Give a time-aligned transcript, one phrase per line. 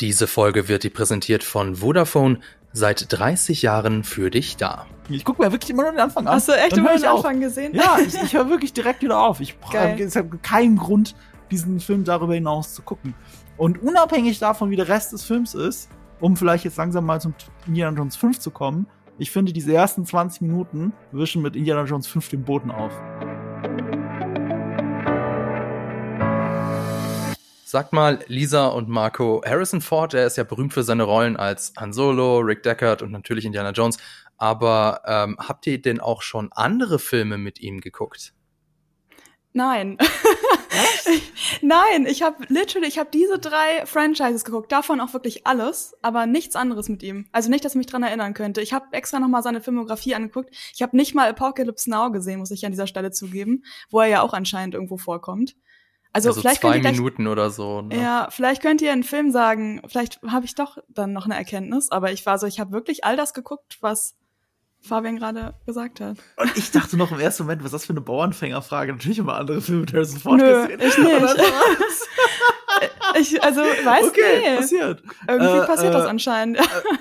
[0.00, 4.84] Diese Folge wird dir präsentiert von Vodafone, seit 30 Jahren für dich da.
[5.08, 6.34] Ich gucke mir wirklich immer nur den Anfang an.
[6.34, 7.24] Hast du echt immer den auf.
[7.24, 7.74] Anfang gesehen?
[7.74, 9.40] Ja, ich, ich höre wirklich direkt wieder auf.
[9.40, 11.14] Ich habe hab keinen Grund,
[11.50, 13.14] diesen Film darüber hinaus zu gucken.
[13.56, 15.88] Und unabhängig davon, wie der Rest des Films ist,
[16.20, 17.32] um vielleicht jetzt langsam mal zum
[17.66, 18.86] Indiana Jones 5 zu kommen,
[19.16, 22.92] ich finde, diese ersten 20 Minuten wischen mit Indiana Jones 5 den Boden auf.
[27.68, 31.72] Sagt mal, Lisa und Marco, Harrison Ford, der ist ja berühmt für seine Rollen als
[31.76, 33.98] Han Solo, Rick Deckard und natürlich Indiana Jones.
[34.36, 38.34] Aber ähm, habt ihr denn auch schon andere Filme mit ihm geguckt?
[39.52, 39.98] Nein.
[41.60, 46.26] Nein, ich habe literally, ich habe diese drei Franchises geguckt, davon auch wirklich alles, aber
[46.26, 47.26] nichts anderes mit ihm.
[47.32, 48.60] Also nicht, dass ich mich dran erinnern könnte.
[48.60, 50.54] Ich habe extra noch mal seine Filmografie angeguckt.
[50.72, 54.06] Ich habe nicht mal Apocalypse Now gesehen, muss ich an dieser Stelle zugeben, wo er
[54.06, 55.56] ja auch anscheinend irgendwo vorkommt.
[56.16, 57.82] Also, Also vielleicht zwei könnt ihr gleich, Minuten oder so.
[57.82, 58.00] Ne?
[58.00, 61.90] Ja, vielleicht könnt ihr einen Film sagen, vielleicht habe ich doch dann noch eine Erkenntnis,
[61.90, 64.14] aber ich war so, ich habe wirklich all das geguckt, was
[64.80, 66.16] Fabian gerade gesagt hat.
[66.38, 68.92] Und ich dachte noch im ersten Moment, was ist das für eine Bauernfängerfrage?
[68.92, 70.80] Natürlich immer andere Filme mit Harrison Ford Nö, gesehen.
[70.80, 71.36] ich nicht.
[73.18, 74.56] Ich, also, weiß okay, nicht.
[74.60, 75.02] passiert.
[75.26, 76.58] Irgendwie Äh, passiert äh, das anscheinend.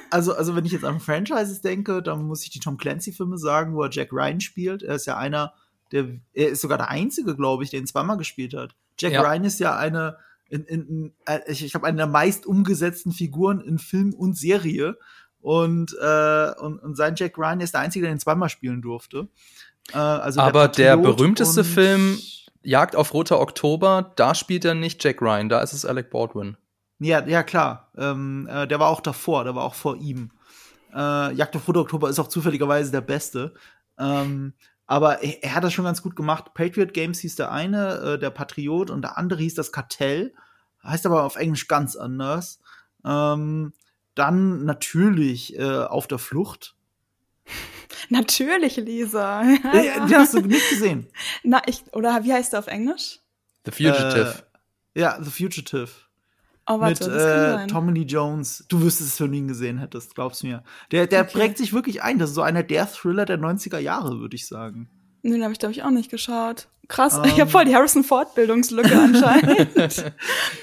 [0.10, 3.76] Also, also wenn ich jetzt an Franchises denke, dann muss ich die Tom Clancy-Filme sagen,
[3.76, 4.82] wo er Jack Ryan spielt.
[4.82, 5.54] Er ist ja einer,
[5.92, 8.76] der, er ist sogar der Einzige, glaube ich, der ihn zweimal gespielt hat.
[9.00, 9.22] Jack Ja.
[9.22, 10.18] Ryan ist ja eine,
[10.50, 14.38] in, in, in, äh, ich, ich glaube, eine der meist umgesetzten Figuren in Film und
[14.38, 14.98] Serie.
[15.42, 19.28] Und, äh, und, und sein Jack Ryan ist der Einzige, der ihn zweimal spielen durfte.
[19.94, 22.20] Äh, also Aber der Patriot berühmteste Film-
[22.66, 26.58] Jagd auf Roter Oktober, da spielt er nicht Jack Ryan, da ist es Alec Baldwin.
[26.98, 27.92] Ja, ja klar.
[27.96, 30.32] Ähm, äh, der war auch davor, der war auch vor ihm.
[30.92, 33.54] Äh, Jagd auf Roter Oktober ist auch zufälligerweise der beste.
[34.00, 34.54] Ähm,
[34.88, 36.54] aber er, er hat das schon ganz gut gemacht.
[36.54, 40.34] Patriot Games hieß der eine, äh, der Patriot, und der andere hieß das Kartell.
[40.84, 42.60] Heißt aber auf Englisch ganz anders.
[43.04, 43.74] Ähm,
[44.14, 46.76] dann natürlich äh, auf der Flucht.
[48.10, 49.44] Natürlich, Lisa.
[49.44, 50.06] Ja, Äh, ja.
[50.06, 51.08] Den hast du nicht gesehen.
[51.44, 53.20] Na, ich, oder wie heißt der auf Englisch?
[53.66, 54.44] The Fugitive.
[54.94, 55.90] Äh, ja, The Fugitive.
[56.68, 57.68] Oh, warte, mit äh.
[57.68, 58.66] Tommy Lee Jones.
[58.70, 60.64] Du wüsstest es, wenn du ihn gesehen hättest, glaubst mir.
[60.92, 61.32] Der, der Okay.
[61.34, 62.18] prägt sich wirklich ein.
[62.20, 64.90] Das ist so einer der Thriller der 90er Jahre, würde ich sagen.
[65.26, 66.68] Nee, den habe ich, glaube ich, auch nicht geschaut.
[66.88, 67.24] Krass, Ähm.
[67.26, 69.76] ich habe voll die Harrison Ford-Bildungslücke anscheinend.
[69.78, 70.06] Es tut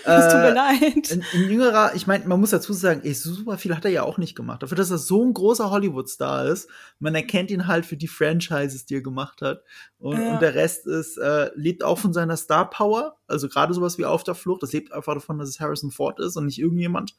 [0.05, 1.11] mir Äh, leid.
[1.11, 4.05] Ein, ein jüngerer, ich meine, man muss dazu sagen, ey, super viel hat er ja
[4.05, 4.62] auch nicht gemacht.
[4.62, 6.69] Dafür, dass er so ein großer Hollywood-Star ist,
[7.01, 9.65] man erkennt ihn halt für die Franchises, die er gemacht hat.
[9.99, 10.34] Und, Ja.
[10.34, 13.17] und der Rest ist, äh, lebt auch von seiner Star-Power.
[13.27, 16.21] Also gerade sowas wie Auf der Flucht, das lebt einfach davon, dass es Harrison Ford
[16.21, 17.17] ist und nicht irgendjemand.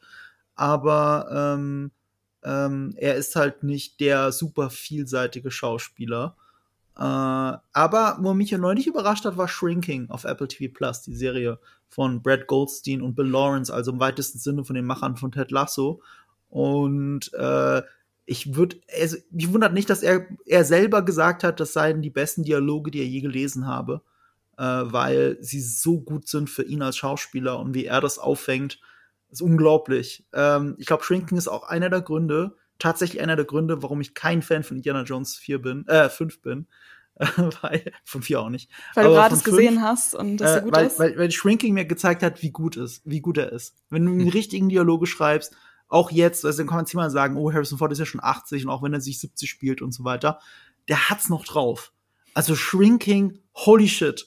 [0.56, 1.28] Aber
[1.58, 1.92] ähm,
[2.46, 6.38] ähm, er ist halt nicht der super vielseitige Schauspieler.
[6.96, 11.16] Äh, aber wo mich ja neulich überrascht hat, war Shrinking auf Apple TV Plus, die
[11.16, 11.59] Serie
[11.90, 15.52] von Brad Goldstein und Bill Lawrence, also im weitesten Sinne von den Machern von Ted
[15.52, 16.02] Lasso.
[16.50, 17.82] Und äh,
[18.26, 22.09] ich würde, also, mich wundert nicht, dass er, er selber gesagt hat, das seien die
[22.09, 24.02] besten Dialoge, die er je gelesen habe,
[24.58, 28.80] äh, weil sie so gut sind für ihn als Schauspieler und wie er das auffängt,
[29.30, 30.26] ist unglaublich.
[30.32, 34.14] Ähm, ich glaube, Shrinking ist auch einer der Gründe, tatsächlich einer der Gründe, warum ich
[34.14, 36.68] kein Fan von Indiana Jones 4 bin, äh, 5 bin.
[37.62, 38.70] weil, von 4 auch nicht.
[38.94, 41.00] Weil du aber gerade von es gesehen hast und das Äh, so gut weil, ist.
[41.00, 43.76] Weil, weil Shrinking mir gezeigt hat, wie gut ist, wie gut er ist.
[43.90, 45.56] Wenn du einen richtigen Dialoge schreibst,
[45.88, 48.24] auch jetzt, also dann kann man ziemlich mal sagen, oh, Harrison Ford ist ja schon
[48.24, 50.40] 80 und auch wenn er sich 70 spielt und so weiter,
[50.90, 51.94] der hat's noch drauf.
[52.34, 54.26] Also Shrinking, holy shit.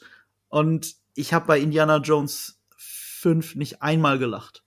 [0.49, 4.63] Und ich habe bei Indiana Jones 5 nicht einmal gelacht.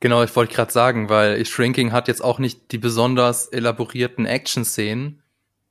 [0.00, 5.22] Genau, ich wollte gerade sagen, weil Shrinking hat jetzt auch nicht die besonders elaborierten Action-Szenen.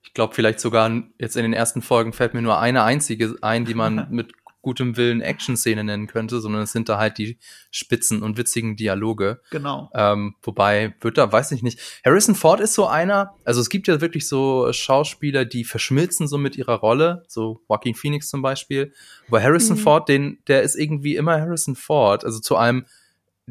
[0.03, 3.65] Ich glaube, vielleicht sogar jetzt in den ersten Folgen fällt mir nur eine einzige ein,
[3.65, 7.37] die man mit gutem Willen Action-Szene nennen könnte, sondern es sind da halt die
[7.71, 9.41] spitzen und witzigen Dialoge.
[9.51, 9.89] Genau.
[9.93, 11.79] Ähm, wobei, wird da, weiß ich nicht.
[12.05, 16.37] Harrison Ford ist so einer, also es gibt ja wirklich so Schauspieler, die verschmilzen so
[16.37, 18.93] mit ihrer Rolle, so Joaquin Phoenix zum Beispiel.
[19.27, 19.81] Aber Harrison Mhm.
[19.81, 22.85] Ford, den, der ist irgendwie immer Harrison Ford, also zu einem,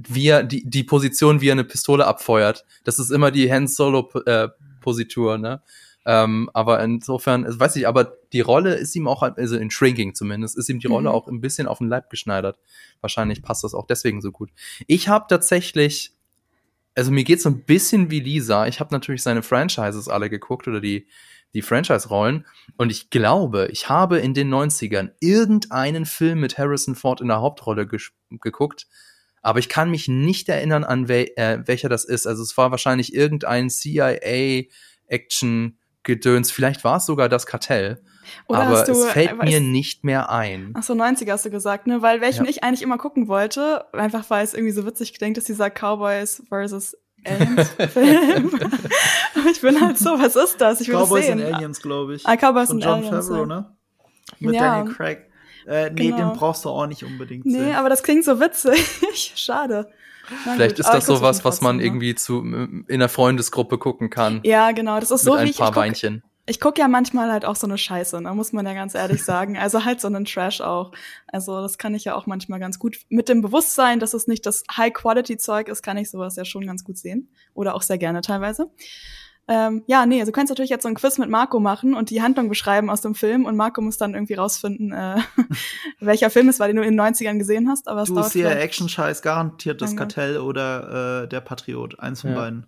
[0.08, 2.64] wie er, die, die Position, wie er eine Pistole abfeuert.
[2.84, 4.48] Das ist immer die Han Solo äh,
[4.80, 5.62] Positur, ne?
[6.06, 10.14] Ähm, aber insofern, also weiß ich, aber die Rolle ist ihm auch, also in Shrinking
[10.14, 11.14] zumindest, ist ihm die Rolle Mhm.
[11.14, 12.58] auch ein bisschen auf den Leib geschneidert.
[13.02, 14.50] Wahrscheinlich passt das auch deswegen so gut.
[14.86, 16.12] Ich habe tatsächlich,
[16.94, 18.66] also mir geht's so ein bisschen wie Lisa.
[18.66, 21.06] Ich habe natürlich seine Franchises alle geguckt oder die,
[21.52, 22.46] die Franchise-Rollen.
[22.78, 27.40] Und ich glaube, ich habe in den 90ern irgendeinen Film mit Harrison Ford in der
[27.42, 27.86] Hauptrolle
[28.30, 28.86] geguckt.
[29.42, 32.26] Aber ich kann mich nicht erinnern, an wel äh, welcher das ist.
[32.26, 36.50] Also es war wahrscheinlich irgendein CIA-Action-Gedöns.
[36.50, 38.02] Vielleicht war es sogar das Kartell.
[38.46, 40.72] Oder aber hast du, es fällt äh, mir nicht mehr ein.
[40.76, 42.02] Ach so, 90er hast du gesagt, ne?
[42.02, 42.50] Weil welchen Ja.
[42.50, 46.42] ich eigentlich immer gucken wollte, einfach weil es irgendwie so witzig klingt, ist dieser Cowboys
[46.48, 46.94] versus
[47.24, 48.50] Aliens Film.
[49.34, 50.80] Aber ich bin halt so, was ist das?
[50.82, 51.42] Ich will Cowboys das sehen.
[51.46, 52.26] and Aliens, glaube ich.
[52.26, 53.28] Ah, Cowboys Von and John Aliens.
[53.28, 53.74] Favreau, ne?
[54.40, 54.76] Mit Ja.
[54.76, 55.27] Daniel Craig.
[55.68, 56.30] Äh, nee, Genau.
[56.30, 57.74] den brauchst du auch nicht unbedingt Nee, sehen.
[57.74, 59.32] aber das klingt so witzig.
[59.36, 59.90] Schade.
[60.44, 61.84] Na Vielleicht gut, ist das ich sowas, was man ne?
[61.84, 64.40] irgendwie zu, in einer Freundesgruppe gucken kann.
[64.44, 64.98] Ja, genau.
[65.00, 66.22] Das ist mit so wie ein ich, ich paar guck, Weinchen.
[66.46, 68.34] ich guck ja manchmal halt auch so eine Scheiße, ne?
[68.34, 69.56] muss man ja ganz ehrlich sagen.
[69.56, 70.92] Also halt so einen Trash auch.
[71.26, 72.98] Also das kann ich ja auch manchmal ganz gut.
[73.08, 76.84] Mit dem Bewusstsein, dass es nicht das High-Quality-Zeug ist, kann ich sowas ja schon ganz
[76.84, 77.30] gut sehen.
[77.54, 78.70] Oder auch sehr gerne teilweise.
[79.48, 82.10] Ähm, ja, nee, also du kannst natürlich jetzt so ein Quiz mit Marco machen und
[82.10, 85.16] die Handlung beschreiben aus dem Film und Marco muss dann irgendwie rausfinden, äh,
[86.00, 87.88] welcher Film es war, den du in den 90ern gesehen hast.
[87.88, 90.14] Aber es Du vielleicht- Action-Scheiß, garantiert das Danke.
[90.14, 91.98] Kartell oder äh, der Patriot.
[91.98, 92.36] Eins von Ja.
[92.36, 92.66] beiden.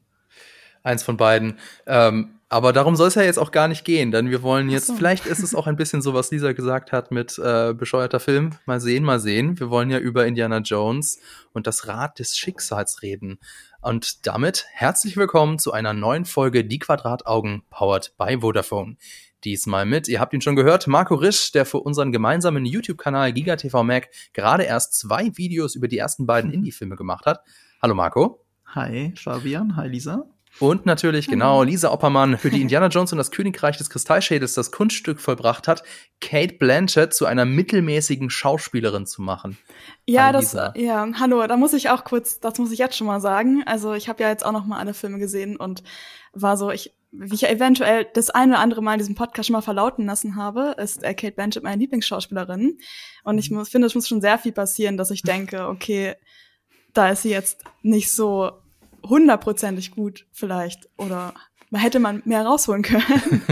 [0.83, 1.59] Eins von beiden.
[1.87, 4.87] Ähm, aber darum soll es ja jetzt auch gar nicht gehen, denn wir wollen jetzt,
[4.87, 4.95] so.
[4.95, 8.53] vielleicht ist es auch ein bisschen so, was Lisa gesagt hat mit äh, bescheuerter Film.
[8.67, 9.61] Mal sehen, mal sehen.
[9.61, 11.21] Wir wollen ja über Indiana Jones
[11.53, 13.39] und das Rad des Schicksals reden.
[13.83, 18.97] Und damit herzlich willkommen zu einer neuen Folge Die Quadrataugen, powered by Vodafone.
[19.43, 23.83] Diesmal mit, ihr habt ihn schon gehört, Marco Risch, der für unseren gemeinsamen YouTube-Kanal GigaTV
[23.83, 27.41] Mac gerade erst zwei Videos über die ersten beiden Indie-Filme gemacht hat.
[27.81, 28.45] Hallo Marco.
[28.67, 29.77] Hi, Fabian.
[29.77, 30.27] Hi, Lisa.
[30.61, 34.71] Und natürlich, genau, Lisa Oppermann, für die Indiana Jones und das Königreich des Kristallschädels das
[34.71, 35.83] Kunststück vollbracht hat,
[36.21, 39.57] Kate Blanchett zu einer mittelmäßigen Schauspielerin zu machen.
[40.07, 40.75] Ja, Hi, das, Lisa.
[40.77, 43.63] ja, hallo, da muss ich auch kurz, das muss ich jetzt schon mal sagen.
[43.65, 45.83] Also ich habe ja jetzt auch noch mal alle Filme gesehen und
[46.35, 49.47] war so, ich, wie ich ja eventuell das eine oder andere Mal in diesem Podcast
[49.47, 52.79] schon mal verlauten lassen habe, ist äh, Kate Blanchett meine Lieblingsschauspielerin.
[53.25, 56.17] Und ich muss, finde, es muss schon sehr viel passieren, dass ich denke, okay,
[56.93, 58.53] da ist sie jetzt nicht so
[59.05, 61.35] hundertprozentig gut vielleicht oder
[61.73, 63.43] hätte man mehr rausholen können.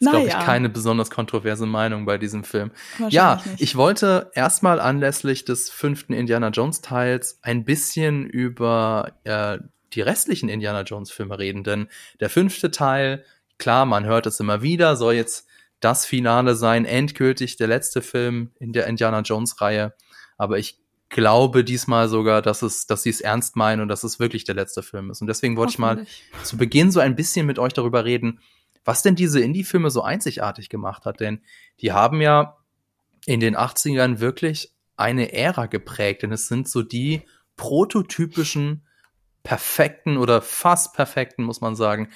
[0.00, 0.42] ist, glaube ich, Naja.
[0.44, 2.70] keine besonders kontroverse Meinung bei diesem Film.
[3.08, 3.60] Ja, nicht.
[3.60, 9.58] ich wollte erstmal anlässlich des fünften Indiana Jones Teils ein bisschen über äh,
[9.92, 11.88] die restlichen Indiana Jones Filme reden, denn
[12.20, 13.24] der fünfte Teil,
[13.58, 15.46] klar, man hört es immer wieder, soll jetzt
[15.80, 19.94] das Finale sein, endgültig der letzte Film in der Indiana Jones Reihe,
[20.38, 24.18] aber ich glaube diesmal sogar, dass es, dass sie es ernst meinen und dass es
[24.18, 25.20] wirklich der letzte Film ist.
[25.20, 26.06] Und deswegen wollte ich mal
[26.42, 28.40] zu Beginn so ein bisschen mit euch darüber reden,
[28.84, 31.20] was denn diese Indie-Filme so einzigartig gemacht hat.
[31.20, 31.40] Denn
[31.80, 32.56] die haben ja
[33.24, 36.22] in den 80ern wirklich eine Ära geprägt.
[36.22, 37.22] Denn es sind so die
[37.56, 38.86] prototypischen,
[39.42, 42.10] perfekten oder fast perfekten, muss man sagen,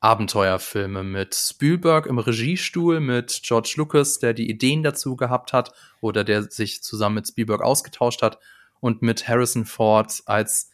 [0.00, 6.22] Abenteuerfilme mit Spielberg im Regiestuhl, mit George Lucas, der die Ideen dazu gehabt hat oder
[6.22, 8.38] der sich zusammen mit Spielberg ausgetauscht hat
[8.80, 10.70] und mit Harrison Ford als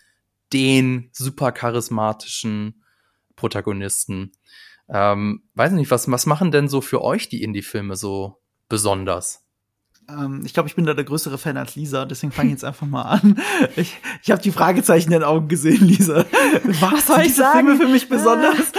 [0.53, 2.85] den super charismatischen
[3.35, 4.33] Protagonisten.
[4.89, 9.44] Ähm, weiß nicht, was, was machen denn so für euch die Indie-Filme so besonders?
[10.09, 12.65] Ähm, ich glaube, ich bin da der größere Fan als Lisa, deswegen fange ich jetzt
[12.65, 13.41] einfach mal an.
[13.77, 16.25] Ich, ich habe die Fragezeichen in den Augen gesehen, Lisa.
[16.81, 17.67] Was soll ich sagen?
[17.67, 18.73] Filme für mich besonders?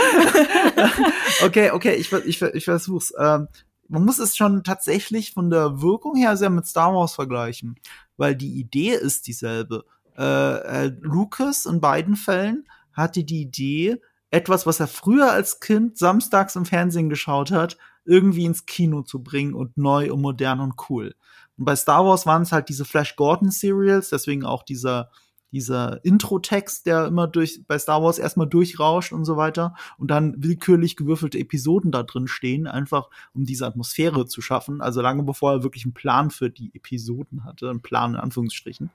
[1.43, 3.13] okay, okay, ich, ich, ich versuch's.
[3.17, 3.47] Ähm,
[3.87, 7.75] man muss es schon tatsächlich von der Wirkung her sehr mit Star Wars vergleichen,
[8.17, 9.85] weil die Idee ist dieselbe.
[10.17, 14.01] Äh, äh, Lucas in beiden Fällen hatte die Idee,
[14.31, 19.21] etwas, was er früher als Kind samstags im Fernsehen geschaut hat, irgendwie ins Kino zu
[19.23, 21.15] bringen und neu und modern und cool.
[21.57, 25.09] Und bei Star Wars waren es halt diese Flash Gordon Serials, deswegen auch dieser
[25.55, 30.35] dieser Intro-Text, der immer durch bei Star Wars erstmal durchrauscht und so weiter und dann
[30.37, 34.81] willkürlich gewürfelte Episoden da drin stehen, einfach um diese Atmosphäre zu schaffen.
[34.81, 38.89] Also lange bevor er wirklich einen Plan für die Episoden hatte, einen Plan in Anführungsstrichen.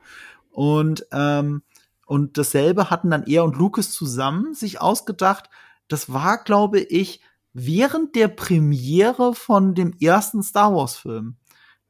[0.50, 1.62] Und ähm,
[2.04, 5.49] und dasselbe hatten dann er und Lucas zusammen sich ausgedacht.
[5.88, 7.20] Das war, glaube ich,
[7.52, 11.37] während der Premiere von dem ersten Star Wars Film.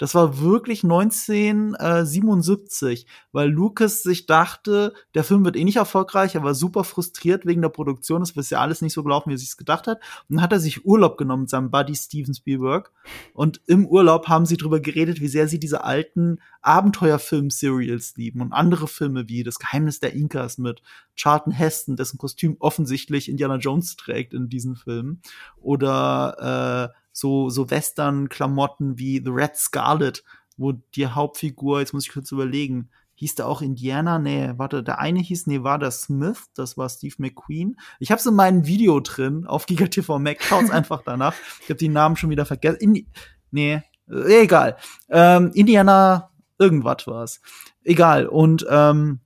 [0.00, 6.42] Das war wirklich 1977, weil Lucas sich dachte, der Film wird eh nicht erfolgreich, er
[6.42, 9.38] war super frustriert wegen der Produktion, es ist ja alles nicht so gelaufen, wie er
[9.38, 10.00] sich gedacht hat.
[10.26, 12.90] Und dann hat er sich Urlaub genommen mit seinem Buddy Steven Spielberg.
[13.34, 18.54] Und im Urlaub haben sie drüber geredet, wie sehr sie diese alten Abenteuerfilm-Serials lieben und
[18.54, 20.80] andere Filme wie Das Geheimnis der Inkas mit
[21.14, 25.20] Charlton Heston, dessen Kostüm offensichtlich Indiana Jones trägt in diesen Filmen.
[25.60, 30.24] Oder äh, so, so Western-Klamotten wie The Red Scarlet,
[30.56, 34.18] wo die Hauptfigur, jetzt muss ich kurz überlegen, hieß der auch Indiana?
[34.18, 37.78] Nee, warte, der eine hieß Nevada Smith, das war Steve McQueen.
[37.98, 41.34] Ich hab's in meinem Video drin, auf GigaTV Mac, schaut's einfach danach.
[41.60, 42.78] Ich habe die Namen schon wieder vergessen.
[42.80, 43.06] Indi
[43.50, 44.76] nee, äh, egal.
[45.10, 47.42] Ähm, Indiana, irgendwas war's.
[47.84, 48.26] Egal.
[48.26, 49.20] Und ähm,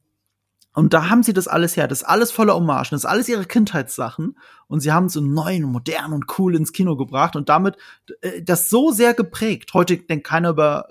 [0.75, 1.87] Und da haben sie das alles her.
[1.87, 2.89] Das ist alles voller Hommagen.
[2.91, 4.37] Das ist alles ihre Kindheitssachen.
[4.67, 7.77] Und sie haben es so neu und modern und cool ins Kino gebracht und damit
[8.23, 9.73] äh, das so sehr geprägt.
[9.73, 10.89] Heute denkt keiner über,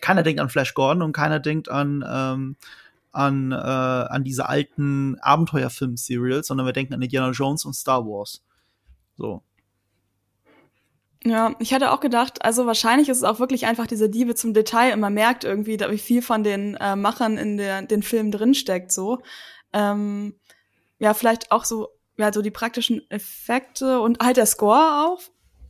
[0.00, 2.56] keiner denkt an Flash Gordon und keiner denkt an, ähm,
[3.12, 8.42] an, äh, an diese alten Abenteuerfilm-Serials, sondern wir denken an Indiana Jones und Star Wars.
[9.16, 9.44] So.
[11.24, 14.54] Ja, ich hatte auch gedacht, also wahrscheinlich ist es auch wirklich einfach diese Liebe zum
[14.54, 18.32] Detail und man merkt irgendwie, wie viel von den äh, Machern in der, den Filmen
[18.32, 19.20] drinsteckt, so.
[19.72, 20.34] Ähm,
[20.98, 25.20] ja, vielleicht auch so, ja, so die praktischen Effekte und halt der Score auch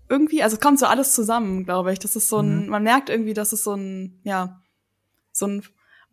[0.09, 0.43] irgendwie.
[0.43, 1.99] Also es kommt so alles zusammen, glaube ich.
[1.99, 2.69] Das ist so ein, mhm.
[2.69, 4.61] man merkt irgendwie, dass es so ein, ja,
[5.33, 5.63] so ein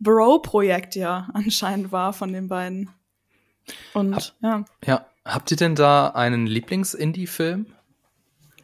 [0.00, 2.90] Bro-Projekt ja anscheinend war von den beiden.
[3.94, 4.64] Und Hab, ja.
[4.84, 7.66] Ja, habt ihr denn da einen Lieblings-Indie-Film?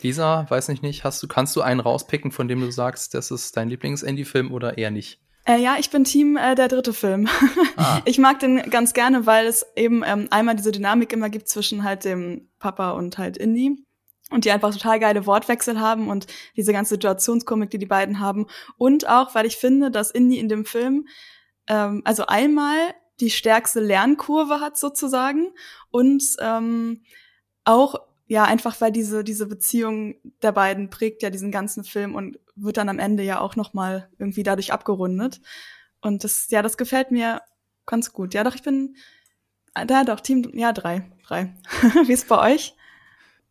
[0.03, 3.31] Lisa, weiß nicht nicht, hast du, kannst du einen rauspicken, von dem du sagst, das
[3.31, 5.21] ist dein Lieblings-Indie-Film oder eher nicht?
[5.45, 7.29] Äh, ja, ich bin Team äh, der dritte Film.
[7.79, 8.01] Ah.
[8.07, 11.85] ich mag den ganz gerne, weil es eben ähm, einmal diese Dynamik immer gibt zwischen
[11.85, 13.85] halt dem Papa und halt Indie
[14.31, 16.27] und die einfach total geile Wortwechsel haben und
[16.57, 18.47] diese ganze Situationskomik, die die beiden haben
[18.79, 21.07] und auch, weil ich finde, dass Indie in dem Film
[21.69, 22.79] ähm, also einmal
[23.21, 25.53] die stärkste Lernkurve hat sozusagen
[25.91, 27.03] und ähm,
[27.65, 32.39] auch ja, einfach weil diese, diese Beziehung der beiden prägt ja diesen ganzen Film und
[32.57, 35.41] wird dann am Ende ja auch nochmal irgendwie dadurch abgerundet.
[36.01, 37.43] Und das, ja, das gefällt mir
[37.85, 38.35] ganz gut.
[38.35, 38.97] Ja, doch, ich bin,
[39.87, 41.55] da doch, Team, ja, drei, drei.
[42.07, 42.75] Wie ist bei euch?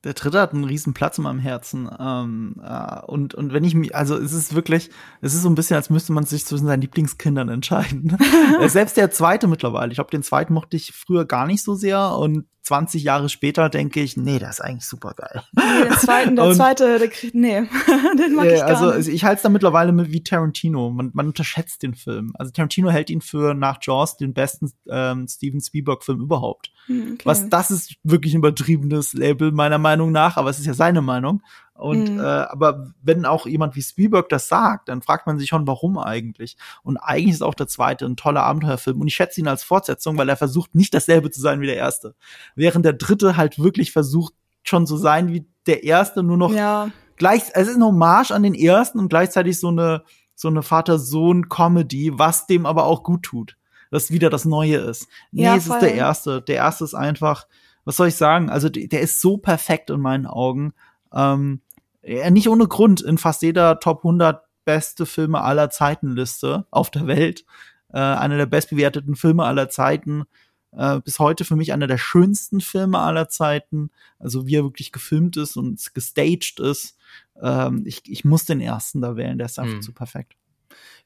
[0.04, 1.90] Der dritte hat einen riesen Platz in meinem Herzen.
[2.00, 4.92] Ähm, äh, und, und wenn ich mich, also es ist wirklich,
[5.22, 8.18] es ist so ein bisschen, als müsste man sich zwischen seinen Lieblingskindern entscheiden.
[8.60, 9.92] Äh, selbst der zweite mittlerweile.
[9.92, 13.70] Ich glaube, den zweiten mochte ich früher gar nicht so sehr und 20 Jahre später
[13.70, 15.44] denke ich, nee, das ist eigentlich super geil.
[15.54, 17.62] Nee, der zweite, der zweite, der, nee,
[18.18, 19.08] den mag ich gar also, nicht.
[19.08, 20.90] ich halte es da mittlerweile mit wie Tarantino.
[20.90, 22.34] Man, man unterschätzt den Film.
[22.34, 26.72] Also Tarantino hält ihn für nach Jaws den besten ähm, Steven Spielberg-Film überhaupt.
[26.88, 27.26] Hm, okay.
[27.26, 31.04] Was das ist wirklich ein übertriebenes Label meiner Meinung nach, aber es ist ja seine
[31.04, 31.44] Meinung.
[31.76, 32.20] Und mhm.
[32.20, 35.98] äh, aber wenn auch jemand wie Spielberg das sagt, dann fragt man sich schon, warum
[35.98, 36.56] eigentlich.
[36.84, 39.02] Und eigentlich ist auch der zweite ein toller Abenteuerfilm.
[39.02, 41.76] Und ich schätze ihn als Fortsetzung, weil er versucht, nicht dasselbe zu sein wie der
[41.76, 42.16] erste.
[42.56, 46.90] Während der dritte halt wirklich versucht, schon zu sein wie der erste, nur noch ja.
[47.18, 50.04] gleich, es ist ein Hommage an den ersten und gleichzeitig so eine,
[50.34, 53.58] so eine Vater-Sohn-Comedy, was dem aber auch gut tut.
[53.92, 55.08] Dass wieder das Neue ist.
[55.32, 56.42] Nee, ja, es ist der erste.
[56.42, 57.48] Der erste ist einfach,
[57.84, 58.50] was soll ich sagen?
[58.50, 60.74] Also der ist so perfekt in meinen Augen.
[61.14, 61.62] Ähm,
[62.06, 66.90] ja, nicht ohne Grund in fast jeder Top 100 beste Filme aller Zeiten Liste auf
[66.90, 67.46] der Welt.
[67.94, 70.26] Äh, einer der bestbewerteten Filme aller Zeiten.
[70.72, 73.92] Äh, bis heute für mich einer der schönsten Filme aller Zeiten.
[74.20, 76.98] Also wie er wirklich gefilmt ist und gestaged ist.
[77.42, 79.82] Ähm, ich, ich muss den ersten da wählen, der ist einfach hm.
[79.82, 80.36] zu perfekt.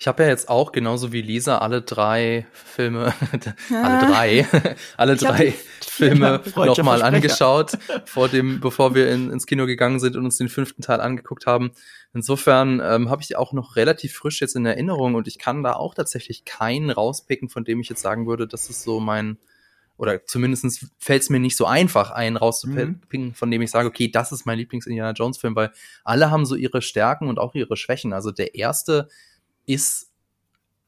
[0.02, 3.14] Ich habe ja jetzt auch genauso wie Lisa alle drei Filme,
[3.70, 4.48] alle drei,
[4.98, 10.24] alle drei Filme nochmal angeschaut, vor dem, bevor wir in, ins Kino gegangen sind und
[10.24, 11.72] uns den fünften Teil angeguckt haben.
[12.14, 15.64] Insofern ähm, habe ich die auch noch relativ frisch jetzt in Erinnerung und ich kann
[15.64, 19.38] da auch tatsächlich keinen rauspicken, von dem ich jetzt sagen würde, das ist so mein
[20.00, 23.34] oder zumindest fällt es mir nicht so einfach, einen rauszupicken, mhm.
[23.34, 25.74] von dem ich sage, okay, das ist mein Lieblings-Indiana Jones-Film, weil
[26.06, 28.14] alle haben so ihre Stärken und auch ihre Schwächen.
[28.14, 29.10] Also der erste
[29.70, 30.12] ist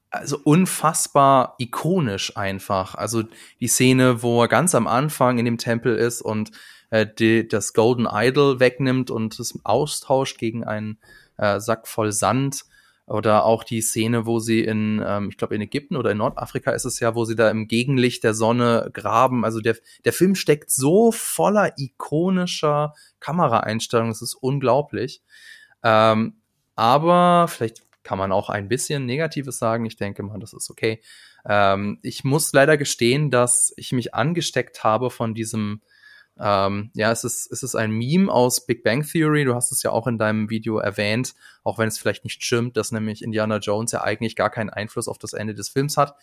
[0.09, 2.95] also unfassbar ikonisch einfach.
[2.95, 3.23] Also
[3.59, 6.51] die Szene, wo er ganz am Anfang in dem Tempel ist und
[6.89, 10.97] äh, die, das Golden Idol wegnimmt und es austauscht gegen einen
[11.37, 12.65] äh, Sack voll Sand.
[13.07, 16.71] Oder auch die Szene, wo sie in, ähm, ich glaube in Ägypten oder in Nordafrika
[16.71, 19.43] ist es ja, wo sie da im Gegenlicht der Sonne graben.
[19.43, 25.21] Also der, der Film steckt so voller ikonischer Kameraeinstellungen, das ist unglaublich.
[25.83, 26.35] Ähm,
[26.75, 29.85] aber vielleicht kann man auch ein bisschen Negatives sagen.
[29.85, 31.01] Ich denke mal, das ist okay.
[31.47, 35.81] Ähm, ich muss leider gestehen, dass ich mich angesteckt habe von diesem,
[36.39, 39.45] ähm, ja, es ist, es ist ein Meme aus Big Bang Theory.
[39.45, 42.77] Du hast es ja auch in deinem Video erwähnt, auch wenn es vielleicht nicht stimmt,
[42.77, 46.15] dass nämlich Indiana Jones ja eigentlich gar keinen Einfluss auf das Ende des Films hat.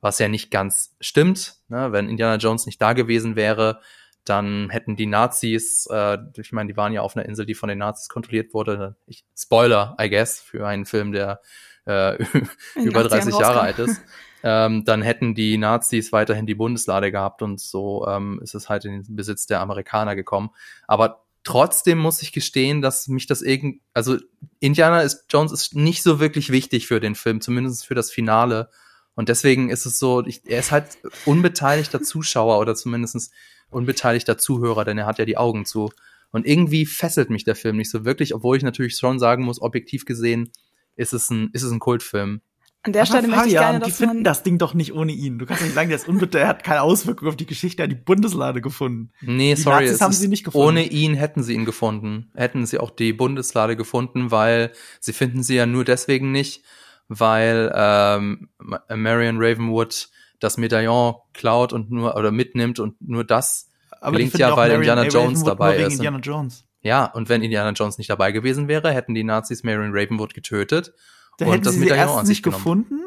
[0.00, 1.56] Was ja nicht ganz stimmt.
[1.68, 1.90] Ne?
[1.90, 3.80] Wenn Indiana Jones nicht da gewesen wäre,
[4.28, 7.68] dann hätten die Nazis, äh, ich meine, die waren ja auf einer Insel, die von
[7.68, 8.96] den Nazis kontrolliert wurde.
[9.06, 11.40] Ich, Spoiler, I guess, für einen Film, der
[11.86, 12.22] äh,
[12.76, 14.00] über 30 Jahre alt ist.
[14.42, 18.84] Ähm, dann hätten die Nazis weiterhin die Bundeslade gehabt und so ähm, ist es halt
[18.84, 20.50] in den Besitz der Amerikaner gekommen.
[20.86, 24.16] Aber trotzdem muss ich gestehen, dass mich das irgend, also
[24.60, 28.70] Indiana ist, Jones ist nicht so wirklich wichtig für den Film, zumindest für das Finale.
[29.14, 33.32] Und deswegen ist es so, ich, er ist halt unbeteiligter Zuschauer oder zumindestens
[33.70, 35.90] unbeteiligter Zuhörer, denn er hat ja die Augen zu.
[36.30, 39.60] Und irgendwie fesselt mich der Film nicht so wirklich, obwohl ich natürlich schon sagen muss,
[39.62, 40.50] objektiv gesehen
[40.96, 42.40] ist es ein, ist es ein Kultfilm.
[42.82, 45.38] An der Stelle möchte ich Fabian, gerne, die finden das Ding doch nicht ohne ihn.
[45.38, 47.84] Du kannst nicht sagen, der ist unbitter, er hat keine Auswirkung auf die Geschichte, er
[47.84, 49.10] hat die Bundeslade gefunden.
[49.20, 50.66] Nee, Die sorry, Nazis haben sie nicht gefunden.
[50.68, 52.30] ohne ihn hätten sie ihn gefunden.
[52.34, 56.62] Hätten sie auch die Bundeslade gefunden, weil sie finden sie ja nur deswegen nicht,
[57.08, 60.08] weil ähm, Ma- Marion Ravenwood
[60.40, 64.98] das Medaillon klaut und nur oder mitnimmt und nur das Aber Gelingt ja, weil Marion
[64.98, 65.02] Indiana.
[65.02, 65.92] Jones Ravenwood dabei ist.
[65.94, 66.64] Indiana Jones.
[66.80, 70.92] ja und wenn Indiana Jones nicht dabei gewesen wäre, hätten die Nazis Marion Ravenwood getötet
[71.38, 72.62] Da und hätten das sie sie Medaillon erst an sich nicht genommen.
[72.62, 73.04] gefunden.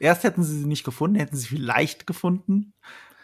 [0.00, 2.74] Erst hätten sie sie nicht gefunden, hätten sie vielleicht gefunden.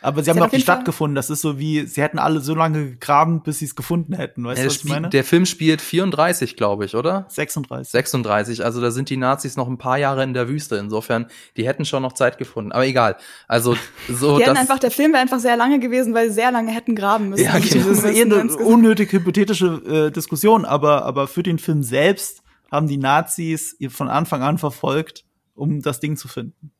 [0.02, 1.14] Aber sie haben doch auf die jeden Stadt Fall- gefunden.
[1.14, 4.44] Das ist so wie, sie hätten alle so lange gegraben, bis sie es gefunden hätten.
[4.44, 5.08] Weißt Der, du, was ich meine?
[5.10, 7.26] der Film spielt 34, glaube ich, oder?
[7.28, 7.90] 36.
[7.90, 10.76] 36, also da sind die Nazis noch ein paar Jahre in der Wüste.
[10.76, 11.26] Insofern,
[11.56, 12.72] die hätten schon noch Zeit gefunden.
[12.72, 13.16] Aber egal.
[13.48, 13.76] Also
[14.08, 16.50] so die hätten das, einfach, der Film wäre einfach sehr lange gewesen, weil sie sehr
[16.50, 17.44] lange hätten graben müssen.
[17.44, 17.88] Ja, Und genau.
[17.88, 22.86] Das ist eher eine unnötig hypothetische äh, Diskussion, aber, aber für den Film selbst haben
[22.86, 26.70] die Nazis ihr von Anfang an verfolgt, um das Ding zu finden.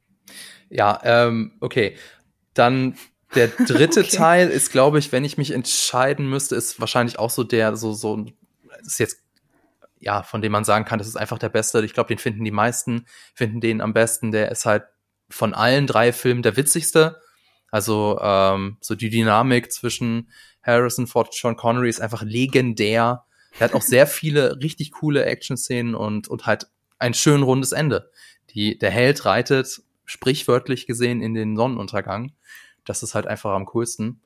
[0.71, 1.97] Ja, ähm, okay.
[2.55, 2.97] Dann
[3.35, 4.17] der dritte Okay.
[4.17, 7.93] Teil ist, glaube ich, wenn ich mich entscheiden müsste, ist wahrscheinlich auch so der, so,
[7.93, 8.27] so,
[8.83, 9.23] ist jetzt,
[9.99, 11.85] ja, von dem man sagen kann, das ist einfach der beste.
[11.85, 14.33] Ich glaube, den finden die meisten, finden den am besten.
[14.33, 14.85] Der ist halt
[15.29, 17.21] von allen drei Filmen der witzigste.
[17.71, 20.31] Also, ähm, so die Dynamik zwischen
[20.63, 23.25] Harrison Ford und Sean Connery ist einfach legendär.
[23.59, 26.67] Er hat auch sehr viele richtig coole Action-Szenen und, und halt
[26.99, 28.11] ein schön rundes Ende.
[28.51, 32.33] Die, der Held reitet sprichwörtlich gesehen in den Sonnenuntergang.
[32.85, 34.21] Das ist halt einfach am coolsten.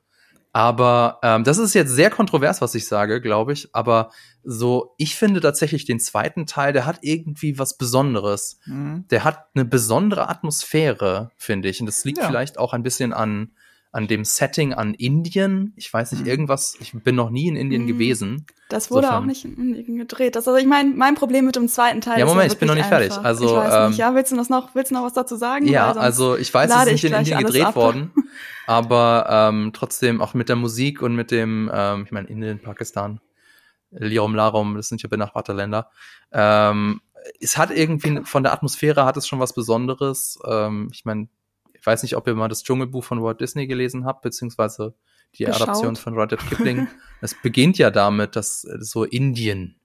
[0.51, 3.67] Aber ähm, das ist jetzt sehr kontrovers, was ich sage, glaube ich.
[3.73, 4.09] Aber
[4.43, 8.59] so, ich finde tatsächlich den zweiten Teil, der hat irgendwie was Besonderes.
[8.65, 11.81] Der hat eine besondere Atmosphäre, finde ich.
[11.81, 12.27] Und das liegt Ja.
[12.27, 13.51] vielleicht auch ein bisschen an,
[13.95, 15.71] an dem Setting an Indien.
[15.77, 16.27] Ich weiß nicht, Mhm.
[16.27, 17.87] irgendwas, ich bin noch nie in Indien Mhm.
[17.87, 18.45] gewesen.
[18.67, 19.23] Das wurde Insofern.
[19.23, 20.35] auch nicht in Indien gedreht.
[20.35, 22.67] Das, also ich meine, mein Problem mit dem zweiten Teil Ja, ist Moment, ich bin
[22.67, 23.11] noch nicht fertig.
[23.11, 23.23] einfach.
[23.23, 23.97] Also, ich weiß ähm, nicht.
[23.99, 25.65] Ja, willst du das noch, willst du noch was dazu sagen?
[25.67, 27.75] Ja, also ich weiß, es ist ich nicht in Indien gedreht ab.
[27.77, 28.11] worden,
[28.67, 33.21] aber ähm, trotzdem auch mit der Musik und mit dem, ähm, ich meine Indien, Pakistan,
[33.91, 35.89] Lirum Larum, das sind ja benachbarte Länder.
[36.33, 36.99] Ähm,
[37.39, 40.37] es hat irgendwie von der Atmosphäre hat es schon was Besonderes.
[40.45, 41.29] Ähm, ich meine,
[41.85, 44.95] ich weiß nicht, ob ihr mal das Dschungelbuch von Walt Disney gelesen habt, beziehungsweise
[45.37, 45.69] die Geschaut.
[45.69, 46.87] Adaption von Rudyard Kipling.
[47.21, 49.75] Es beginnt ja damit, dass äh, so Indien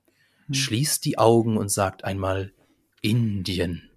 [0.46, 0.54] Hm.
[0.54, 2.54] schließt die Augen und sagt einmal
[3.02, 3.90] Indien.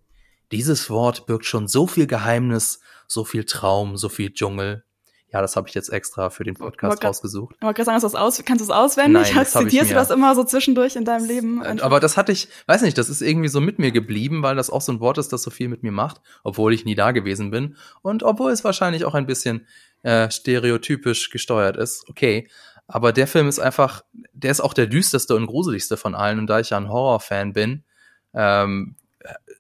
[0.51, 4.83] Dieses Wort birgt schon so viel Geheimnis, so viel Traum, so viel Dschungel.
[5.33, 7.55] Ja, das habe ich jetzt extra für den Podcast grad- rausgesucht.
[7.59, 9.13] Aber sagen, hast du das aus, kannst du auswendig?
[9.23, 11.63] Nein, das ich Zitierst du das immer so zwischendurch in deinem Leben?
[11.63, 14.55] Einfach- Aber das hatte ich, weiß nicht, das ist irgendwie so mit mir geblieben, weil
[14.55, 16.95] das auch so ein Wort ist, das so viel mit mir macht, obwohl ich nie
[16.95, 19.65] da gewesen bin und obwohl es wahrscheinlich auch ein bisschen
[20.03, 22.07] äh, stereotypisch gesteuert ist.
[22.09, 22.47] Okay,
[22.87, 26.47] aber der Film ist einfach, der ist auch der düsterste und gruseligste von allen und
[26.47, 27.83] da ich ja ein Horrorfan bin,
[28.35, 28.95] ähm,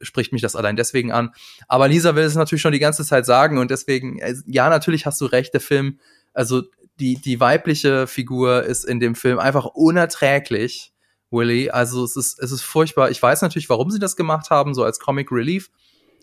[0.03, 1.31] spricht mich das allein deswegen an.
[1.67, 5.05] Aber Lisa will es natürlich schon die ganze Zeit sagen und deswegen, äh, ja, natürlich
[5.05, 5.99] hast du recht, der Film,
[6.33, 6.63] also
[6.99, 10.93] die, die weibliche Figur ist in dem Film einfach unerträglich,
[11.33, 11.69] Willy.
[11.69, 13.09] Also es ist, es ist furchtbar.
[13.09, 15.69] Ich weiß natürlich, warum sie das gemacht haben, so als Comic Relief.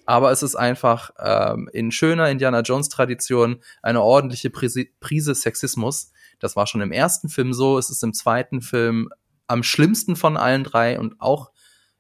[0.07, 6.13] Aber es ist einfach ähm, in schöner Indiana Jones Tradition eine ordentliche Prise, Prise Sexismus.
[6.39, 7.77] Das war schon im ersten Film so.
[7.77, 9.11] Es ist im zweiten Film
[9.47, 11.51] am schlimmsten von allen drei und auch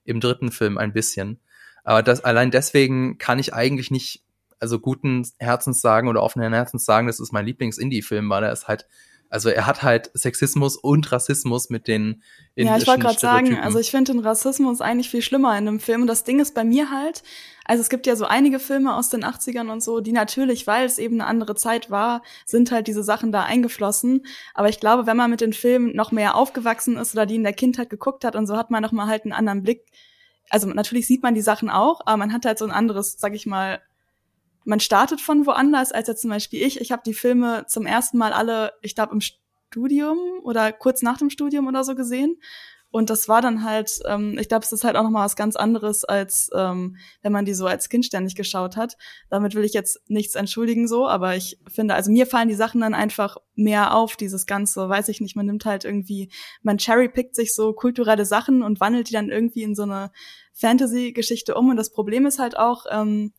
[0.04, 1.40] im dritten Film ein bisschen.
[1.84, 4.24] Aber das, allein deswegen kann ich eigentlich nicht,
[4.58, 8.68] also guten Herzens sagen oder offenen Herzens sagen, das ist mein Lieblings-Indie-Film, weil er ist
[8.68, 8.86] halt,
[9.30, 12.22] also er hat halt Sexismus und Rassismus mit den
[12.56, 15.78] Ja, ich wollte gerade sagen, also ich finde den Rassismus eigentlich viel schlimmer in dem
[15.78, 16.02] Film.
[16.02, 17.22] Und das Ding ist bei mir halt,
[17.64, 20.84] also es gibt ja so einige Filme aus den 80ern und so, die natürlich, weil
[20.84, 24.26] es eben eine andere Zeit war, sind halt diese Sachen da eingeflossen.
[24.52, 27.44] Aber ich glaube, wenn man mit den Filmen noch mehr aufgewachsen ist oder die in
[27.44, 29.86] der Kindheit geguckt hat und so, hat man noch mal halt einen anderen Blick.
[30.50, 33.34] Also natürlich sieht man die Sachen auch, aber man hat halt so ein anderes, sag
[33.34, 33.80] ich mal,
[34.64, 36.80] man startet von woanders als jetzt zum Beispiel ich.
[36.80, 41.18] Ich habe die Filme zum ersten Mal alle, ich glaube, im Studium oder kurz nach
[41.18, 42.36] dem Studium oder so gesehen.
[42.90, 45.54] Und das war dann halt, ähm, ich glaube, es ist halt auch nochmal was ganz
[45.54, 48.96] anderes, als ähm, wenn man die so als Kind ständig geschaut hat.
[49.28, 52.80] Damit will ich jetzt nichts entschuldigen so, aber ich finde, also mir fallen die Sachen
[52.80, 57.36] dann einfach mehr auf, dieses Ganze, weiß ich nicht, man nimmt halt irgendwie, man cherrypickt
[57.36, 60.10] sich so kulturelle Sachen und wandelt die dann irgendwie in so eine
[60.54, 61.70] Fantasy-Geschichte um.
[61.70, 63.32] Und das Problem ist halt auch, ähm,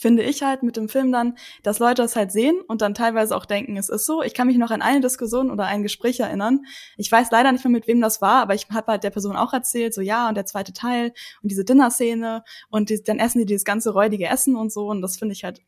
[0.00, 3.36] finde ich halt mit dem Film dann, dass Leute es halt sehen und dann teilweise
[3.36, 4.22] auch denken, es ist so.
[4.22, 6.64] Ich kann mich noch an eine Diskussion oder ein Gespräch erinnern.
[6.96, 9.36] Ich weiß leider nicht mehr, mit wem das war, aber ich habe halt der Person
[9.36, 13.40] auch erzählt, so ja, und der zweite Teil und diese Dinner-Szene und die, dann essen
[13.40, 15.60] die dieses ganze räudige Essen und so und das finde ich halt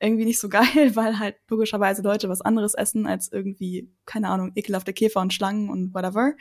[0.00, 4.52] irgendwie nicht so geil, weil halt logischerweise Leute was anderes essen als irgendwie, keine Ahnung,
[4.54, 6.32] ekelhafte Käfer und Schlangen und whatever.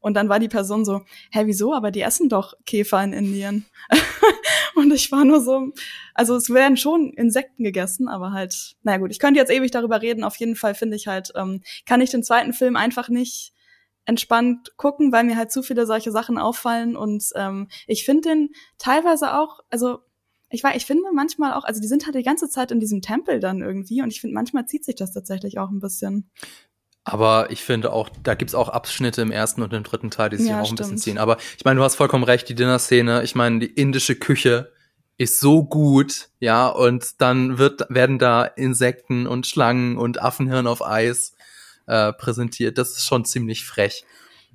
[0.00, 1.72] Und dann war die Person so, hä, wieso?
[1.72, 3.64] Aber die essen doch Käfer in Indien.
[4.76, 5.72] Und ich war nur so,
[6.14, 10.02] also es werden schon Insekten gegessen, aber halt, naja gut, ich könnte jetzt ewig darüber
[10.02, 10.24] reden.
[10.24, 13.52] Auf jeden Fall finde ich halt, ähm, kann ich den zweiten Film einfach nicht
[14.06, 16.96] entspannt gucken, weil mir halt zu viele solche Sachen auffallen.
[16.96, 20.00] Und ähm, ich finde den teilweise auch, also
[20.50, 23.02] ich weiß, ich finde manchmal auch, also die sind halt die ganze Zeit in diesem
[23.02, 26.30] Tempel dann irgendwie und ich finde, manchmal zieht sich das tatsächlich auch ein bisschen.
[27.04, 30.38] Aber ich finde auch, da gibt's auch Abschnitte im ersten und im dritten Teil, die
[30.38, 30.78] sich Ja, auch ein stimmt.
[30.80, 31.18] bisschen ziehen.
[31.18, 34.72] Aber ich meine, du hast vollkommen recht, die Dinner-Szene, ich meine, die indische Küche
[35.18, 40.84] ist so gut, ja, und dann wird, werden da Insekten und Schlangen und Affenhirn auf
[40.84, 41.34] Eis
[41.86, 42.78] äh, präsentiert.
[42.78, 44.04] Das ist schon ziemlich frech.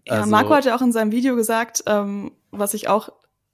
[0.05, 3.09] Ja, Also- Marco hat ja auch in seinem Video gesagt, ähm, was ich auch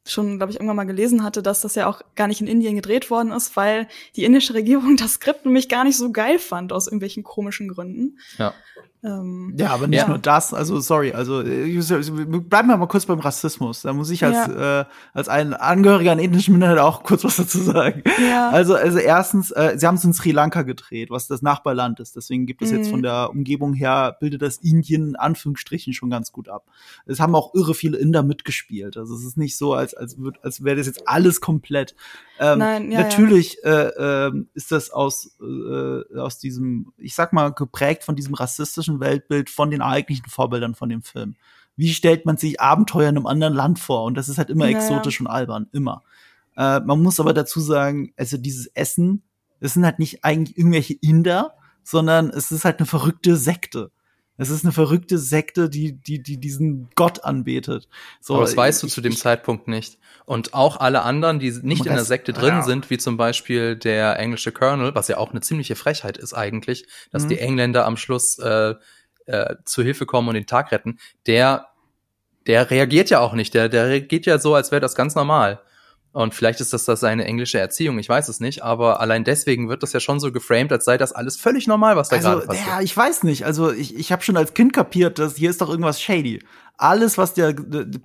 [0.05, 2.75] schon, glaube ich, irgendwann mal gelesen hatte, dass das ja auch gar nicht in Indien
[2.75, 6.71] gedreht worden ist, weil die indische Regierung das Skript nämlich gar nicht so geil fand,
[6.71, 8.19] aus irgendwelchen komischen Gründen.
[8.37, 8.53] Ja.
[9.05, 10.07] Ähm, Ja, aber nicht Ja.
[10.07, 13.83] nur das, also sorry, also äh, bleiben wir mal kurz beim Rassismus.
[13.83, 17.59] Da muss ich als, äh, als ein Angehöriger einer ethnischen Minderheit auch kurz was dazu
[17.59, 18.01] sagen.
[18.29, 18.49] Ja.
[18.49, 22.15] Also, also erstens, äh, sie haben es in Sri Lanka gedreht, was das Nachbarland ist.
[22.15, 22.91] Deswegen gibt es jetzt Mhm.
[22.91, 26.65] von der Umgebung her, bildet das Indien in Anführungsstrichen schon ganz gut ab.
[27.05, 28.97] Es haben auch irre viele Inder mitgespielt.
[28.97, 31.95] Also es ist nicht so, als, als, würd, als wäre das jetzt alles komplett.
[32.39, 33.05] Ähm, Nein, ja, ja.
[33.05, 38.33] natürlich Äh, ähm, ist das aus, äh, aus diesem, ich sag mal, geprägt von diesem
[38.33, 41.35] rassistischen Weltbild von den eigentlichen Vorbildern von dem Film.
[41.77, 44.03] Wie stellt man sich Abenteuer in einem anderen Land vor?
[44.03, 44.77] Und das ist halt immer Ja, ja.
[44.77, 46.03] exotisch und albern, immer.
[46.57, 49.23] Äh, man muss aber dazu sagen, also dieses Essen,
[49.59, 53.91] das sind halt nicht eigentlich irgendwelche Inder, sondern es ist halt eine verrückte Sekte.
[54.37, 57.87] Es ist eine verrückte Sekte, die, die, die diesen Gott anbetet.
[58.19, 59.97] So, Aber das weißt du ich- zu dem ich- Zeitpunkt nicht.
[60.25, 62.61] Und auch alle anderen, die nicht in der Sekte drin ja.
[62.63, 66.87] sind, wie zum Beispiel der englische Colonel, was ja auch eine ziemliche Frechheit ist eigentlich,
[67.11, 67.29] dass Mhm.
[67.29, 68.73] die Engländer am Schluss äh,
[69.27, 71.67] äh, zu Hilfe kommen und den Tag retten, der,
[72.47, 73.53] der reagiert ja auch nicht.
[73.53, 75.61] Der, der reagiert ja so, als wäre das ganz normal.
[76.15, 79.67] Und vielleicht ist das, das seine englische Erziehung, ich weiß es nicht, aber allein deswegen
[79.67, 82.29] wird das ja schon so geframed, als sei das alles völlig normal, was da Also,
[82.29, 82.67] gerade passiert.
[82.67, 83.45] ja, ich weiß nicht.
[83.45, 86.41] Also, ich, ich habe schon als Kind kapiert, dass hier ist doch irgendwas shady.
[86.77, 87.53] Alles, was der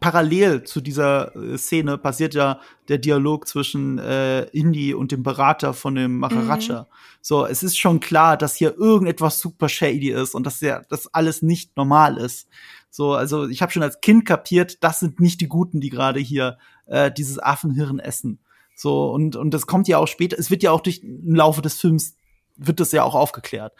[0.00, 5.72] parallel zu dieser äh, Szene passiert ja der Dialog zwischen äh, Indy und dem Berater
[5.72, 6.88] von dem Maharaja.
[7.20, 11.14] So, es ist schon klar, dass hier irgendetwas super shady ist und dass ja das
[11.14, 12.48] alles nicht normal ist.
[12.90, 16.18] So, also ich habe schon als Kind kapiert, das sind nicht die Guten, die gerade
[16.18, 16.58] hier
[16.90, 18.40] äh, dieses Affenhirn essen.
[18.74, 20.38] So und und das kommt ja auch später.
[20.38, 22.16] Es wird ja auch durch im Laufe des Films
[22.56, 23.72] wird das ja auch aufgeklärt.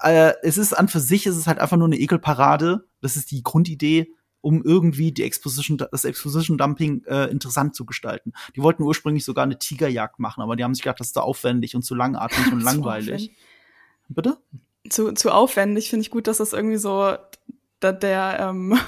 [0.00, 2.84] Äh, es ist an für sich, es ist halt einfach nur eine Ekelparade.
[3.00, 8.32] Das ist die Grundidee, um irgendwie die Exposition, das Exposition Dumping äh, interessant zu gestalten.
[8.54, 11.22] Die wollten ursprünglich sogar eine Tigerjagd machen, aber die haben sich gedacht, das ist zu
[11.22, 13.32] aufwendig und zu langatmig und langweilig.
[14.08, 14.36] Bitte?
[14.88, 17.16] Zu, zu aufwendig finde ich gut, dass das irgendwie so
[17.80, 18.78] da, der ähm,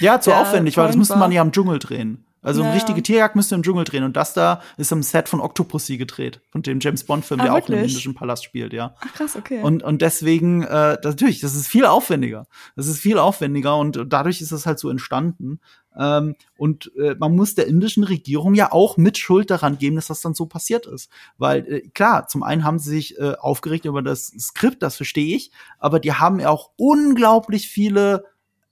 [0.00, 2.24] Ja, zu aufwendig, weil das müsste man ja im Dschungel drehen.
[2.48, 2.74] Also eine Ja.
[2.74, 4.04] richtige Tierjagd müsste im Dschungel drehen.
[4.04, 7.52] Und das da ist am Set von Octopussy gedreht, von dem James Bond-Film, Ah, der
[7.52, 7.92] auch in einem wirklich?
[7.92, 8.94] indischen Palast spielt, ja.
[9.00, 9.60] ach krass, okay.
[9.62, 12.46] Und, und deswegen, äh, das, natürlich, das ist viel aufwendiger.
[12.74, 15.60] Das ist viel aufwendiger und dadurch ist das halt so entstanden.
[15.96, 20.06] Ähm, und äh, man muss der indischen Regierung ja auch mit Schuld daran geben, dass
[20.06, 21.10] das dann so passiert ist.
[21.38, 25.34] Weil, äh, klar, zum einen haben sie sich äh, aufgeregt über das Skript, das verstehe
[25.34, 28.24] ich, aber die haben ja auch unglaublich viele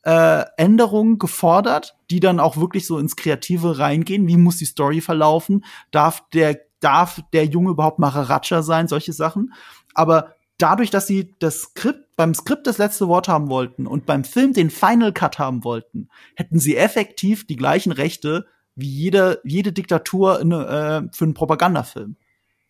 [0.06, 4.28] äh, Änderungen gefordert, die dann auch wirklich so ins Kreative reingehen.
[4.28, 5.64] Wie muss die Story verlaufen?
[5.90, 8.86] Darf der, darf der Junge überhaupt Maharaja sein?
[8.86, 9.52] Solche Sachen.
[9.94, 14.22] Aber dadurch, dass sie das Skript, beim Skript das letzte Wort haben wollten und beim
[14.22, 19.72] Film den Final Cut haben wollten, hätten sie effektiv die gleichen Rechte wie jede, jede
[19.72, 22.14] Diktatur in, äh, für einen Propagandafilm.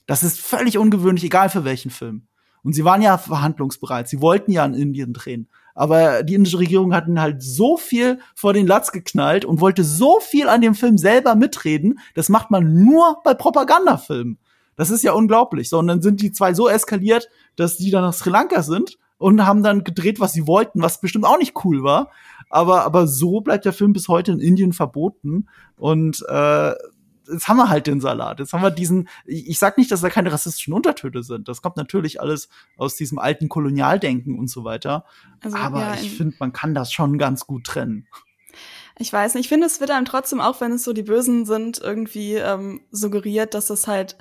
[0.07, 2.29] Das ist völlig ungewöhnlich, egal für welchen Film.
[2.62, 4.09] Und sie waren ja verhandlungsbereit.
[4.09, 5.49] Sie wollten ja in Indien drehen.
[5.77, 9.85] Aber die indische Regierung hat ihnen halt so viel vor den Latz geknallt und wollte
[9.85, 12.01] so viel an dem Film selber mitreden.
[12.15, 14.39] Das macht man nur bei Propagandafilmen.
[14.77, 15.69] Das ist ja unglaublich.
[15.69, 18.99] So, und dann sind die zwei so eskaliert, dass die dann nach Sri Lanka sind
[19.19, 22.11] und haben dann gedreht, was sie wollten, was bestimmt auch nicht cool war.
[22.49, 25.47] Aber, aber so bleibt der Film bis heute in Indien verboten.
[25.77, 26.73] Und äh,
[27.31, 28.41] jetzt haben wir halt den Salat.
[28.41, 31.49] Jetzt haben wir diesen, ich, sag nicht, dass da keine rassistischen Untertöne sind.
[31.49, 35.05] Das kommt natürlich alles aus diesem alten Kolonialdenken und so weiter.
[35.43, 38.07] Also, Aber ja, ich in- finde, man kann das schon ganz gut trennen.
[38.99, 41.45] Ich weiß nicht, ich finde, es wird einem trotzdem, auch wenn es so die Bösen
[41.45, 44.17] sind, irgendwie ähm, suggeriert, dass es halt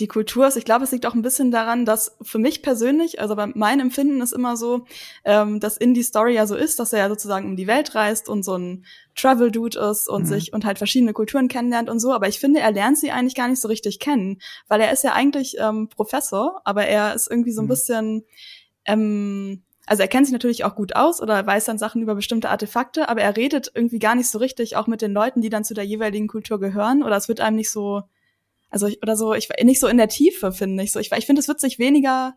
[0.00, 0.56] die Kultur ist.
[0.56, 3.80] Ich glaube, es liegt auch ein bisschen daran, dass für mich persönlich, also bei meinem
[3.80, 4.86] Empfinden ist immer so,
[5.24, 7.94] ähm, dass in die Story ja so ist, dass er ja sozusagen um die Welt
[7.94, 8.84] reist und so ein
[9.14, 10.26] Travel-Dude ist und Mhm.
[10.26, 12.12] sich und halt verschiedene Kulturen kennenlernt und so.
[12.12, 15.04] Aber ich finde, er lernt sie eigentlich gar nicht so richtig kennen, weil er ist
[15.04, 17.68] ja eigentlich ähm, Professor, aber er ist irgendwie so ein Mhm.
[17.68, 18.24] bisschen
[18.86, 22.48] ähm, also er kennt sich natürlich auch gut aus oder weiß dann Sachen über bestimmte
[22.48, 25.64] Artefakte, aber er redet irgendwie gar nicht so richtig auch mit den Leuten, die dann
[25.64, 28.02] zu der jeweiligen Kultur gehören oder es wird einem nicht so
[28.70, 31.00] Also ich, oder so, ich nicht so in der Tiefe, finde ich so.
[31.00, 32.34] Ich, ich finde, es wird sich weniger,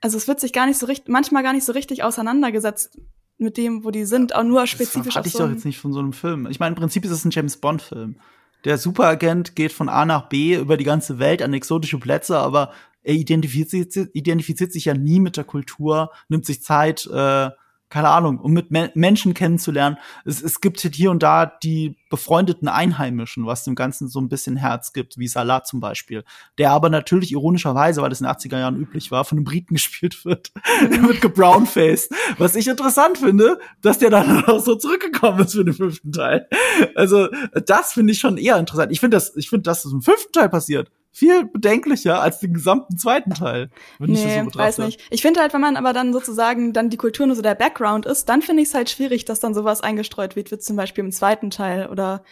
[0.00, 2.98] also es wird sich gar nicht so richtig, manchmal gar nicht so richtig auseinandergesetzt
[3.36, 5.14] mit dem, wo die sind, auch nur spezifisch.
[5.14, 6.46] Das hatte ich so doch jetzt nicht von so einem Film.
[6.50, 8.16] Ich meine, im Prinzip ist es ein James Bond Film.
[8.64, 12.72] Der Superagent geht von A nach B über die ganze Welt an exotische Plätze, aber
[13.02, 17.50] er identifiziert, identifiziert sich ja nie mit der Kultur, nimmt sich Zeit, äh,
[17.90, 19.98] keine Ahnung, um mit Me Menschen kennenzulernen.
[20.24, 24.56] Es, es gibt hier und da die befreundeten Einheimischen, was dem Ganzen so ein bisschen
[24.56, 26.24] Herz gibt, wie Salah zum Beispiel,
[26.58, 29.74] der aber natürlich ironischerweise, weil das in den 80er Jahren üblich war, von einem Briten
[29.78, 32.10] gespielt wird, wird gebrownfaced.
[32.38, 36.48] Was ich interessant finde, dass der dann auch so zurückgekommen ist für den fünften Teil.
[36.94, 37.28] Also,
[37.66, 38.92] das finde ich schon eher interessant.
[38.92, 42.54] Ich finde das, ich finde, dass das im fünften Teil passiert, viel bedenklicher als den
[42.54, 43.70] gesamten zweiten Teil.
[43.98, 45.00] Wenn nee, ich das so weiß nicht.
[45.10, 48.06] Ich finde halt, wenn man aber dann sozusagen dann die Kultur nur so der Background
[48.06, 51.04] ist, dann finde ich es halt schwierig, dass dann sowas eingestreut wird, wie zum Beispiel
[51.04, 52.22] im zweiten Teil oder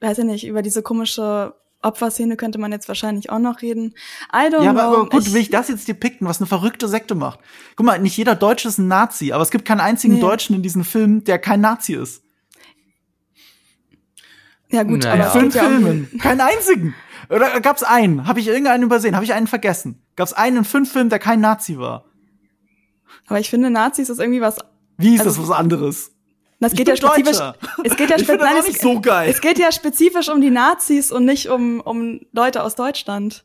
[0.00, 3.94] weiß ich nicht, über diese komische Opferszene könnte man jetzt wahrscheinlich auch noch reden.
[4.32, 6.88] I don't ja, aber, aber gut, ich, will ich das jetzt depikten, was eine verrückte
[6.88, 7.38] Sekte macht?
[7.76, 10.20] Guck mal, nicht jeder Deutsche ist ein Nazi, aber es gibt keinen einzigen nee.
[10.20, 12.24] Deutschen in diesem Film, der kein Nazi ist.
[14.70, 15.26] Ja gut, naja.
[15.26, 16.94] aber fünf Filmen, keinen einzigen.
[17.28, 18.26] Oder gab's einen?
[18.26, 19.14] Habe ich irgendeinen übersehen?
[19.14, 20.02] Habe ich einen vergessen?
[20.16, 22.04] Gab's einen in fünf Filmen, der kein Nazi war?
[23.26, 24.58] Aber ich finde, Nazis ist irgendwie was.
[24.98, 26.12] Wie ist also, das was anderes?
[26.60, 27.38] Das geht ja spezifisch.
[27.84, 29.28] Es geht ja ich nein, es, so geil.
[29.28, 33.44] es geht ja spezifisch um die Nazis und nicht um, um Leute aus Deutschland.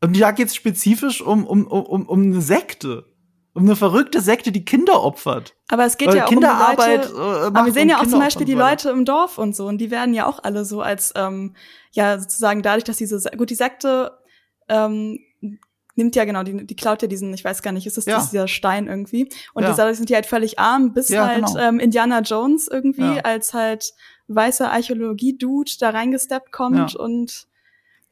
[0.00, 3.06] Und da geht's spezifisch um, um, um, um eine Sekte.
[3.54, 5.54] Um eine verrückte Sekte, die Kinder opfert.
[5.68, 7.40] Aber es geht Weil ja auch Kinderarbeit, um die Leute.
[7.42, 9.78] Äh, aber wir sehen ja auch zum Beispiel die Leute im Dorf und so, und
[9.78, 11.54] die werden ja auch alle so als ähm,
[11.90, 14.18] ja sozusagen dadurch, dass diese gut die Sekte
[14.68, 15.18] ähm,
[15.94, 18.18] nimmt ja genau, die, die klaut ja diesen, ich weiß gar nicht, ist das ja.
[18.18, 19.28] dieser Stein irgendwie?
[19.52, 19.72] Und ja.
[19.72, 21.58] die Leute sind ja halt völlig arm, bis ja, halt genau.
[21.58, 23.92] ähm, Indiana Jones irgendwie als halt
[24.28, 27.46] weißer Archäologie-Dude da reingesteppt kommt und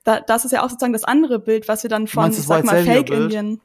[0.05, 2.65] da, das ist ja auch sozusagen das andere Bild, was wir dann von, ich sag
[2.65, 3.61] mal, Fake-Indien.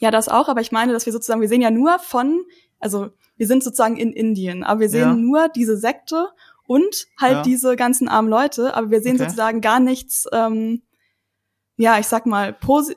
[0.00, 2.44] Ja, das auch, aber ich meine, dass wir sozusagen, wir sehen ja nur von,
[2.80, 6.28] also wir sind sozusagen in Indien, aber wir sehen nur diese Sekte
[6.66, 7.42] und halt ja.
[7.42, 9.24] diese ganzen armen Leute, aber wir sehen okay.
[9.24, 10.82] sozusagen gar nichts, ähm,
[11.76, 12.96] ja, ich sag mal, posi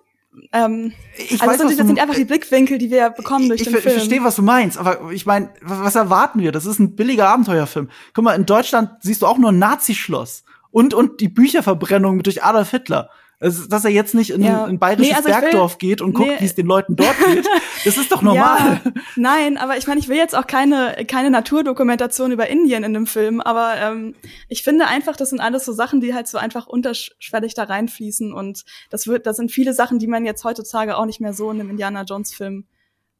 [0.51, 3.77] ähm, ich also weiß, das sind einfach die Blickwinkel, die wir bekommen durch ich, den
[3.77, 3.88] Film.
[3.88, 6.51] Ich verstehe, was du meinst, aber ich meine, was erwarten wir?
[6.51, 7.89] Das ist ein billiger Abenteuerfilm.
[8.13, 12.43] Guck mal, in Deutschland siehst du auch nur ein Nazischloss und und die Bücherverbrennung durch
[12.43, 13.10] Adolf Hitler.
[13.39, 14.65] Also, dass er jetzt nicht in ja.
[14.65, 16.38] ein bayerisches nee, also Bergdorf will, geht und guckt, nee.
[16.39, 17.47] wie es den Leuten dort geht.
[17.86, 18.82] Das ist doch normal.
[18.84, 22.93] Ja, nein, aber ich meine, ich will jetzt auch keine, keine Naturdokumentation über Indien in
[22.93, 24.15] dem Film, aber ähm,
[24.50, 28.34] ich finde einfach, das sind alles so Sachen, die halt so einfach unterschwellig da reinfließen
[28.34, 31.50] und das wird, das sind viele Sachen, die man jetzt heutzutage auch nicht mehr so
[31.52, 32.65] in einem Indiana Jones Film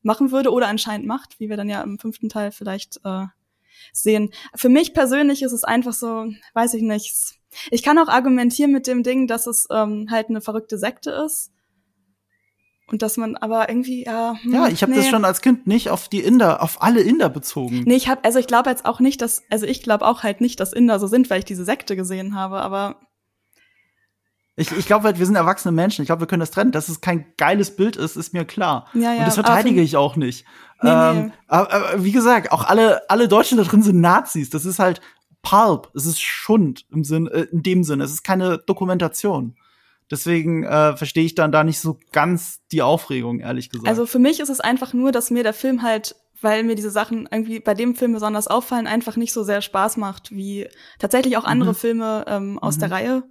[0.02, 3.26] machen würde oder anscheinend macht, wie wir dann ja im fünften Teil vielleicht äh,
[3.94, 4.32] sehen.
[4.56, 7.37] Für mich persönlich ist es einfach so, weiß ich nicht,
[7.72, 11.52] ich kann auch argumentieren mit dem Ding, dass es ähm, halt eine verrückte Sekte ist.
[12.90, 14.36] Und dass man aber irgendwie, ja.
[14.42, 15.00] Hm, ja, ich habe nee.
[15.00, 17.84] das schon als Kind nicht auf die Inder, auf alle Inder bezogen.
[17.86, 20.40] Nee, ich habe, also ich glaube jetzt auch nicht, dass, also ich glaube auch halt
[20.40, 22.96] nicht, dass Inder so sind, weil ich diese Sekte gesehen habe, aber.
[24.56, 26.02] Ich, ich glaube halt, wir sind erwachsene Menschen.
[26.02, 26.72] Ich glaube, wir können das trennen.
[26.72, 28.88] Dass es kein geiles Bild ist, ist mir klar.
[28.94, 29.20] Ja, ja.
[29.20, 30.46] Und das verteidige ich auch nicht.
[30.82, 31.32] Nee, ähm, nee.
[31.48, 34.50] Aber, aber, wie gesagt, auch alle, alle Deutschen da drin sind Nazis.
[34.50, 35.02] Das ist halt,
[35.48, 38.04] Pulp, es ist Schund im Sinn, äh, in dem Sinne.
[38.04, 39.56] Es ist keine Dokumentation.
[40.12, 43.88] Deswegen äh, verstehe ich dann da nicht so ganz die Aufregung, ehrlich gesagt.
[43.88, 46.92] Also für mich ist es einfach nur, dass mir der Film halt, weil mir diese
[46.92, 50.68] Sachen irgendwie bei dem Film besonders auffallen, einfach nicht so sehr Spaß macht wie
[51.00, 51.76] tatsächlich auch andere mhm.
[51.76, 52.80] Filme ähm, aus mhm.
[52.82, 53.24] der Reihe.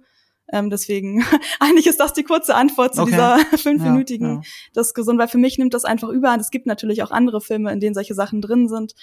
[0.51, 1.23] Ähm, deswegen,
[1.59, 3.11] eigentlich ist das die kurze Antwort zu okay.
[3.11, 4.41] dieser fünfminütigen ja, ja.
[4.75, 6.41] Diskussion, weil für mich nimmt das einfach überhand.
[6.41, 8.93] Es gibt natürlich auch andere Filme, in denen solche Sachen drin sind.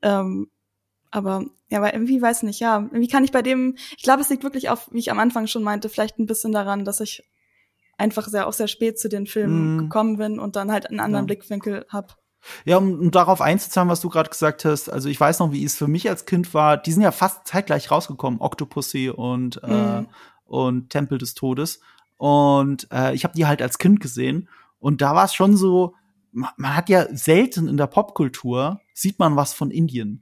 [0.00, 0.48] Ähm,
[1.12, 2.88] aber ja, aber irgendwie weiß nicht, ja.
[2.92, 5.46] Wie kann ich bei dem, ich glaube, es liegt wirklich auf, wie ich am Anfang
[5.46, 7.22] schon meinte, vielleicht ein bisschen daran, dass ich
[7.98, 9.78] einfach sehr auch sehr spät zu den Filmen mm.
[9.78, 11.26] gekommen bin und dann halt einen anderen ja.
[11.26, 12.18] Blickwinkel hab.
[12.64, 15.64] Ja, um, um darauf einzuzahlen, was du gerade gesagt hast, also ich weiß noch, wie
[15.64, 19.70] es für mich als Kind war, die sind ja fast zeitgleich rausgekommen, Octopussy und, mm.
[19.70, 20.06] äh, mhm.
[20.44, 21.80] und Tempel des Todes.
[22.16, 24.48] Und äh, ich habe die halt als Kind gesehen.
[24.78, 25.94] Und da war es schon so,
[26.32, 30.21] man, man hat ja selten in der Popkultur, sieht man was von Indien.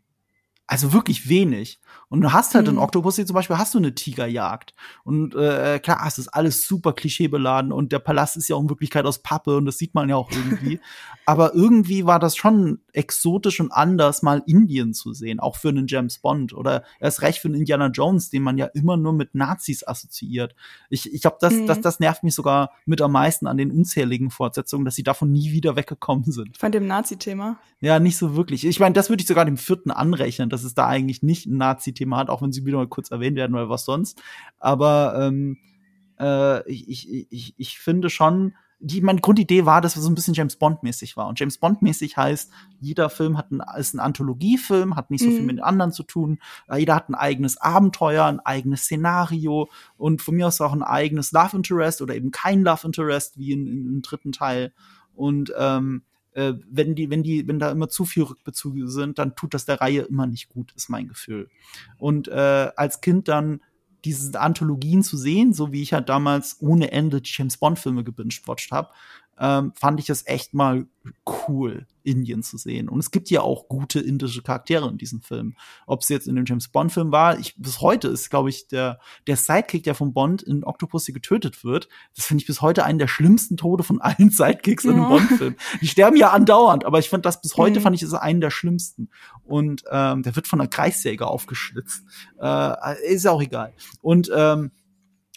[0.71, 1.81] Also wirklich wenig.
[2.11, 2.73] Und du hast halt mhm.
[2.73, 4.75] in Octopussy zum Beispiel hast du eine Tigerjagd.
[5.05, 8.69] Und äh, klar, es ist alles super klischeebeladen und der Palast ist ja auch in
[8.69, 10.81] Wirklichkeit aus Pappe und das sieht man ja auch irgendwie.
[11.25, 15.87] Aber irgendwie war das schon exotisch und anders, mal Indien zu sehen, auch für einen
[15.87, 19.37] James Bond oder erst recht für einen Indiana Jones, den man ja immer nur mit
[19.37, 20.57] Nazis assoziiert.
[20.89, 21.69] Ich, ich glaube, das, mhm.
[21.69, 25.31] das, das nervt mich sogar mit am meisten an den unzähligen Fortsetzungen, dass sie davon
[25.31, 26.59] nie wieder weggekommen sind.
[26.59, 27.59] Von dem Nazi-Thema?
[27.81, 28.67] Ja, nicht so wirklich.
[28.67, 31.57] Ich meine, das würde ich sogar dem vierten anrechnen, dass es da eigentlich nicht ein
[31.57, 34.23] Nazi-Thema hat, auch wenn sie wieder mal kurz erwähnt werden oder was sonst.
[34.59, 35.59] Aber ähm,
[36.19, 40.15] äh, ich, ich, ich, ich finde schon, die, meine Grundidee war, dass es so ein
[40.15, 41.29] bisschen James Bond-mäßig war.
[41.29, 45.41] Und James Bond-mäßig heißt, jeder Film hat ein, ist ein Anthologiefilm, hat nicht so viel
[45.41, 45.47] Mhm.
[45.47, 46.39] mit den anderen zu tun.
[46.67, 50.83] Äh, Jeder hat ein eigenes Abenteuer, ein eigenes Szenario und von mir aus auch ein
[50.83, 54.73] eigenes Love Interest oder eben kein Love Interest, wie in, in, im dritten Teil.
[55.15, 59.35] Und ähm, äh, wenn die, wenn die, wenn da immer zu viel Rückbezüge sind, dann
[59.35, 61.49] tut das der Reihe immer nicht gut, ist mein Gefühl.
[61.99, 63.61] Und äh, als Kind dann
[64.05, 68.05] diese Anthologien zu sehen, so wie ich halt damals ohne Ende die James Bond Filme
[68.05, 68.91] gebinged-watcht habe,
[69.41, 70.87] ähm, fand ich es echt mal
[71.49, 72.89] cool, Indien zu sehen.
[72.91, 75.55] Und es gibt ja auch gute indische Charaktere in diesem Film.
[75.87, 78.69] Ob es jetzt in dem James Bond Film war, ich, bis heute ist, glaube ich,
[78.69, 82.85] der, der Sidekick, der von Bond in Octopussy getötet wird, das finde ich bis heute
[82.85, 85.09] einen der schlimmsten Tode von allen Sidekicks in einem Ja.
[85.09, 85.57] Bond-Film.
[85.81, 87.85] Die sterben ja andauernd, aber ich fand das bis heute, Mhm.
[87.85, 89.09] fand ich, ist einen der schlimmsten.
[89.45, 92.05] Und ähm, der wird von einer Kreissäge aufgeschlitzt.
[92.41, 93.73] Äh, ist ja auch egal.
[94.03, 94.71] Und ähm,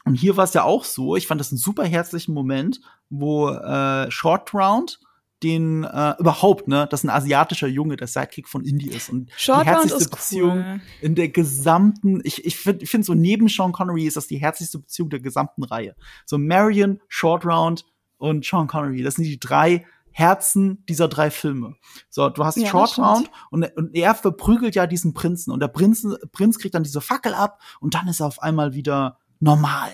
[0.06, 3.50] und hier war es ja auch so, ich fand das einen super herzlichen Moment, wo
[3.50, 5.00] äh, Short Round
[5.44, 9.64] den äh, überhaupt, ne, dass ein asiatischer Junge der Sidekick von Indie ist und Short
[9.64, 10.82] die herzlichste Beziehung cool.
[11.02, 14.38] in der gesamten, ich, ich finde ich find so neben Sean Connery ist das die
[14.38, 15.96] herzlichste Beziehung der gesamten Reihe.
[16.26, 17.86] So Marion, Short Round
[18.18, 21.76] und Sean Connery, das sind die drei Herzen dieser drei Filme.
[22.10, 22.98] So, du hast Ja, Short.
[22.98, 27.02] Round und, und er verprügelt ja diesen Prinzen und der Prinzen, Prinz kriegt dann diese
[27.02, 29.92] Fackel ab und dann ist er auf einmal wieder normal.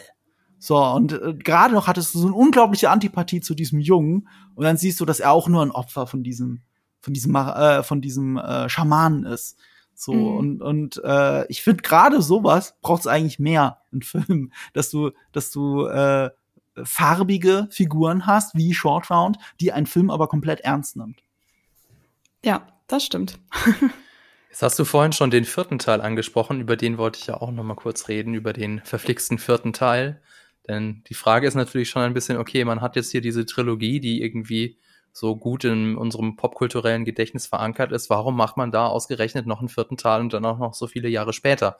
[0.60, 4.64] So, und äh, gerade noch hattest du so eine unglaubliche Antipathie zu diesem Jungen und
[4.66, 6.62] dann siehst du, dass er auch nur ein Opfer von diesem,
[7.02, 9.58] von diesem, äh, von diesem äh, Schamanen ist.
[9.96, 10.38] So, Mhm.
[10.38, 15.12] und, und äh, ich finde gerade sowas braucht es eigentlich mehr in Filmen, dass du,
[15.32, 16.30] dass du äh,
[16.84, 21.22] farbige Figuren hast, wie Short Round, die einen Film aber komplett ernst nimmt.
[22.44, 23.40] Ja, das stimmt.
[24.50, 27.52] Jetzt hast du vorhin schon den vierten Teil angesprochen, über den wollte ich ja auch
[27.52, 30.22] noch mal kurz reden, über den verflixten vierten Teil.
[30.68, 34.00] Denn die Frage ist natürlich schon ein bisschen, okay, man hat jetzt hier diese Trilogie,
[34.00, 34.78] die irgendwie
[35.14, 38.10] so gut in unserem popkulturellen Gedächtnis verankert ist.
[38.10, 41.10] Warum macht man da ausgerechnet noch einen vierten Teil und dann auch noch so viele
[41.10, 41.78] Jahre später?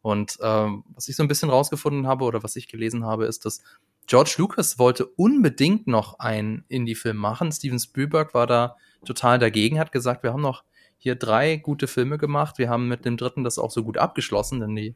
[0.00, 3.44] Und ähm, was ich so ein bisschen rausgefunden habe oder was ich gelesen habe, ist,
[3.44, 3.62] dass
[4.06, 7.52] George Lucas wollte unbedingt noch einen Indie-Film machen.
[7.52, 10.64] Steven Spielberg war da total dagegen, hat gesagt, wir haben noch
[11.02, 12.58] hier drei gute Filme gemacht.
[12.58, 14.94] Wir haben mit dem dritten das auch so gut abgeschlossen, denn die,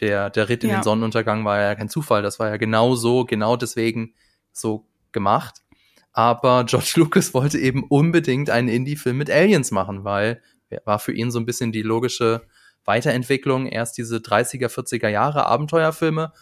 [0.00, 0.78] der, der Ritt in Ja.
[0.78, 2.20] den Sonnenuntergang war ja kein Zufall.
[2.20, 4.12] Das war ja genau so, genau deswegen
[4.52, 5.62] so gemacht.
[6.12, 10.42] Aber George Lucas wollte eben unbedingt einen Indie-Film mit Aliens machen, weil
[10.84, 12.42] war für ihn so ein bisschen die logische
[12.84, 13.66] Weiterentwicklung.
[13.68, 16.32] Erst diese 30er, 40er Jahre Abenteuerfilme,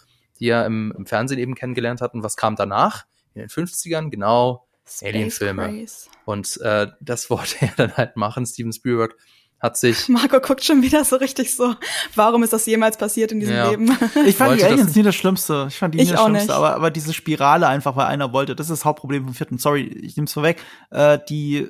[0.40, 2.14] die er im, im Fernsehen eben kennengelernt hat.
[2.14, 3.04] Und was kam danach?
[3.34, 4.66] In den 50ern, genau,
[5.02, 5.86] Alien-Filme.
[6.24, 8.46] Und äh, das wollte er dann halt machen.
[8.46, 9.16] Steven Spielberg
[9.60, 11.74] hat sich Marco guckt schon wieder so richtig so,
[12.14, 13.70] warum ist das jemals passiert in diesem Ja.
[13.70, 13.86] Leben?
[14.26, 14.96] Ich fand Wollte die das Aliens nicht.
[14.96, 15.66] nie das Schlimmste.
[15.68, 16.56] Ich fand die nie Ich das auch Schlimmste, nicht.
[16.56, 19.58] aber, aber diese Spirale einfach, weil einer wollte, das ist das Hauptproblem vom vierten.
[19.58, 20.60] Sorry, ich nehme es vorweg.
[20.90, 21.68] Äh, die äh,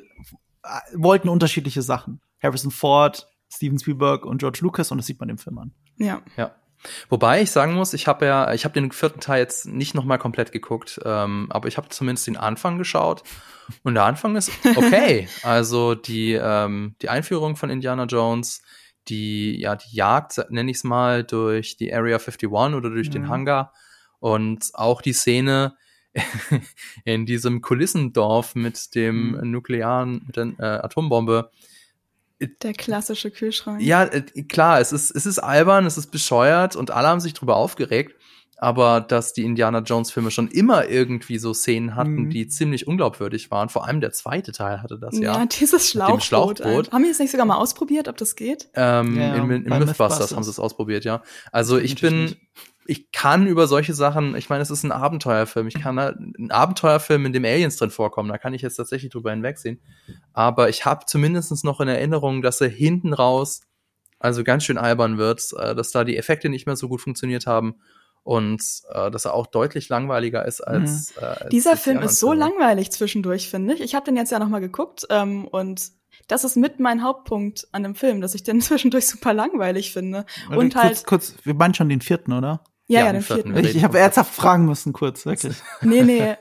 [0.95, 2.21] wollten unterschiedliche Sachen.
[2.43, 5.73] Harrison Ford, Steven Spielberg und George Lucas und das sieht man dem Film an.
[5.99, 6.21] ja.
[6.37, 6.55] Ja.
[7.09, 10.05] Wobei ich sagen muss, ich habe ja, ich habe den vierten Teil jetzt nicht noch
[10.05, 13.23] mal komplett geguckt, ähm, aber ich habe zumindest den Anfang geschaut
[13.83, 15.29] und der Anfang ist okay.
[15.43, 18.63] also die ähm, die Einführung von Indiana Jones,
[19.09, 23.23] die ja die Jagd nenne ich es mal durch die Area 51 oder durch den
[23.23, 23.29] Mhm.
[23.29, 23.73] Hangar
[24.21, 25.77] und auch die Szene
[27.05, 29.51] in diesem Kulissendorf mit dem Mhm.
[29.51, 31.51] nuklearen mit der äh, Atombombe
[32.63, 33.81] Der klassische Kühlschrank.
[33.83, 37.35] ja, äh, klar, es ist, es ist albern, es ist bescheuert und alle haben sich
[37.35, 38.15] drüber aufgeregt.
[38.57, 42.31] Aber dass die Indiana Jones Filme schon immer irgendwie so Szenen hatten, Mhm.
[42.31, 43.69] die ziemlich unglaubwürdig waren.
[43.69, 45.39] Vor allem der zweite Teil hatte das ja.
[45.41, 46.23] Ja, dieses Schlauchboot.
[46.23, 46.93] Schlauchboot.
[46.93, 48.69] Haben wir das nicht sogar mal ausprobiert, ob das geht?
[48.75, 50.33] Ähm, Ja, in, in Mythbusters, Mythbusters.
[50.37, 51.23] haben sie es ausprobiert, ja.
[51.51, 52.39] Also ich Natürlich bin, nicht.
[52.87, 55.67] Ich kann über solche Sachen, ich meine, es ist ein Abenteuerfilm.
[55.69, 59.11] Ich kann da, ein Abenteuerfilm, in dem Aliens drin vorkommen, da kann ich jetzt tatsächlich
[59.11, 59.81] drüber hinwegsehen.
[60.33, 63.63] Aber ich habe zumindest noch in Erinnerung, dass er hinten raus
[64.19, 67.47] also ganz schön albern wird, äh, dass da die Effekte nicht mehr so gut funktioniert
[67.47, 67.77] haben
[68.23, 72.29] und äh, dass er auch deutlich langweiliger ist als, äh, als Dieser Film ist so
[72.31, 72.47] Filme.
[72.47, 73.83] langweilig zwischendurch, finde ich.
[73.83, 75.91] Ich habe den jetzt ja noch mal geguckt ähm, und
[76.27, 80.25] das ist mit mein Hauptpunkt an dem Film, dass ich den zwischendurch super langweilig finde.
[80.49, 82.65] Und kurz, halt, kurz, wir meinen schon den vierten, oder?
[82.87, 83.57] Ja, Ja, ja, den den vierten.
[83.57, 85.57] Ich, ich habe ernsthaft fragen müssen, kurz, wirklich.
[85.83, 86.35] Nee, nee.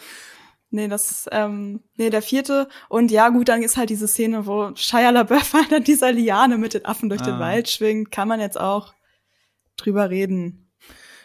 [0.76, 2.68] Nee, das, ähm, nee, der vierte.
[2.90, 6.58] Und ja, gut, dann ist halt diese Szene, wo Shia LaBeouf halt an dieser Liane
[6.58, 7.40] mit den Affen durch den Ah.
[7.40, 8.12] Wald schwingt.
[8.12, 8.94] Kann man jetzt auch
[9.78, 10.63] drüber reden.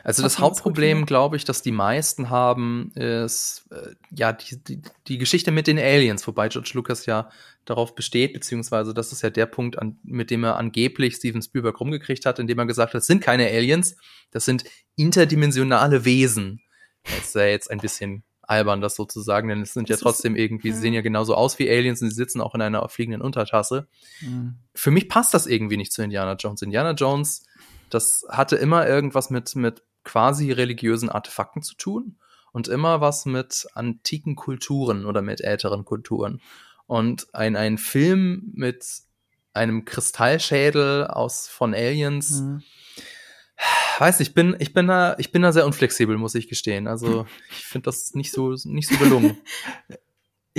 [0.08, 4.82] Also das das Hauptproblem, glaube ich, dass die meisten haben, ist äh, ja die, die,
[5.06, 7.28] die Geschichte mit den Aliens, wobei George Lucas ja
[7.66, 11.78] darauf besteht, beziehungsweise das ist ja der Punkt, an, mit dem er angeblich Steven Spielberg
[11.78, 13.96] rumgekriegt hat, indem er gesagt hat, das sind keine Aliens,
[14.30, 14.64] das sind
[14.96, 16.62] interdimensionale Wesen,
[17.02, 20.02] es ist ja jetzt ein bisschen albern, das sozusagen, denn es sind ja Das ist-
[20.04, 20.80] trotzdem irgendwie, sie ja.
[20.80, 23.88] sehen ja genauso aus wie Aliens und sie sitzen auch in einer fliegenden Untertasse.
[24.22, 24.54] Mhm.
[24.74, 26.62] Für mich passt das irgendwie nicht zu Indiana Jones.
[26.62, 27.44] Indiana Jones,
[27.90, 32.18] das hatte immer irgendwas mit, mit quasi religiösen Artefakten zu tun
[32.52, 36.40] und immer was mit antiken Kulturen oder mit älteren Kulturen.
[36.86, 38.84] Und ein, ein Film mit
[39.52, 42.62] einem Kristallschädel aus von Aliens, Mhm.
[43.98, 47.26] weiß ich bin ich bin da ich bin da sehr unflexibel muss ich gestehen also
[47.50, 49.36] ich finde das nicht so nicht so gelungen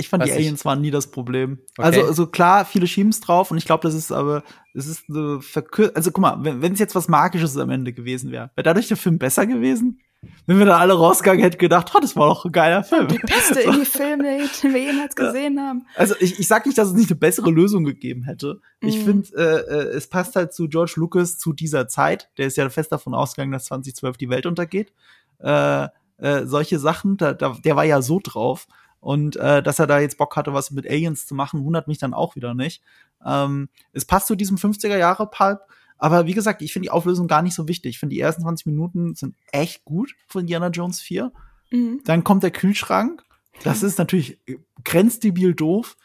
[0.00, 0.42] Ich fand die Weiß ich.
[0.42, 1.58] Aliens waren nie das Problem.
[1.78, 1.86] Okay.
[1.86, 4.42] Also, also klar, viele schieben's drauf und ich glaube, das ist aber,
[4.74, 8.32] es ist eine Verkür also guck mal, wenn es jetzt was Magisches am Ende gewesen
[8.32, 10.00] wäre, wäre dadurch der Film besser gewesen?
[10.46, 13.08] Wenn wir da alle rausgegangen hätten gedacht, oh, das war doch ein geiler Film.
[13.08, 15.86] Die beste Indie-Film, den wir jemals gesehen haben.
[15.96, 18.60] Also ich, ich sag nicht, dass es nicht eine bessere Lösung gegeben hätte.
[18.80, 19.04] Ich Mhm.
[19.04, 22.28] finde, äh, äh, es passt halt zu George Lucas zu dieser Zeit.
[22.36, 24.92] Der ist ja fest davon ausgegangen, dass 2012 die Welt untergeht.
[25.38, 25.88] Äh,
[26.18, 28.66] äh, solche Sachen, da, da, der war ja so drauf.
[29.00, 31.98] Und äh, dass er da jetzt Bock hatte, was mit Aliens zu machen, wundert mich
[31.98, 32.82] dann auch wieder nicht.
[33.24, 35.60] Ähm, es passt zu diesem 50er Jahre Pulp.
[35.96, 37.90] Aber wie gesagt, ich finde die Auflösung gar nicht so wichtig.
[37.90, 41.32] Ich finde, die ersten 20 Minuten sind echt gut von Indiana Jones 4.
[41.70, 42.00] Mhm.
[42.04, 43.22] Dann kommt der Kühlschrank.
[43.64, 44.38] Das ist natürlich
[44.84, 45.96] grenzdebil doof.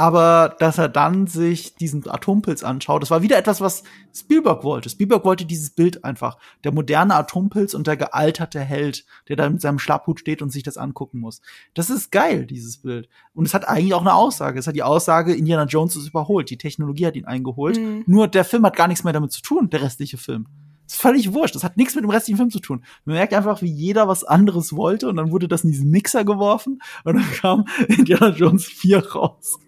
[0.00, 3.82] Aber dass er dann sich diesen Atompilz anschaut, das war wieder etwas, was
[4.14, 4.88] Spielberg wollte.
[4.88, 6.38] Spielberg wollte dieses Bild einfach.
[6.64, 10.62] Der moderne Atompilz und der gealterte Held, der da mit seinem Schlapphut steht und sich
[10.62, 11.42] das angucken muss.
[11.74, 13.10] Das ist geil, dieses Bild.
[13.34, 14.58] Und es hat eigentlich auch eine Aussage.
[14.58, 16.48] Es hat die Aussage, Indiana Jones ist überholt.
[16.48, 17.78] Die Technologie hat ihn eingeholt.
[17.78, 18.04] Mhm.
[18.06, 20.46] Nur der Film hat gar nichts mehr damit zu tun, der restliche Film.
[20.90, 21.54] Das ist völlig wurscht.
[21.54, 22.82] Das hat nichts mit dem restlichen Film zu tun.
[23.04, 26.24] Man merkt einfach, wie jeder was anderes wollte und dann wurde das in diesen Mixer
[26.24, 29.60] geworfen und dann kam Indiana Jones 4 raus.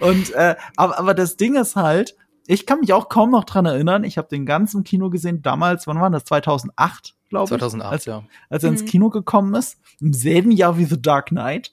[0.00, 2.16] Und äh, aber, aber das Ding ist halt,
[2.48, 4.02] ich kann mich auch kaum noch dran erinnern.
[4.02, 6.24] Ich habe den ganzen Kino gesehen damals, wann war das?
[6.24, 7.48] 2008, glaube ich.
[7.60, 8.86] 2008 als, ja als er ins Mhm.
[8.86, 11.72] Kino gekommen ist, im selben Jahr wie The Dark Knight.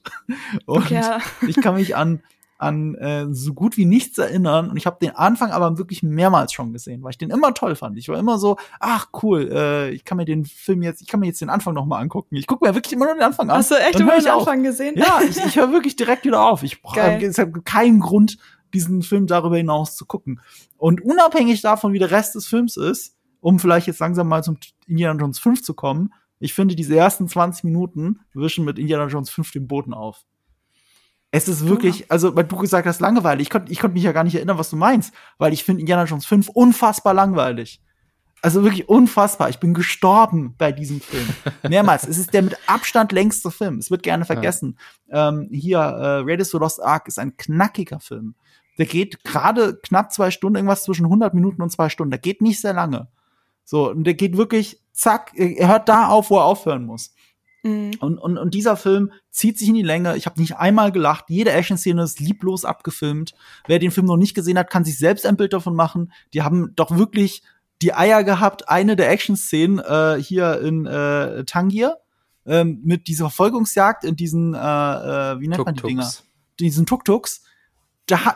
[0.64, 1.18] Und Ja.
[1.48, 2.22] ich kann mich an
[2.62, 6.52] an äh, so gut wie nichts erinnern und ich habe den Anfang aber wirklich mehrmals
[6.52, 7.98] schon gesehen, weil ich den immer toll fand.
[7.98, 11.20] Ich war immer so, ach cool, äh, ich kann mir den Film jetzt, ich kann
[11.20, 12.36] mir jetzt den Anfang noch mal angucken.
[12.36, 13.58] Ich gucke mir wirklich immer nur den Anfang an.
[13.58, 14.40] Hast du echt immer den auf.
[14.46, 14.96] Anfang gesehen?
[14.96, 16.62] Ja, ich, ich höre wirklich direkt wieder auf.
[16.62, 18.38] Ich hat keinen Grund,
[18.72, 20.40] diesen Film darüber hinaus zu gucken.
[20.78, 24.56] Und unabhängig davon, wie der Rest des Films ist, um vielleicht jetzt langsam mal zum
[24.86, 29.30] Indiana Jones 5 zu kommen, ich finde, diese ersten 20 Minuten wischen mit Indiana Jones
[29.30, 30.24] 5 den Boden auf.
[31.34, 33.44] Es ist wirklich, also, weil du gesagt hast, langweilig.
[33.46, 35.80] Ich konnte ich konnte mich ja gar nicht erinnern, was du meinst, weil ich finde
[35.80, 37.80] Indiana Jones 5 unfassbar langweilig.
[38.42, 39.48] Also wirklich unfassbar.
[39.48, 41.26] Ich bin gestorben bei diesem Film.
[41.68, 42.06] Mehrmals.
[42.06, 43.78] es ist der mit Abstand längste Film.
[43.78, 44.76] Es wird gerne vergessen.
[45.10, 48.34] Ähm, hier, äh, Raiders of the Lost Ark ist ein knackiger Film.
[48.76, 52.10] Der geht gerade knapp zwei Stunden, irgendwas zwischen 100 Minuten und zwei Stunden.
[52.10, 53.08] Der geht nicht sehr lange.
[53.64, 57.14] So, und der geht wirklich, zack, er hört da auf, wo er aufhören muss.
[57.62, 57.92] Mhm.
[58.00, 60.16] Und, und, und dieser Film zieht sich in die Länge.
[60.16, 61.26] Ich habe nicht einmal gelacht.
[61.28, 63.34] Jede Action-Szene ist lieblos abgefilmt.
[63.66, 66.12] Wer den Film noch nicht gesehen hat, kann sich selbst ein Bild davon machen.
[66.34, 67.42] Die haben doch wirklich
[67.80, 71.98] die Eier gehabt, eine der Action-Szenen äh, hier in äh, Tangier
[72.46, 76.10] ähm, mit dieser Verfolgungsjagd in diesen, äh, äh, wie nennt man die Dinger?
[76.58, 77.42] Diesen Tuk-Tuks.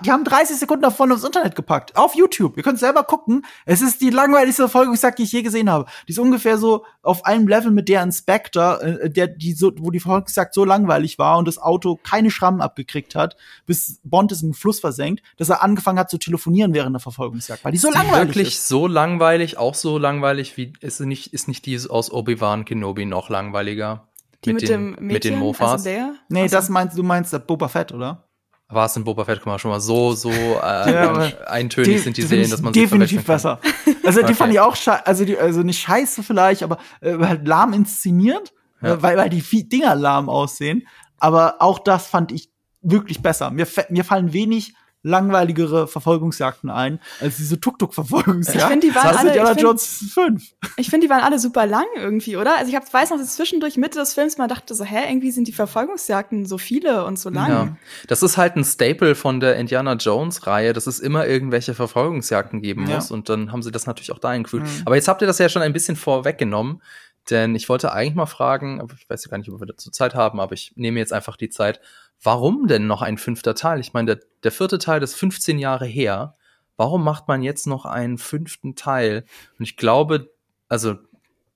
[0.04, 1.96] Die haben 30 Sekunden davon aufs Internet gepackt.
[1.96, 2.56] Auf YouTube.
[2.56, 3.44] Ihr könnt selber gucken.
[3.64, 5.86] Es ist die langweiligste Verfolgungsjagd, die ich je gesehen habe.
[6.08, 9.90] Die ist ungefähr so auf einem Level mit der Inspector, äh, der, die so, wo
[9.90, 14.42] die Verfolgungsjagd so langweilig war und das Auto keine Schrammen abgekriegt hat, bis Bond es
[14.42, 17.88] im Fluss versenkt, dass er angefangen hat zu telefonieren während der Verfolgungsjagd, weil die so
[17.90, 18.68] Die langweilig wirklich ist.
[18.68, 23.28] so langweilig, auch so langweilig wie ist nicht ist nicht die aus Obi-Wan Kenobi noch
[23.30, 24.08] langweiliger
[24.44, 25.72] Die mit, den, dem Mädchen, mit den Mofas.
[25.72, 26.14] Also der?
[26.28, 28.22] Nee, Also- das meinst du meinst der Boba Fett, oder?
[28.68, 32.50] War es in Boba Fett, schon mal so, so äh, aber eintönig sind die Serien,
[32.50, 33.60] dass man sie definitiv besser.
[34.04, 34.34] Also die Okay.
[34.34, 38.52] fand ich auch scheiße, also die, also nicht scheiße vielleicht, aber äh, halt lahm inszeniert,
[38.82, 38.94] Ja.
[38.94, 40.86] äh, weil weil die Dinger lahm aussehen.
[41.18, 42.50] Aber auch das fand ich
[42.82, 43.50] wirklich besser.
[43.50, 44.74] Mir mir fallen wenig
[45.06, 48.56] langweiligere Verfolgungsjagden ein als diese Tuk-Tuk-Verfolgungsjagd.
[48.58, 50.42] Ich finde, die waren das alle- Indiana find- Jones 5.
[50.76, 52.56] Ich finde, die waren alle super lang irgendwie, oder?
[52.58, 55.30] Also ich hab, weiß noch, dass zwischendurch Mitte des Films mal dachte so, hä, irgendwie
[55.30, 57.48] sind die Verfolgungsjagden so viele und so lang.
[57.50, 57.76] Ja,
[58.08, 62.60] das ist halt ein Staple von der Indiana Jones Reihe, dass es immer irgendwelche Verfolgungsjagden
[62.60, 62.96] geben Ja.
[62.96, 64.64] muss und dann haben sie das natürlich auch da eingefügt.
[64.66, 64.82] Mhm.
[64.84, 66.82] Aber jetzt habt ihr das ja schon ein bisschen vorweggenommen,
[67.30, 69.90] denn ich wollte eigentlich mal fragen, aber ich weiß ja gar nicht, ob wir dazu
[69.90, 71.80] Zeit haben, aber ich nehme jetzt einfach die Zeit.
[72.22, 73.80] Warum denn noch ein fünfter Teil?
[73.80, 76.36] Ich meine, der, der vierte Teil ist 15 Jahre her.
[76.76, 79.24] Warum macht man jetzt noch einen fünften Teil?
[79.58, 80.30] Und ich glaube,
[80.68, 80.96] also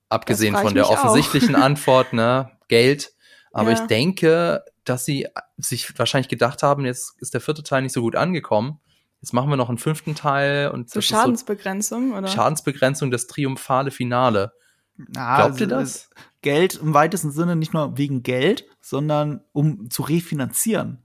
[0.09, 3.13] abgesehen von der offensichtlichen Antwort, ne, Geld.
[3.53, 3.81] Aber Ja.
[3.81, 5.27] ich denke, dass sie
[5.59, 8.81] sich wahrscheinlich gedacht haben, jetzt ist der vierte Teil nicht so gut angekommen.
[9.21, 12.29] Jetzt machen wir noch einen fünften Teil und So Schadensbegrenzung, oder?
[12.29, 14.53] so Schadensbegrenzung, das triumphale Finale.
[14.97, 16.11] Na, Glaubt ihr also, das?
[16.43, 20.99] Geld im weitesten Sinne nicht nur wegen Geld, sondern um zu refinanzieren.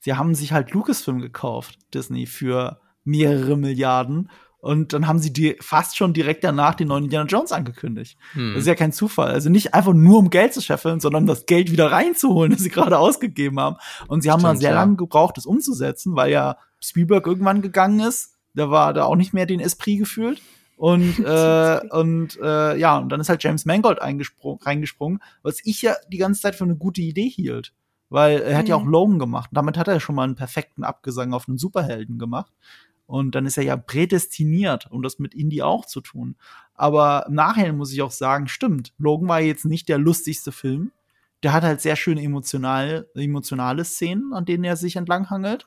[0.00, 4.30] Sie haben sich halt Lucasfilm gekauft, Disney, für mehrere Milliarden.
[4.60, 8.18] Und dann haben sie die fast schon direkt danach den neuen Indiana Jones angekündigt.
[8.32, 8.54] Hm.
[8.54, 9.30] Das ist ja kein Zufall.
[9.30, 12.70] Also nicht einfach nur um Geld zu scheffeln, sondern das Geld wieder reinzuholen, das sie
[12.70, 13.76] gerade ausgegeben haben.
[14.08, 14.76] Und sie haben Stimmt, mal sehr ja.
[14.76, 18.34] lange gebraucht, das umzusetzen, weil ja Spielberg irgendwann gegangen ist.
[18.54, 20.42] Da war da auch nicht mehr den Esprit gefühlt.
[20.78, 25.96] Und, äh, und äh, ja, und dann ist halt James Mangold reingesprungen, was ich ja
[26.10, 27.74] die ganze Zeit für eine gute Idee hielt.
[28.10, 28.70] Weil er hat mhm.
[28.70, 28.90] ja auch mhm.
[28.90, 29.50] Logan gemacht.
[29.52, 32.52] Damit hat er schon mal einen perfekten Abgesang auf einen Superhelden gemacht.
[33.06, 36.36] Und dann ist er ja prädestiniert, um das mit Indie auch zu tun.
[36.74, 40.92] Aber im Nachhinein muss ich auch sagen, stimmt, Logan war jetzt nicht der lustigste Film.
[41.42, 45.66] Der hat halt sehr schöne emotional, emotionale Szenen, an denen er sich entlanghangelt.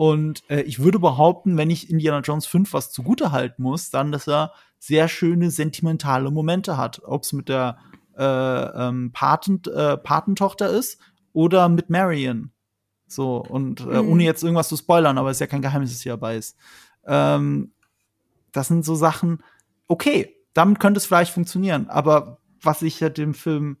[0.00, 4.12] Und äh, ich würde behaupten, wenn ich Indiana Jones 5 was zugute halten muss, dann,
[4.12, 7.02] dass er sehr schöne sentimentale Momente hat.
[7.04, 7.76] Ob es mit der
[8.16, 10.98] äh, ähm, Patent, äh, Patentochter ist
[11.34, 12.50] oder mit Marion.
[13.08, 14.08] So, und äh, mhm.
[14.08, 16.56] ohne jetzt irgendwas zu spoilern, aber es ist ja kein Geheimnis, dass sie dabei ist.
[17.04, 17.72] Ähm,
[18.52, 19.42] das sind so Sachen,
[19.86, 23.76] okay, damit könnte es vielleicht funktionieren, aber was ich ja dem Film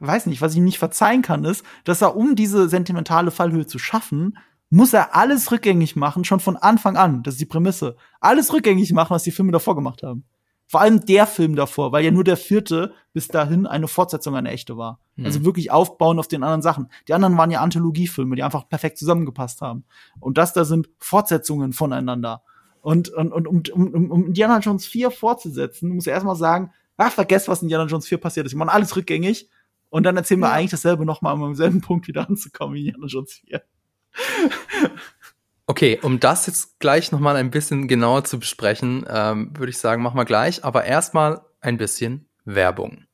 [0.00, 3.78] weiß nicht, was ich nicht verzeihen kann, ist, dass er, um diese sentimentale Fallhöhe zu
[3.78, 4.36] schaffen,
[4.72, 7.22] muss er alles rückgängig machen, schon von Anfang an.
[7.22, 7.94] Das ist die Prämisse.
[8.20, 10.24] Alles rückgängig machen, was die Filme davor gemacht haben.
[10.66, 14.50] Vor allem der Film davor, weil ja nur der vierte bis dahin eine Fortsetzung, eine
[14.50, 14.98] echte war.
[15.16, 15.26] Mhm.
[15.26, 16.88] Also wirklich aufbauen auf den anderen Sachen.
[17.06, 19.84] Die anderen waren ja Anthologiefilme, die einfach perfekt zusammengepasst haben.
[20.20, 22.42] Und das da sind Fortsetzungen voneinander.
[22.80, 27.12] Und, und, und um, um, um Indiana Jones 4 fortzusetzen, muss er erstmal sagen, ach,
[27.12, 28.52] vergesst, was in Indiana Jones 4 passiert ist.
[28.52, 29.50] Wir machen alles rückgängig.
[29.90, 30.54] Und dann erzählen wir ja.
[30.54, 33.62] eigentlich dasselbe nochmal, um am selben Punkt wieder anzukommen wie Indiana Jones 4.
[35.66, 40.02] Okay, um das jetzt gleich nochmal ein bisschen genauer zu besprechen, ähm, würde ich sagen,
[40.02, 40.64] machen wir gleich.
[40.64, 43.06] Aber erstmal ein bisschen Werbung.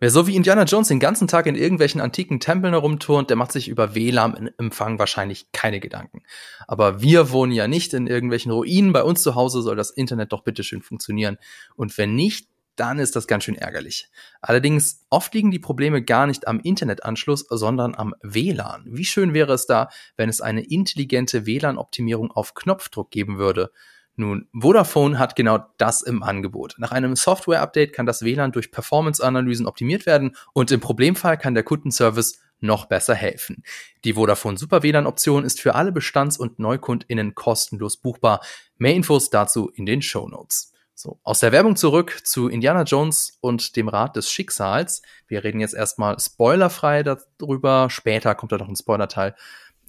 [0.00, 3.52] Wer so wie Indiana Jones den ganzen Tag in irgendwelchen antiken Tempeln herumturnt, der macht
[3.52, 6.24] sich über WLAN-Empfang wahrscheinlich keine Gedanken.
[6.66, 8.92] Aber wir wohnen ja nicht in irgendwelchen Ruinen.
[8.92, 11.38] Bei uns zu Hause soll das Internet doch bitteschön funktionieren.
[11.76, 14.08] Und wenn nicht, dann ist das ganz schön ärgerlich.
[14.40, 18.84] Allerdings, oft liegen die Probleme gar nicht am Internetanschluss, sondern am WLAN.
[18.86, 23.70] Wie schön wäre es da, wenn es eine intelligente WLAN-Optimierung auf Knopfdruck geben würde.
[24.14, 26.74] Nun, Vodafone hat genau das im Angebot.
[26.76, 31.62] Nach einem Software-Update kann das WLAN durch Performance-Analysen optimiert werden und im Problemfall kann der
[31.62, 33.64] Kundenservice noch besser helfen.
[34.04, 38.40] Die Vodafone Super WLAN-Option ist für alle Bestands- und NeukundInnen kostenlos buchbar.
[38.76, 40.71] Mehr Infos dazu in den Show Notes.
[40.94, 45.02] So, aus der Werbung zurück zu Indiana Jones und dem Rat des Schicksals.
[45.26, 47.88] Wir reden jetzt erstmal spoilerfrei darüber.
[47.90, 49.34] Später kommt da noch ein Spoilerteil.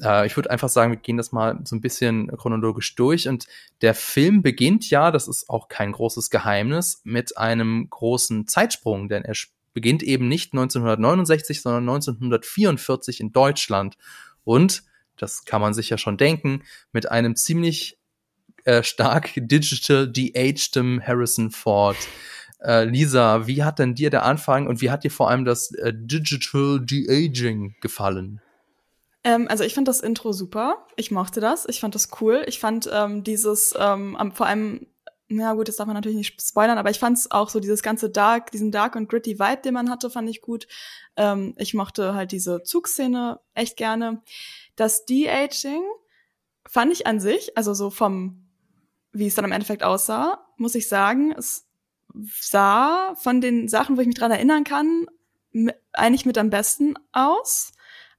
[0.01, 3.27] Äh, ich würde einfach sagen, wir gehen das mal so ein bisschen chronologisch durch.
[3.27, 3.47] Und
[3.81, 9.23] der Film beginnt ja, das ist auch kein großes Geheimnis, mit einem großen Zeitsprung, denn
[9.23, 9.35] er
[9.73, 13.97] beginnt eben nicht 1969, sondern 1944 in Deutschland.
[14.43, 14.83] Und,
[15.17, 17.99] das kann man sich ja schon denken, mit einem ziemlich
[18.65, 21.97] äh, stark digital de-agedem Harrison Ford.
[22.63, 25.71] Äh, Lisa, wie hat denn dir der Anfang und wie hat dir vor allem das
[25.73, 28.41] äh, Digital De-Aging gefallen?
[29.25, 30.87] Ähm, also ich fand das Intro super.
[30.95, 31.67] Ich mochte das.
[31.67, 32.43] Ich fand das cool.
[32.47, 34.87] Ich fand ähm, dieses ähm, vor allem
[35.29, 37.81] na gut, das darf man natürlich nicht spoilern, aber ich fand es auch so dieses
[37.81, 40.67] ganze Dark, diesen Dark und Gritty Vibe, den man hatte, fand ich gut.
[41.15, 44.21] Ähm, ich mochte halt diese Zugszene echt gerne.
[44.75, 45.81] Das De-Aging
[46.67, 48.42] fand ich an sich, also so vom
[49.13, 51.67] wie es dann im Endeffekt aussah, muss ich sagen, es
[52.39, 55.07] sah von den Sachen, wo ich mich dran erinnern kann,
[55.93, 57.73] eigentlich mit am besten aus.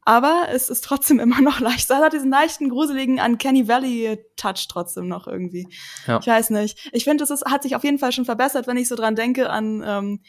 [0.06, 1.90] Aber es ist trotzdem immer noch leicht.
[1.90, 5.68] Es hat diesen leichten, gruseligen Uncanny Valley-Touch trotzdem noch irgendwie.
[6.06, 6.18] Ja.
[6.20, 6.90] Ich weiß nicht.
[6.92, 9.50] Ich finde, es hat sich auf jeden Fall schon verbessert, wenn ich so dran denke
[9.50, 10.20] an, ähm,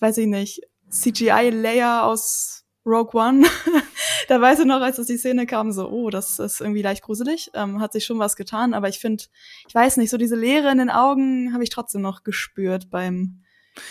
[0.00, 3.46] weiß ich nicht, CGI-Layer aus Rogue One,
[4.28, 7.02] da weiß ich noch, als es die Szene kam, so, oh, das ist irgendwie leicht
[7.02, 9.24] gruselig, ähm, hat sich schon was getan, aber ich finde,
[9.68, 13.42] ich weiß nicht, so diese Leere in den Augen habe ich trotzdem noch gespürt beim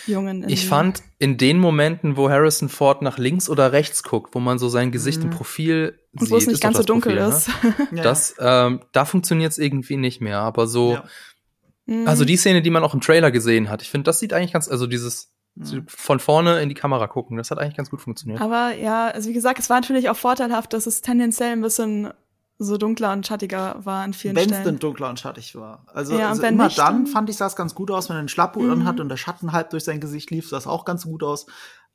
[0.05, 0.47] Jungen.
[0.47, 4.59] Ich fand in den Momenten, wo Harrison Ford nach links oder rechts guckt, wo man
[4.59, 5.25] so sein Gesicht mhm.
[5.25, 7.49] im Profil Und wo es nicht ganz so dunkel Profil, ist.
[7.91, 8.01] Ne?
[8.01, 12.05] das, ähm, da funktioniert es irgendwie nicht mehr, aber so, ja.
[12.05, 12.27] also mhm.
[12.27, 14.67] die Szene, die man auch im Trailer gesehen hat, ich finde, das sieht eigentlich ganz,
[14.69, 15.33] also dieses
[15.87, 17.37] von vorne in die Kamera gucken.
[17.37, 18.41] Das hat eigentlich ganz gut funktioniert.
[18.41, 22.13] Aber ja, also wie gesagt, es war natürlich auch vorteilhaft, dass es tendenziell ein bisschen
[22.57, 24.65] so dunkler und schattiger war an vielen wenn's Stellen.
[24.65, 25.83] Wenn es denn dunkler und schattig war.
[25.93, 28.29] Also, ja, also immer nicht, dann fand ich das ganz gut aus, wenn er einen
[28.29, 28.85] Schlapphut mhm.
[28.85, 31.47] hat und der Schatten halb durch sein Gesicht lief, sah das auch ganz gut aus.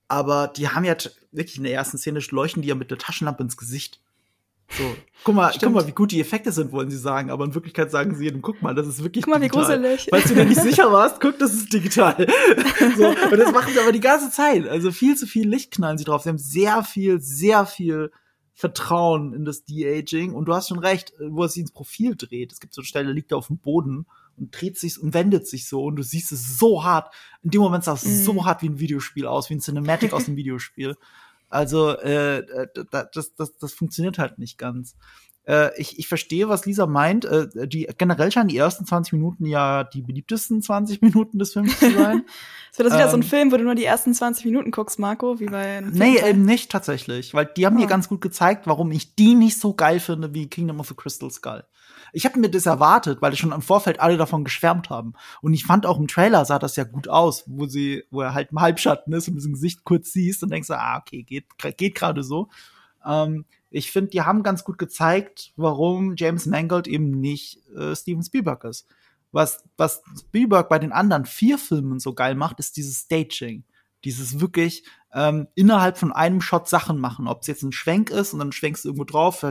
[0.08, 0.94] Aber die haben ja
[1.32, 4.00] wirklich in der ersten Szene leuchten die ja mit der Taschenlampe ins Gesicht.
[4.68, 7.54] So, guck mal, guck mal, wie gut die Effekte sind, wollen sie sagen, aber in
[7.54, 9.78] Wirklichkeit sagen sie jedem, guck mal, das ist wirklich Guck mal, wie digital.
[9.78, 10.08] gruselig.
[10.10, 12.26] Falls du dir nicht sicher warst, guck, das ist digital.
[12.96, 14.66] so, und das machen sie aber die ganze Zeit.
[14.68, 16.22] Also viel zu viel Licht knallen sie drauf.
[16.22, 18.10] Sie haben sehr viel, sehr viel
[18.54, 20.32] Vertrauen in das De-Aging.
[20.32, 22.52] Und du hast schon recht, wo er sich ins Profil dreht.
[22.52, 24.06] Es gibt so eine Stelle, liegt er auf dem Boden
[24.36, 27.14] und dreht sich und wendet sich so und du siehst es so hart.
[27.42, 28.24] In dem Moment sah es Mhm.
[28.24, 30.96] so hart wie ein Videospiel aus, wie ein Cinematic aus einem Videospiel.
[31.48, 32.44] Also äh,
[32.90, 34.96] da- das, das, das funktioniert halt nicht ganz.
[35.48, 37.24] Äh, ich, ich verstehe, was Lisa meint.
[37.24, 41.78] Äh, die, generell scheinen die ersten 20 Minuten ja die beliebtesten 20 Minuten des Films
[41.78, 42.24] zu sein.
[42.72, 44.70] Es wird das wieder so ein Ähm, Film, wo du nur die ersten 20 Minuten
[44.70, 47.32] guckst, Marco, wie bei einem nee, eben nicht tatsächlich.
[47.32, 47.88] Weil die haben mir Ah.
[47.88, 51.30] ganz gut gezeigt, warum ich die nicht so geil finde wie Kingdom of the Crystal
[51.30, 51.64] Skull.
[52.12, 55.14] Ich habe mir das erwartet, weil schon im Vorfeld alle davon geschwärmt haben.
[55.42, 58.34] Und ich fand auch im Trailer sah das ja gut aus, wo sie, wo er
[58.34, 61.46] halt im Halbschatten ist und das Gesicht kurz siehst und denkst, ah, okay, geht,
[61.76, 62.48] geht gerade so.
[63.04, 68.22] Ähm, ich finde, die haben ganz gut gezeigt, warum James Mangold eben nicht äh, Steven
[68.22, 68.86] Spielberg ist.
[69.32, 73.64] Was, was Spielberg bei den anderen vier Filmen so geil macht, ist dieses Staging.
[74.04, 77.26] Dieses wirklich ähm, innerhalb von einem Shot Sachen machen.
[77.26, 79.42] Ob es jetzt ein Schwenk ist und dann schwenkst du irgendwo drauf,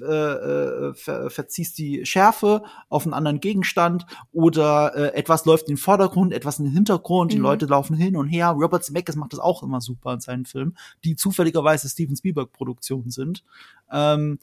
[0.00, 5.74] äh, äh, ver, verziehst die Schärfe auf einen anderen Gegenstand oder äh, etwas läuft in
[5.74, 7.42] den Vordergrund, etwas in den Hintergrund, die Mhm.
[7.42, 8.48] Leute laufen hin und her.
[8.50, 13.10] Robert Zemeckis macht das auch immer super in seinen Filmen, die zufälligerweise Steven Spielberg Produktionen
[13.10, 13.44] sind.
[13.90, 14.38] Ähm,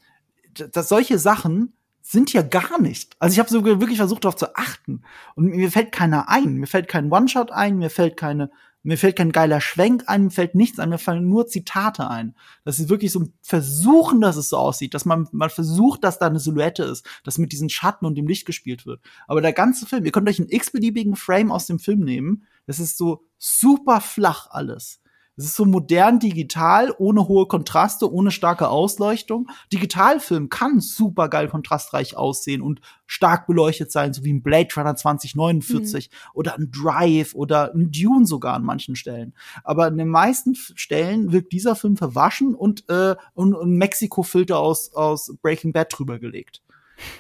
[0.72, 3.16] dass solche Sachen sind ja gar nicht.
[3.20, 5.02] Also ich habe sogar wirklich versucht darauf zu achten
[5.36, 6.56] und mir fällt keiner ein.
[6.56, 8.52] Mir fällt kein One-Shot ein, mir fällt keine
[8.86, 12.36] mir fällt kein geiler Schwenk ein, mir fällt nichts ein, mir fallen nur Zitate ein.
[12.64, 16.20] Das ist wirklich so ein Versuchen, dass es so aussieht, dass man, man versucht, dass
[16.20, 19.02] da eine Silhouette ist, dass mit diesen Schatten und dem Licht gespielt wird.
[19.28, 22.80] Aber der ganze Film, ihr könnt euch einen x-beliebigen Frame aus dem Film nehmen, das
[22.80, 25.02] ist so super flach alles.
[25.38, 29.50] Es ist so modern digital, ohne hohe Kontraste, ohne starke Ausleuchtung.
[29.74, 34.96] Digitalfilm kann super geil kontrastreich aussehen und stark beleuchtet sein, so wie ein Blade Runner
[34.96, 39.34] 2049 oder ein Drive oder ein Dune sogar an manchen Stellen.
[39.66, 44.94] Aber in den meisten Stellen wirkt dieser Film verwaschen und, äh, und, und Mexiko-Filter aus,
[44.94, 46.62] aus Breaking Bad drüber gelegt.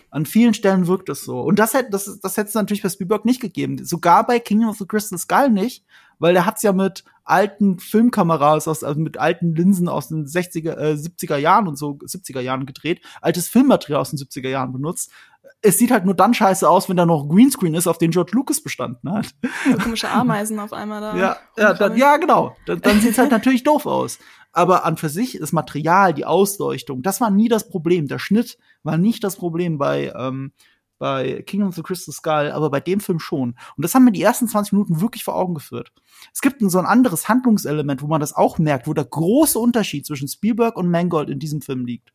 [0.10, 1.42] An vielen Stellen wirkt es so.
[1.42, 3.84] Und das hätte das, das hätte es natürlich bei Spielberg nicht gegeben.
[3.84, 5.84] Sogar bei Kingdom of the Crystal Skull nicht,
[6.20, 10.78] weil der hat's ja mit alten Filmkameras aus, also mit alten Linsen aus den 60er,
[10.78, 15.12] äh, 70er Jahren und so 70er Jahren gedreht, altes Filmmaterial aus den 70er Jahren benutzt.
[15.62, 18.32] Es sieht halt nur dann scheiße aus, wenn da noch Greenscreen ist, auf den George
[18.34, 19.28] Lucas bestanden hat.
[19.70, 21.16] So komische Ameisen auf einmal da.
[21.16, 22.56] Ja, ja, dann, ja genau.
[22.68, 24.20] Dann, dann sieht's halt natürlich doof aus.
[24.56, 28.08] Aber an für sich das Material, die Ausleuchtung, das war nie das Problem.
[28.08, 30.54] Der Schnitt war nicht das Problem bei, ähm,
[30.98, 33.58] bei Kingdom of the Crystal Skull, aber bei dem Film schon.
[33.76, 35.92] Und das haben mir die ersten 20 Minuten wirklich vor Augen geführt.
[36.34, 40.06] Es gibt so ein anderes Handlungselement, wo man das auch merkt, wo der große Unterschied
[40.06, 42.14] zwischen Spielberg und Mangold in diesem Film liegt.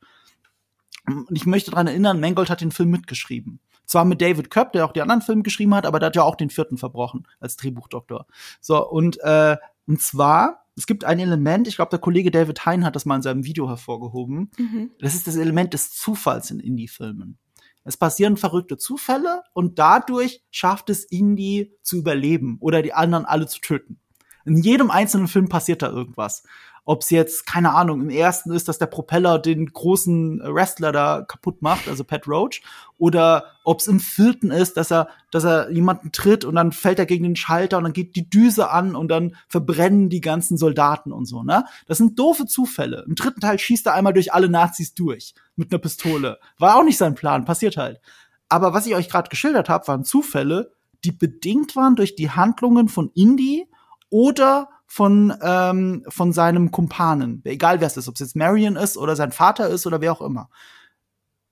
[1.06, 3.60] Und ich möchte daran erinnern, Mangold hat den Film mitgeschrieben.
[3.84, 6.22] Zwar mit David Köpp, der auch die anderen Filme geschrieben hat, aber der hat ja
[6.22, 8.24] auch den vierten verbrochen als Drehbuchdoktor.
[8.62, 12.86] So, und, äh, und zwar, es gibt ein Element, ich glaube, der Kollege David Hein
[12.86, 14.50] hat das mal in seinem Video hervorgehoben.
[14.56, 14.90] Mhm.
[14.98, 17.38] Das ist das Element des Zufalls in Indie-Filmen.
[17.84, 23.46] Es passieren verrückte Zufälle und dadurch schafft es Indie zu überleben oder die anderen alle
[23.46, 24.00] zu töten.
[24.46, 26.44] In jedem einzelnen Film passiert da irgendwas.
[26.90, 31.22] Ob es jetzt, keine Ahnung, im ersten ist, dass der Propeller den großen Wrestler da
[31.22, 32.62] kaputt macht, also Pat Roach,
[32.98, 36.98] oder ob es im vierten ist, dass er, dass er jemanden tritt und dann fällt
[36.98, 40.58] er gegen den Schalter und dann geht die Düse an und dann verbrennen die ganzen
[40.58, 41.64] Soldaten und so, ne?
[41.86, 43.04] Das sind doofe Zufälle.
[43.06, 46.40] Im dritten Teil schießt er einmal durch alle Nazis durch mit einer Pistole.
[46.58, 48.00] War auch nicht sein Plan, passiert halt.
[48.48, 50.72] Aber was ich euch gerade geschildert habe, waren Zufälle,
[51.04, 53.68] die bedingt waren durch die Handlungen von Indy
[54.08, 57.42] oder von, ähm, von seinem Kumpanen.
[57.44, 60.10] Egal wer es ist, ob es jetzt Marion ist oder sein Vater ist oder wer
[60.10, 60.50] auch immer.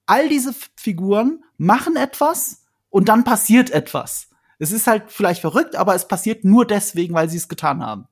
[0.07, 4.29] All diese Figuren machen etwas und dann passiert etwas.
[4.59, 8.09] Es ist halt vielleicht verrückt, aber es passiert nur deswegen, weil sie es getan haben.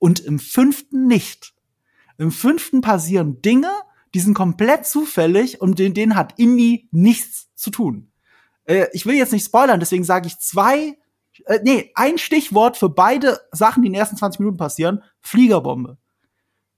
[0.00, 1.54] Und im fünften nicht.
[2.18, 3.70] Im fünften passieren Dinge,
[4.14, 8.10] die sind komplett zufällig und in denen hat Indy nichts zu tun.
[8.64, 10.98] Äh, ich will jetzt nicht spoilern, deswegen sage ich zwei,
[11.46, 15.02] äh, nee, ein Stichwort für beide Sachen, die in den ersten 20 Minuten passieren.
[15.20, 15.98] Fliegerbombe.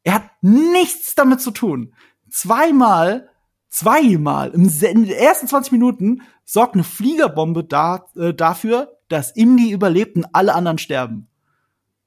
[0.02, 1.94] Er hat nichts damit zu tun.
[2.30, 3.28] Zweimal,
[3.68, 9.70] zweimal im, in den ersten 20 Minuten sorgt eine Fliegerbombe da, äh, dafür, dass Indy
[9.70, 11.28] überlebt und alle anderen sterben.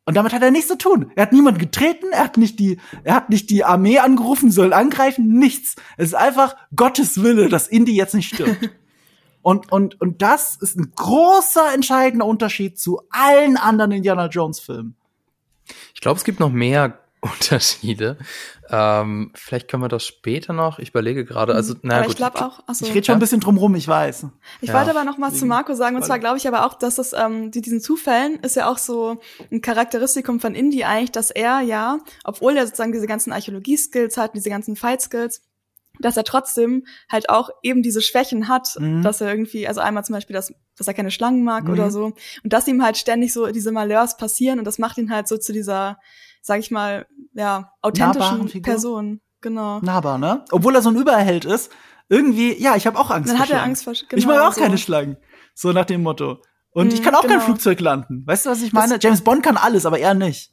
[0.05, 1.11] Und damit hat er nichts zu tun.
[1.15, 4.73] Er hat niemanden getreten, er hat nicht die, er hat nicht die Armee angerufen, soll
[4.73, 5.75] angreifen, nichts.
[5.95, 8.69] Es ist einfach Gottes Wille, dass Indy jetzt nicht stirbt.
[9.41, 14.95] und, und, und das ist ein großer, entscheidender Unterschied zu allen anderen Indiana Jones Filmen.
[15.93, 18.17] Ich glaube, es gibt noch mehr Unterschiede.
[18.69, 20.79] Ähm, vielleicht können wir das später noch.
[20.79, 21.53] Ich überlege gerade.
[21.53, 22.13] Also, naja, aber gut.
[22.13, 22.63] ich glaube auch.
[22.67, 24.25] Achso, Ich rede schon ein bisschen drum rum, ich weiß.
[24.61, 24.73] Ich Ja.
[24.75, 27.13] wollte aber noch mal zu Marco sagen, und zwar glaube ich aber auch, dass das,
[27.13, 29.19] ähm, die, diesen Zufällen ist ja auch so
[29.51, 34.33] ein Charakteristikum von Indy eigentlich, dass er ja, obwohl er sozusagen diese ganzen Archäologie-Skills hat,
[34.35, 35.41] diese ganzen Fight-Skills,
[36.01, 39.01] dass er trotzdem halt auch eben diese Schwächen hat, Mhm.
[39.03, 41.71] dass er irgendwie, also einmal zum Beispiel, dass, dass er keine Schlangen mag Mhm.
[41.71, 42.05] oder so,
[42.43, 45.37] und dass ihm halt ständig so diese Malheurs passieren und das macht ihn halt so
[45.37, 45.97] zu dieser,
[46.41, 48.61] sag ich mal, ja, authentischen.
[48.61, 49.21] Person.
[49.41, 49.79] Genau.
[49.79, 50.45] Nahbar, ne?
[50.51, 51.71] Obwohl er so ein Überheld ist.
[52.09, 53.63] Irgendwie, ja, ich habe auch Angst Dann vor hat er.
[53.63, 54.61] Angst vor ich genau, mag auch so.
[54.61, 55.17] keine Schlangen.
[55.55, 56.41] So nach dem Motto.
[56.73, 57.43] Und ich Mhm, kann auch kein genau.
[57.45, 58.23] Flugzeug landen.
[58.27, 58.95] Weißt du, was ich meine?
[58.95, 60.51] Das- James Bond kann alles, aber er nicht.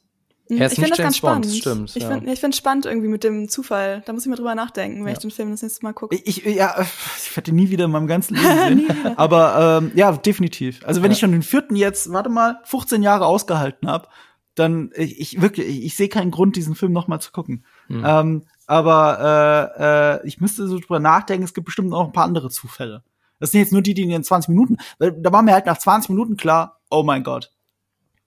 [0.49, 1.61] Mhm, Er ist ich nicht finde das ganz James Bond, spannend.
[1.87, 2.09] stimmt, ich ja.
[2.09, 4.01] finde ich finde spannend irgendwie mit dem Zufall.
[4.05, 5.13] Da muss ich mal drüber nachdenken, wenn Ja.
[5.13, 6.15] ich den Film das nächste Mal gucke.
[6.15, 9.17] Ich, ja, ich werde ihn nie wieder in meinem ganzen Leben sehen.
[9.17, 10.81] aber ähm, ja, definitiv.
[10.85, 11.13] Also wenn Ja.
[11.13, 14.07] ich schon den vierten jetzt, warte mal, 15 Jahre ausgehalten habe,
[14.55, 17.63] dann ich, ich wirklich, ich, ich sehe keinen Grund, diesen Film noch mal zu gucken.
[17.87, 18.03] Hm.
[18.05, 22.25] Ähm, aber äh, äh, ich müsste so drüber nachdenken, es gibt bestimmt noch ein paar
[22.25, 23.03] andere Zufälle.
[23.39, 25.65] Das sind jetzt nur die, die in den 20 Minuten, weil da war mir halt
[25.65, 27.51] nach 20 Minuten klar, oh mein Gott.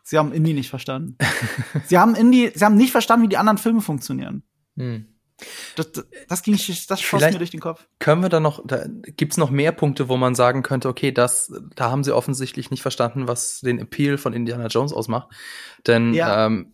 [0.02, 1.16] Sie haben Indie nicht verstanden.
[1.86, 4.42] sie haben Indie, sie haben nicht verstanden, wie die anderen Filme funktionieren.
[4.76, 5.06] Hm.
[5.76, 7.86] Das, das, das ging, das schoss mir durch den Kopf.
[7.98, 8.84] Können wir da noch, da
[9.16, 12.82] gibt's noch mehr Punkte, wo man sagen könnte, okay, das, da haben sie offensichtlich nicht
[12.82, 15.28] verstanden, was den Appeal von Indiana Jones ausmacht.
[15.86, 16.46] Denn Ja.
[16.46, 16.72] ähm,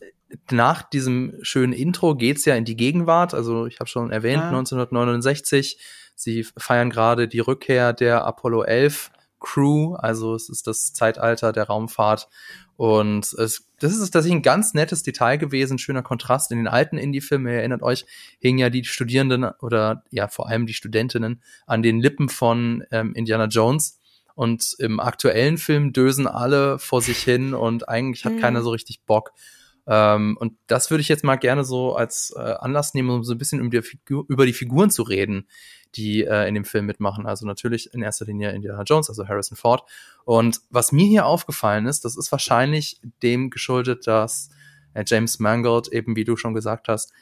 [0.50, 3.32] nach diesem schönen Intro geht's ja in die Gegenwart.
[3.32, 4.48] Also ich habe schon erwähnt, Ja.
[4.48, 5.78] 1969.
[6.14, 9.10] Sie feiern gerade die Rückkehr der Apollo 11
[9.40, 9.94] Crew.
[9.94, 12.28] Also es ist das Zeitalter der Raumfahrt.
[12.78, 16.52] Und es, das ist tatsächlich ein ganz nettes Detail gewesen, schöner Kontrast.
[16.52, 18.06] In den alten Indie-Filmen, ihr erinnert euch,
[18.38, 23.14] hingen ja die Studierenden oder ja vor allem die Studentinnen an den Lippen von ähm,
[23.14, 23.98] Indiana Jones.
[24.36, 28.40] Und im aktuellen Film dösen alle vor sich hin und eigentlich hat Mhm.
[28.40, 29.32] keiner so richtig Bock.
[29.88, 33.32] Ähm, und das würde ich jetzt mal gerne so als äh, Anlass nehmen, um so
[33.34, 35.48] ein bisschen um die Figur, über die Figuren zu reden,
[35.94, 37.26] die äh, in dem Film mitmachen.
[37.26, 39.82] Also natürlich in erster Linie Indiana Jones, also Harrison Ford.
[40.24, 44.50] Und was mir hier aufgefallen ist, das ist wahrscheinlich dem geschuldet, dass
[44.94, 47.12] äh, James Mangold eben, wie du schon gesagt hast,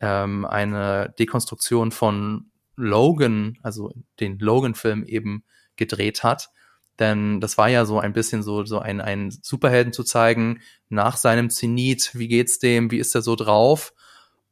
[0.00, 5.44] ähm, eine Dekonstruktion von Logan, also den Logan-Film eben
[5.76, 6.50] gedreht hat.
[6.98, 11.16] Denn das war ja so ein bisschen so, so ein, ein Superhelden zu zeigen, nach
[11.16, 13.94] seinem Zenit, wie geht's dem, wie ist er so drauf?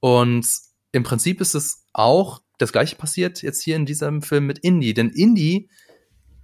[0.00, 0.48] Und
[0.92, 4.94] im Prinzip ist es auch das gleiche passiert jetzt hier in diesem Film mit Indy,
[4.94, 5.68] denn Indy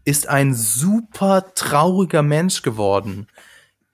[0.05, 3.27] ist ein super trauriger Mensch geworden.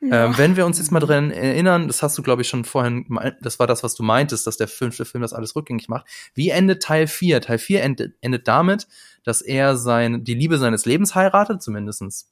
[0.01, 0.27] Ja.
[0.27, 3.07] Ähm, wenn wir uns jetzt mal dran erinnern, das hast du, glaube ich, schon vorhin,
[3.43, 6.07] das war das, was du meintest, dass der fünfte Film das alles rückgängig macht.
[6.35, 7.43] Wie endet Teil 4?
[7.43, 8.89] Teil 4 endet, endet damit,
[9.25, 12.31] dass er sein, die Liebe seines Lebens heiratet, zumindestens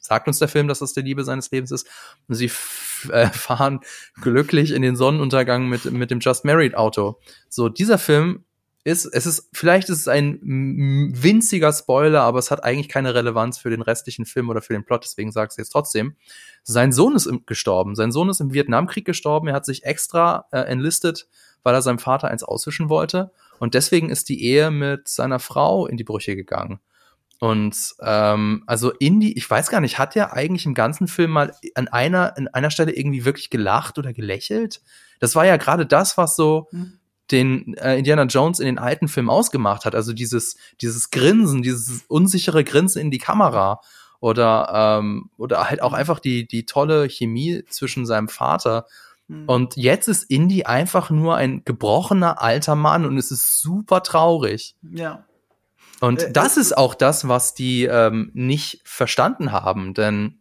[0.00, 1.86] sagt uns der Film, dass das die Liebe seines Lebens ist.
[2.28, 2.50] Und sie
[3.10, 3.80] äh, fahren
[4.20, 7.20] glücklich in den Sonnenuntergang mit, mit dem Just Married Auto.
[7.48, 8.44] So, dieser Film
[8.88, 10.40] ist, es ist, vielleicht ist es ein
[11.14, 14.84] winziger Spoiler, aber es hat eigentlich keine Relevanz für den restlichen Film oder für den
[14.84, 16.16] Plot, deswegen es jetzt trotzdem.
[16.62, 17.94] Sein Sohn ist gestorben.
[17.94, 19.48] Sein Sohn ist im Vietnamkrieg gestorben.
[19.48, 21.28] Er hat sich extra äh, enlistet,
[21.62, 23.30] weil er seinem Vater eins auswischen wollte.
[23.58, 26.80] Und deswegen ist die Ehe mit seiner Frau in die Brüche gegangen.
[27.40, 31.54] Und ähm, also Indy, ich weiß gar nicht, hat er eigentlich im ganzen Film mal
[31.74, 34.82] an einer, an einer Stelle irgendwie wirklich gelacht oder gelächelt?
[35.20, 36.97] Das war ja gerade das, was so Hm.
[37.30, 39.94] Den äh, Indiana Jones in den alten Filmen ausgemacht hat.
[39.94, 43.80] Also dieses, dieses Grinsen, dieses unsichere Grinsen in die Kamera.
[44.20, 48.86] Oder, ähm, oder halt auch einfach die, die tolle Chemie zwischen seinem Vater.
[49.28, 49.44] Hm.
[49.46, 54.74] Und jetzt ist Indy einfach nur ein gebrochener alter Mann und es ist super traurig.
[54.82, 55.24] ja.
[56.00, 60.38] Und Äh, das äh, ist auch das, was die ähm, nicht verstanden haben, denn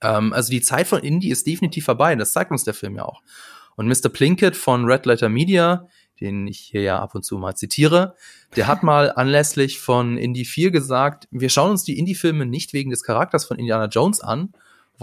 [0.00, 3.04] ähm, also die Zeit von Indie ist definitiv vorbei, das zeigt uns der Film ja
[3.04, 3.22] auch.
[3.76, 4.08] Und Mr.
[4.08, 5.88] Plinkett von Red Letter Media,
[6.20, 8.14] den ich hier ja ab und zu mal zitiere,
[8.56, 12.90] der hat mal anlässlich von Indie 4 gesagt, wir schauen uns die Indie-Filme nicht wegen
[12.90, 14.52] des Charakters von Indiana Jones an,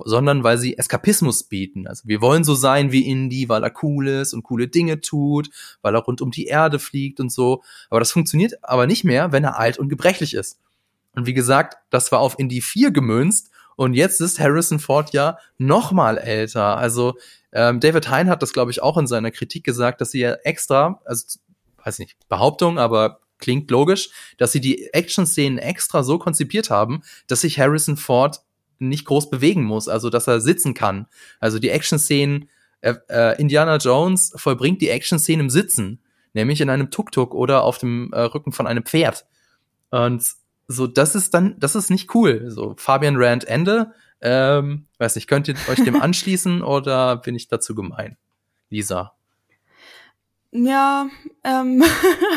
[0.05, 1.87] sondern weil sie Eskapismus bieten.
[1.87, 5.49] Also wir wollen so sein wie Indy, weil er cool ist und coole Dinge tut,
[5.81, 7.63] weil er rund um die Erde fliegt und so.
[7.89, 10.59] Aber das funktioniert aber nicht mehr, wenn er alt und gebrechlich ist.
[11.13, 13.51] Und wie gesagt, das war auf Indy 4 gemünzt
[13.81, 16.77] und jetzt ist Harrison Ford ja noch mal älter.
[16.77, 17.17] Also
[17.51, 20.33] ähm, David Hein hat das, glaube ich, auch in seiner Kritik gesagt, dass sie ja
[20.43, 21.39] extra, also
[21.83, 27.41] weiß nicht, Behauptung, aber klingt logisch, dass sie die Action-Szenen extra so konzipiert haben, dass
[27.41, 28.43] sich Harrison Ford
[28.77, 31.07] nicht groß bewegen muss, also dass er sitzen kann.
[31.39, 32.51] Also die Action-Szenen,
[32.81, 36.03] äh, äh, Indiana Jones vollbringt die Action-Szenen im Sitzen,
[36.33, 39.25] nämlich in einem Tuk-Tuk oder auf dem äh, Rücken von einem Pferd.
[39.89, 40.23] Und
[40.71, 42.49] so, das ist dann, das ist nicht cool.
[42.49, 43.93] So, Fabian Rand Ende.
[44.21, 48.17] Ähm, weiß nicht, könnt ihr euch dem anschließen oder bin ich dazu gemein?
[48.69, 49.13] Lisa.
[50.51, 51.07] Ja,
[51.43, 51.83] ähm,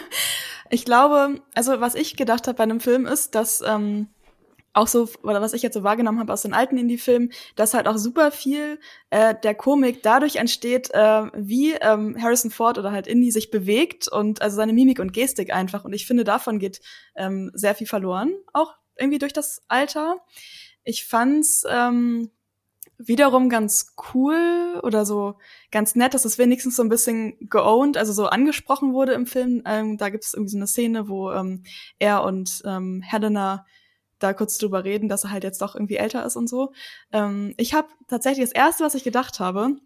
[0.71, 4.09] ich glaube, also was ich gedacht habe bei einem Film ist, dass ähm,
[4.75, 7.87] auch so, oder was ich jetzt so wahrgenommen habe aus den alten Indie-Filmen, dass halt
[7.87, 8.79] auch super viel
[9.11, 14.09] äh, der Komik dadurch entsteht, äh, wie ähm, Harrison Ford oder halt Indy sich bewegt
[14.09, 15.85] und also seine Mimik und Gestik einfach.
[15.85, 16.81] Und ich finde, davon geht
[17.15, 20.17] ähm, sehr viel verloren, auch irgendwie durch das Alter.
[20.83, 22.31] Ich fand's ähm,
[22.99, 25.37] wiederum ganz cool oder so
[25.71, 29.63] ganz nett, dass es wenigstens so ein bisschen geowned, also so angesprochen wurde im Film.
[29.67, 31.63] Ähm, da gibt es irgendwie so eine Szene, wo ähm,
[31.99, 33.67] er und ähm, Helena
[34.19, 36.73] da kurz drüber reden, dass er halt jetzt doch irgendwie älter ist und so.
[37.13, 39.77] Ähm, ich habe tatsächlich das erste, was ich gedacht habe,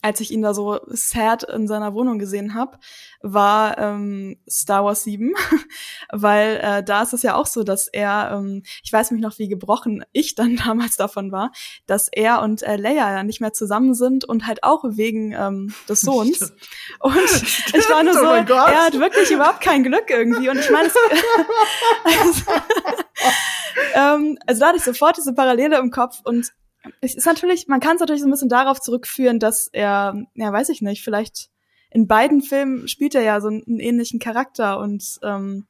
[0.00, 2.78] als ich ihn da so sad in seiner Wohnung gesehen habe,
[3.20, 5.34] war ähm, Star Wars 7,
[6.12, 9.38] weil äh, da ist es ja auch so, dass er, ähm, ich weiß mich noch,
[9.38, 11.50] wie gebrochen ich dann damals davon war,
[11.86, 15.74] dass er und äh, Leia ja nicht mehr zusammen sind und halt auch wegen ähm,
[15.88, 16.36] des Sohns.
[16.36, 16.52] Stimmt.
[17.00, 17.76] Und Stimmt.
[17.76, 20.48] ich war nur oh so, oh er hat wirklich überhaupt kein Glück irgendwie.
[20.48, 20.90] Und ich meine,
[22.04, 22.42] also,
[23.94, 26.52] ähm, also da hatte ich sofort diese Parallele im Kopf und
[27.00, 30.52] es ist natürlich, man kann es natürlich so ein bisschen darauf zurückführen, dass er, ja,
[30.52, 31.50] weiß ich nicht, vielleicht
[31.90, 35.66] in beiden Filmen spielt er ja so einen, einen ähnlichen Charakter und ähm,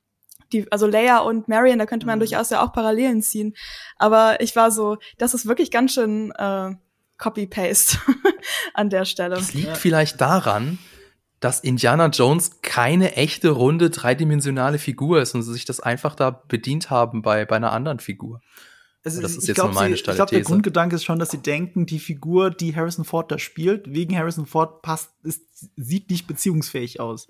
[0.53, 2.21] die, also Leia und Marion, da könnte man mhm.
[2.21, 3.55] durchaus ja auch Parallelen ziehen.
[3.97, 6.75] Aber ich war so, das ist wirklich ganz schön äh,
[7.19, 7.99] Copy-Paste
[8.75, 9.37] an der Stelle.
[9.37, 9.75] Das liegt ja.
[9.75, 10.79] vielleicht daran,
[11.41, 16.31] dass Indiana Jones keine echte runde dreidimensionale Figur ist und sie sich das einfach da
[16.31, 18.41] bedient haben bei, bei einer anderen Figur.
[19.05, 21.31] Also, das ist jetzt glaub, nur meine sie, Ich glaube, der Grundgedanke ist schon, dass
[21.31, 25.43] sie denken, die Figur, die Harrison Ford da spielt, wegen Harrison Ford passt, ist,
[25.77, 27.29] sieht nicht beziehungsfähig aus.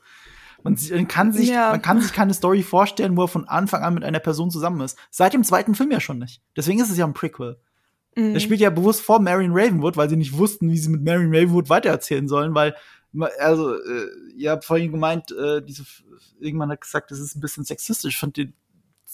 [0.63, 1.71] Man kann sich, ja.
[1.71, 4.81] man kann sich keine Story vorstellen, wo er von Anfang an mit einer Person zusammen
[4.81, 4.99] ist.
[5.11, 6.43] Seit dem zweiten Film ja schon nicht.
[6.57, 7.61] Deswegen ist es ja ein Prequel.
[8.17, 8.35] Mhm.
[8.35, 11.35] Er spielt ja bewusst vor Marion Ravenwood, weil sie nicht wussten, wie sie mit Marion
[11.35, 12.75] Ravenwood weitererzählen sollen, weil,
[13.39, 15.85] also, äh, ihr habt vorhin gemeint, äh, diese,
[16.41, 18.15] irgendwann hat gesagt, das ist ein bisschen sexistisch.
[18.15, 18.55] Ich finde den,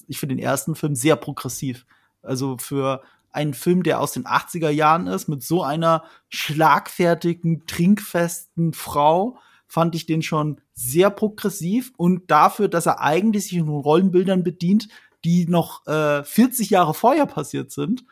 [0.08, 1.84] ich finde den ersten Film sehr progressiv.
[2.24, 8.72] Also für einen Film, der aus den 80er Jahren ist, mit so einer schlagfertigen, trinkfesten
[8.72, 14.44] Frau, fand ich den schon sehr progressiv und dafür, dass er eigentlich sich in Rollenbildern
[14.44, 14.88] bedient,
[15.24, 18.04] die noch äh, 40 Jahre vorher passiert sind,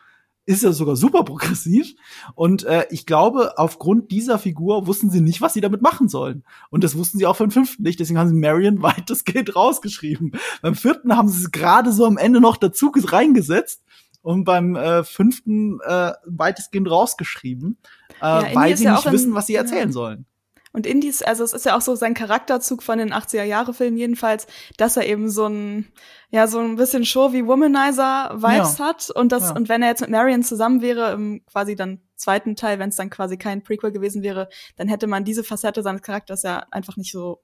[0.45, 1.95] ist er sogar super progressiv.
[2.35, 6.43] Und äh, ich glaube, aufgrund dieser Figur wussten sie nicht, was sie damit machen sollen.
[6.69, 7.99] Und das wussten sie auch für den fünften nicht.
[7.99, 10.33] Deswegen haben sie Marion weitestgehend rausgeschrieben.
[10.61, 13.83] Beim vierten haben sie es gerade so am Ende noch dazu reingesetzt
[14.23, 17.77] und beim äh, fünften äh, weitestgehend rausgeschrieben,
[18.21, 19.93] äh, ja, weil sie ja nicht wissen, was sie erzählen ja.
[19.93, 20.25] sollen.
[20.71, 24.47] Und Indies, also es ist ja auch so sein Charakterzug von den 80er-Jahre-Filmen jedenfalls,
[24.77, 25.87] dass er eben so ein,
[26.31, 28.85] ja, so ein bisschen Show wie Womanizer-Vibes ja.
[28.85, 29.11] hat.
[29.11, 29.55] Und das, ja.
[29.55, 32.95] und wenn er jetzt mit Marion zusammen wäre, im quasi dann zweiten Teil, wenn es
[32.95, 36.97] dann quasi kein Prequel gewesen wäre, dann hätte man diese Facette seines Charakters ja einfach
[36.97, 37.43] nicht so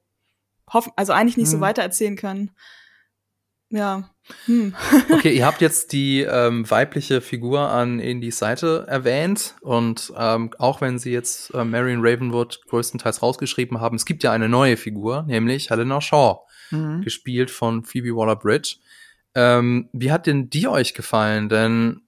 [0.67, 1.57] hoffen, also eigentlich nicht mhm.
[1.57, 2.51] so weitererzählen können.
[3.71, 4.09] Ja.
[4.45, 4.75] Hm.
[5.11, 10.81] okay, ihr habt jetzt die ähm, weibliche Figur an Indies Seite erwähnt und ähm, auch
[10.81, 15.23] wenn sie jetzt äh, Marion Ravenwood größtenteils rausgeschrieben haben, es gibt ja eine neue Figur,
[15.23, 16.41] nämlich Helena Shaw,
[16.71, 17.01] mhm.
[17.01, 18.77] gespielt von Phoebe Waller-Bridge.
[19.35, 21.49] Ähm, wie hat denn die euch gefallen?
[21.49, 22.01] Denn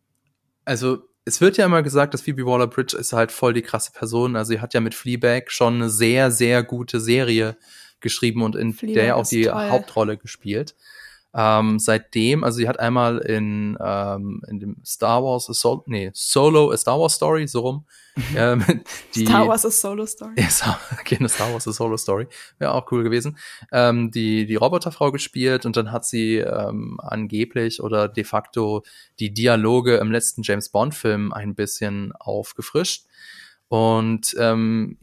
[0.66, 4.36] also es wird ja immer gesagt, dass Phoebe Waller-Bridge ist halt voll die krasse Person.
[4.36, 7.58] Also sie hat ja mit Fleabag schon eine sehr sehr gute Serie
[8.00, 9.70] geschrieben und in Fleabag der auch die toll.
[9.70, 10.76] Hauptrolle gespielt.
[11.34, 16.12] Ähm, seitdem, also sie hat einmal in, ähm, in dem Star Wars a Sol nee,
[16.14, 17.86] Solo a Star Wars Story, so rum.
[18.36, 18.64] ähm,
[19.16, 20.34] die, Star Wars a Solo Story.
[20.38, 22.28] Ja, okay, Star Wars a Solo Story.
[22.60, 23.38] Wäre auch cool gewesen.
[23.72, 28.84] Ähm, die, die Roboterfrau gespielt und dann hat sie ähm, angeblich oder de facto
[29.20, 33.06] die Dialoge im letzten James Bond Film ein bisschen aufgefrischt.
[33.70, 34.98] Und ähm,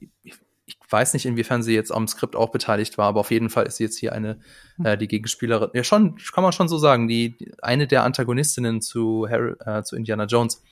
[0.91, 3.76] weiß nicht, inwiefern sie jetzt am Skript auch beteiligt war, aber auf jeden Fall ist
[3.76, 4.39] sie jetzt hier eine,
[4.76, 4.86] hm.
[4.86, 9.26] äh, die Gegenspielerin, ja schon, kann man schon so sagen, die, eine der Antagonistinnen zu,
[9.28, 10.62] Harry, äh, zu Indiana Jones.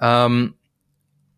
[0.00, 0.54] Ähm,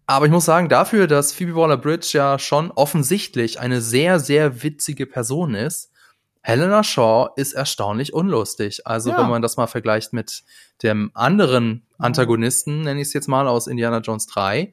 [0.06, 5.06] aber ich muss sagen, dafür, dass Phoebe Waller-Bridge ja schon offensichtlich eine sehr, sehr witzige
[5.06, 5.92] Person ist,
[6.40, 8.86] Helena Shaw ist erstaunlich unlustig.
[8.86, 9.18] Also ja.
[9.18, 10.44] wenn man das mal vergleicht mit
[10.82, 14.72] dem anderen Antagonisten, nenne ich es jetzt mal, aus Indiana Jones 3,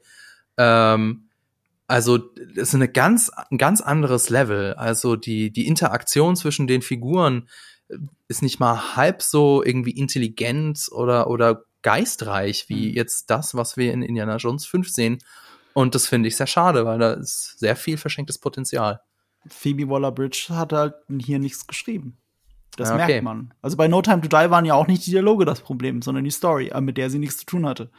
[0.56, 1.25] ähm,
[1.86, 4.74] also das ist eine ganz, ein ganz anderes Level.
[4.74, 7.48] Also die, die Interaktion zwischen den Figuren
[7.88, 7.96] äh,
[8.28, 12.94] ist nicht mal halb so irgendwie intelligent oder, oder geistreich wie mhm.
[12.94, 15.18] jetzt das, was wir in Indiana Jones 5 sehen.
[15.74, 19.00] Und das finde ich sehr schade, weil da ist sehr viel verschenktes Potenzial.
[19.46, 22.18] Phoebe Waller-Bridge hat halt hier nichts geschrieben.
[22.76, 23.06] Das okay.
[23.06, 23.54] merkt man.
[23.62, 26.24] Also bei No Time to Die waren ja auch nicht die Dialoge das Problem, sondern
[26.24, 27.90] die Story, äh, mit der sie nichts zu tun hatte.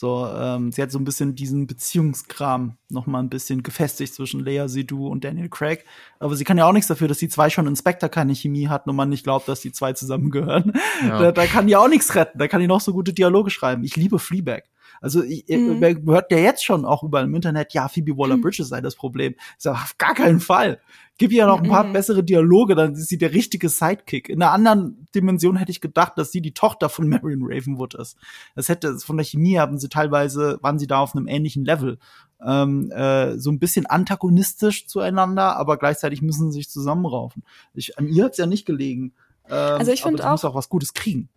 [0.00, 4.38] So, ähm, sie hat so ein bisschen diesen Beziehungskram noch mal ein bisschen gefestigt zwischen
[4.38, 5.84] Lea Seydoux und Daniel Craig.
[6.20, 8.68] Aber sie kann ja auch nichts dafür, dass die zwei schon in Spectre keine Chemie
[8.68, 10.72] hatten und man nicht glaubt, dass die zwei zusammengehören.
[11.02, 11.18] Ja.
[11.18, 12.38] Da, da kann die auch nichts retten.
[12.38, 13.82] Da kann die noch so gute Dialoge schreiben.
[13.82, 14.66] Ich liebe Fleabag.
[15.00, 15.80] Also ich, mhm.
[15.80, 18.70] man hört ja jetzt schon auch überall im Internet, ja, Phoebe Waller-Bridges mhm.
[18.70, 19.34] sei das Problem.
[19.38, 20.80] Ich sage, auf gar keinen Fall.
[21.18, 21.92] Gib ihr noch ein paar mhm.
[21.92, 24.28] bessere Dialoge, dann ist sie der richtige Sidekick.
[24.28, 28.16] In einer anderen Dimension hätte ich gedacht, dass sie die Tochter von Marion Ravenwood ist.
[28.54, 31.98] Das hätte, von der Chemie haben sie teilweise, waren sie da auf einem ähnlichen Level.
[32.40, 37.42] Ähm, äh, so ein bisschen antagonistisch zueinander, aber gleichzeitig müssen sie sich zusammenraufen.
[37.74, 39.12] Ich, an ihr hat's ja nicht gelegen.
[39.48, 41.28] Ähm, also ich finde auch, muss auch was Gutes kriegen.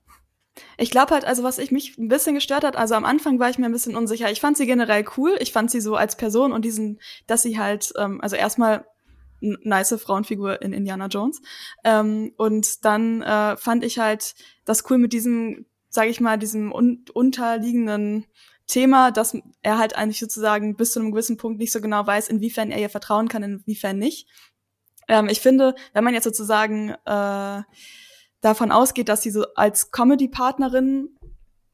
[0.78, 3.50] Ich glaube halt, also was ich mich ein bisschen gestört hat, also am Anfang war
[3.50, 4.32] ich mir ein bisschen unsicher.
[4.32, 5.38] Ich fand sie generell cool.
[5.40, 8.86] Ich fand sie so als Person und diesen, dass sie halt, ähm, also erstmal
[9.42, 11.42] nice Frauenfigur in Indiana Jones.
[11.84, 14.36] Ähm, und dann äh, fand ich halt
[14.66, 18.26] das cool mit diesem, sage ich mal, diesem un unterliegenden
[18.68, 22.30] Thema, dass er halt eigentlich sozusagen bis zu einem gewissen Punkt nicht so genau weiß,
[22.30, 24.28] inwiefern er ihr vertrauen kann, inwiefern nicht.
[25.08, 27.62] Ähm, ich finde, wenn man jetzt sozusagen äh,
[28.42, 31.10] davon ausgeht, dass sie so als Comedy-Partnerin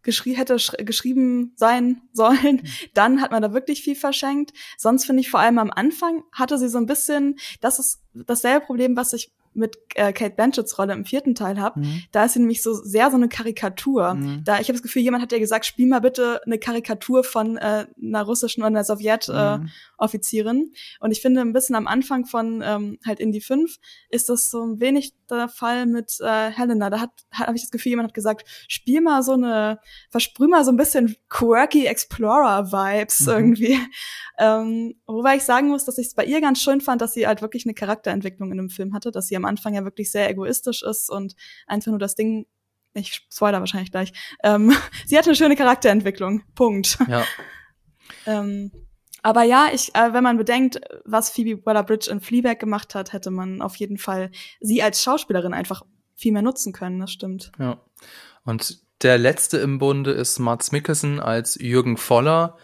[0.04, 2.64] geschrie hätte sch geschrieben sein sollen,
[2.94, 4.54] dann hat man da wirklich viel verschenkt.
[4.78, 8.66] Sonst finde ich vor allem am Anfang hatte sie so ein bisschen, das ist dasselbe
[8.66, 12.04] Problem, was ich mit äh, Kate Blanchetts Rolle im vierten Teil habe, mhm.
[12.12, 14.14] da ist sie nämlich so sehr so eine Karikatur.
[14.14, 14.44] Mhm.
[14.44, 17.58] Da ich habe das Gefühl, jemand hat ja gesagt, spiel mal bitte eine Karikatur von
[17.58, 19.70] äh, einer russischen oder einer Sowjet äh, mhm.
[19.98, 20.74] Offizierin.
[21.00, 23.78] Und ich finde ein bisschen am Anfang von ähm, halt Indie 5
[24.10, 26.90] ist das so ein wenig der Fall mit äh, Helena.
[26.90, 29.80] Da hat, hat habe ich das Gefühl, jemand hat gesagt, spiel mal so eine,
[30.10, 33.30] versprüh mal so ein bisschen quirky Explorer-Vibes mhm.
[33.30, 33.80] irgendwie.
[34.40, 37.26] Ähm, wobei ich sagen muss, dass ich es bei ihr ganz schön fand, dass sie
[37.26, 40.30] halt wirklich eine Charakterentwicklung in dem Film hatte, dass sie am Anfang ja wirklich sehr
[40.30, 41.36] egoistisch ist und
[41.66, 42.46] einfach nur das Ding,
[42.94, 44.74] ich spoiler wahrscheinlich gleich, ähm,
[45.06, 46.44] sie hat eine schöne Charakterentwicklung.
[46.56, 46.98] Punkt.
[47.08, 47.24] Ja.
[48.26, 48.72] ähm,
[49.24, 53.32] aber ja, ich, äh, wenn man bedenkt, was Phoebe Waller-Bridge in Fleabag gemacht hat, hätte
[53.32, 54.32] man auf jeden Fall
[54.62, 55.84] sie als Schauspielerin einfach
[56.16, 57.00] viel mehr nutzen können.
[57.00, 57.52] Das stimmt.
[57.60, 57.80] Ja.
[58.46, 62.58] Und der letzte im Bunde ist Mats Mikkelsen als Jürgen Voller.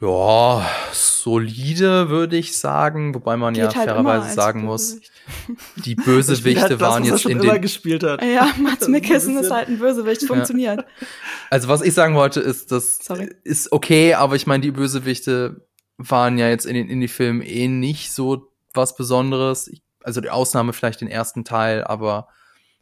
[0.00, 5.00] Ja, solide würde ich sagen, wobei man Geht ja halt fairerweise sagen muss,
[5.84, 8.22] die Bösewichte halt das, waren jetzt in den gespielt hat.
[8.22, 10.78] Ja, Mats Mikkelsen ist halt ein Bösewicht, funktioniert.
[10.80, 11.06] Ja.
[11.50, 13.28] Also was ich sagen wollte, ist, das Sorry.
[13.42, 18.12] ist okay, aber ich meine, die Bösewichte waren ja jetzt in den Indie-Filmen eh nicht
[18.12, 19.68] so was Besonderes.
[20.04, 22.28] Also die Ausnahme vielleicht den ersten Teil, aber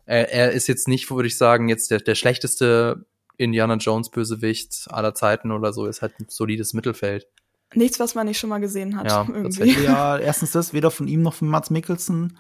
[0.05, 3.07] er, er ist jetzt nicht, würde ich sagen, jetzt der, der schlechteste
[3.37, 7.27] Indiana Jones Bösewicht aller Zeiten oder so, ist halt ein solides Mittelfeld.
[7.75, 9.11] Nichts, was man nicht schon mal gesehen hat.
[9.11, 9.73] Ja, irgendwie.
[9.83, 12.39] ja erstens das, weder von ihm noch von Mats Mikkelsen.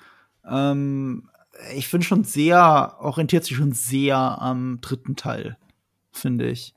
[0.48, 1.28] Ähm,
[1.74, 5.56] ich finde schon sehr, orientiert sich schon sehr am dritten Teil,
[6.12, 6.74] finde ich.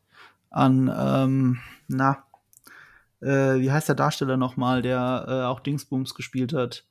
[0.49, 2.23] An, ähm, na,
[3.21, 6.85] äh, wie heißt der Darsteller noch mal, der äh, auch Dingsbums gespielt hat?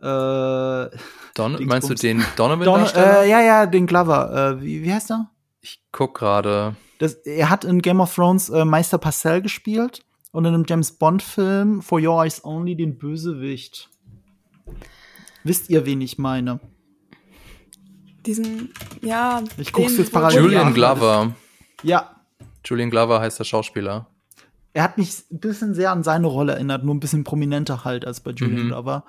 [0.00, 0.96] Äh,
[1.34, 4.56] Don meinst du den Donovan Don äh, ja, ja, den Glover.
[4.58, 5.30] Äh, wie, wie heißt er?
[5.68, 6.76] Ich guck gerade.
[7.24, 10.02] Er hat in Game of Thrones äh, Meister Parcell gespielt
[10.32, 13.90] und in einem James Bond Film For Your Eyes Only den Bösewicht.
[15.44, 16.58] Wisst ihr, wen ich meine?
[18.24, 19.42] Diesen, ja.
[19.58, 20.44] Ich guck's jetzt parallel.
[20.44, 21.34] Julian Glover.
[21.82, 22.16] Ja.
[22.64, 24.06] Julian Glover heißt der Schauspieler.
[24.72, 28.06] Er hat mich ein bisschen sehr an seine Rolle erinnert, nur ein bisschen prominenter halt
[28.06, 28.68] als bei Julian mhm.
[28.68, 29.04] Glover.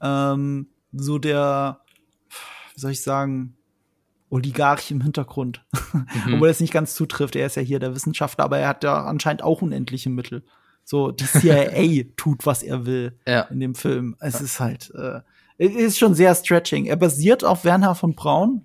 [0.00, 1.80] Ähm, so der,
[2.74, 3.56] wie soll ich sagen,
[4.34, 5.64] Oligarch im Hintergrund.
[5.92, 6.06] Mhm.
[6.34, 7.36] Obwohl es nicht ganz zutrifft.
[7.36, 10.44] Er ist ja hier der Wissenschaftler, aber er hat ja anscheinend auch unendliche Mittel.
[10.84, 13.42] So, die CIA tut, was er will ja.
[13.42, 14.16] in dem Film.
[14.18, 14.40] Es ja.
[14.40, 15.20] ist halt, äh,
[15.56, 16.86] es ist schon sehr stretching.
[16.86, 18.62] Er basiert auf Werner von Braun,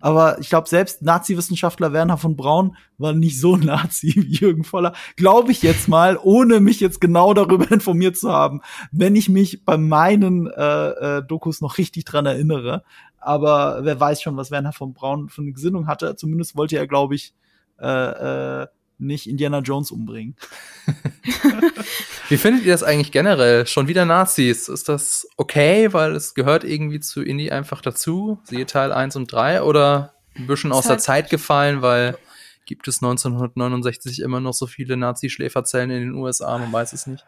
[0.00, 4.94] aber ich glaube, selbst Nazi-Wissenschaftler Werner von Braun war nicht so Nazi wie Jürgen Voller.
[5.16, 8.60] Glaube ich jetzt mal, ohne mich jetzt genau darüber informiert zu haben,
[8.92, 10.88] wenn ich mich bei meinen äh,
[11.18, 12.84] äh, Dokus noch richtig dran erinnere.
[13.20, 16.16] Aber wer weiß schon, was Werner von Braun für eine Gesinnung hatte.
[16.16, 17.34] Zumindest wollte er, glaube ich,
[17.80, 18.66] äh, äh,
[18.98, 20.36] nicht Indiana Jones umbringen.
[22.28, 23.66] Wie findet ihr das eigentlich generell?
[23.66, 24.68] Schon wieder Nazis.
[24.68, 28.38] Ist das okay, weil es gehört irgendwie zu Indie einfach dazu?
[28.44, 32.18] Siehe Teil 1 und 3 oder ein bisschen aus der halt Zeit gefallen, weil
[32.66, 36.58] gibt es 1969 immer noch so viele Nazi-Schläferzellen in den USA?
[36.58, 37.24] Man weiß es nicht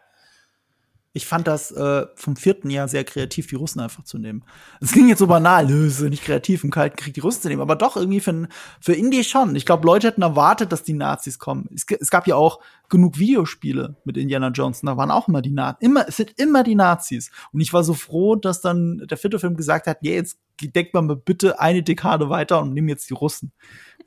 [1.13, 4.45] ich fand das äh, vom vierten Jahr sehr kreativ, die Russen einfach zu nehmen.
[4.79, 7.61] Es ging jetzt so banal, löse, nicht kreativ im Kalten Krieg die Russen zu nehmen,
[7.61, 8.47] aber doch irgendwie für,
[8.79, 9.55] für Indie schon.
[9.57, 11.67] Ich glaube, Leute hätten erwartet, dass die Nazis kommen.
[11.75, 15.51] Es, es, gab ja auch genug Videospiele mit Indiana Jones, da waren auch immer die
[15.51, 15.85] Nazis.
[15.85, 17.29] Immer, es sind immer die Nazis.
[17.51, 20.93] Und ich war so froh, dass dann der vierte Film gesagt hat, ja, jetzt denkt
[20.93, 23.51] man mal bitte eine Dekade weiter und nehmen jetzt die Russen.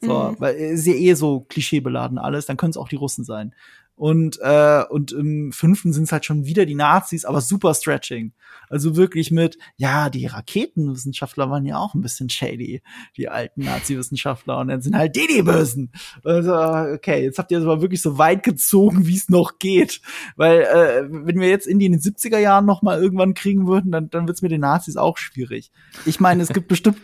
[0.01, 0.37] So, Mhm.
[0.39, 3.55] weil ist ja eh so klischeebeladen alles, dann können es auch die Russen sein.
[3.97, 8.33] Und, äh, und im fünften sind es halt schon wieder die Nazis, aber super stretching.
[8.69, 12.83] Also wirklich mit, ja, die Raketenwissenschaftler waren ja auch ein bisschen shady,
[13.17, 15.93] die alten Nazi-Wissenschaftler, und dann sind halt die die Bösen.
[16.25, 20.01] Also, okay, jetzt habt ihr es aber wirklich so weit gezogen, wie es noch geht.
[20.37, 23.93] Weil, äh, wenn wir jetzt Indie in den 70er Jahren noch mal irgendwann kriegen würden,
[23.93, 25.71] dann, dann wird's mit den Nazis auch schwierig.
[26.05, 26.99] Ich meine, es gibt bestimmt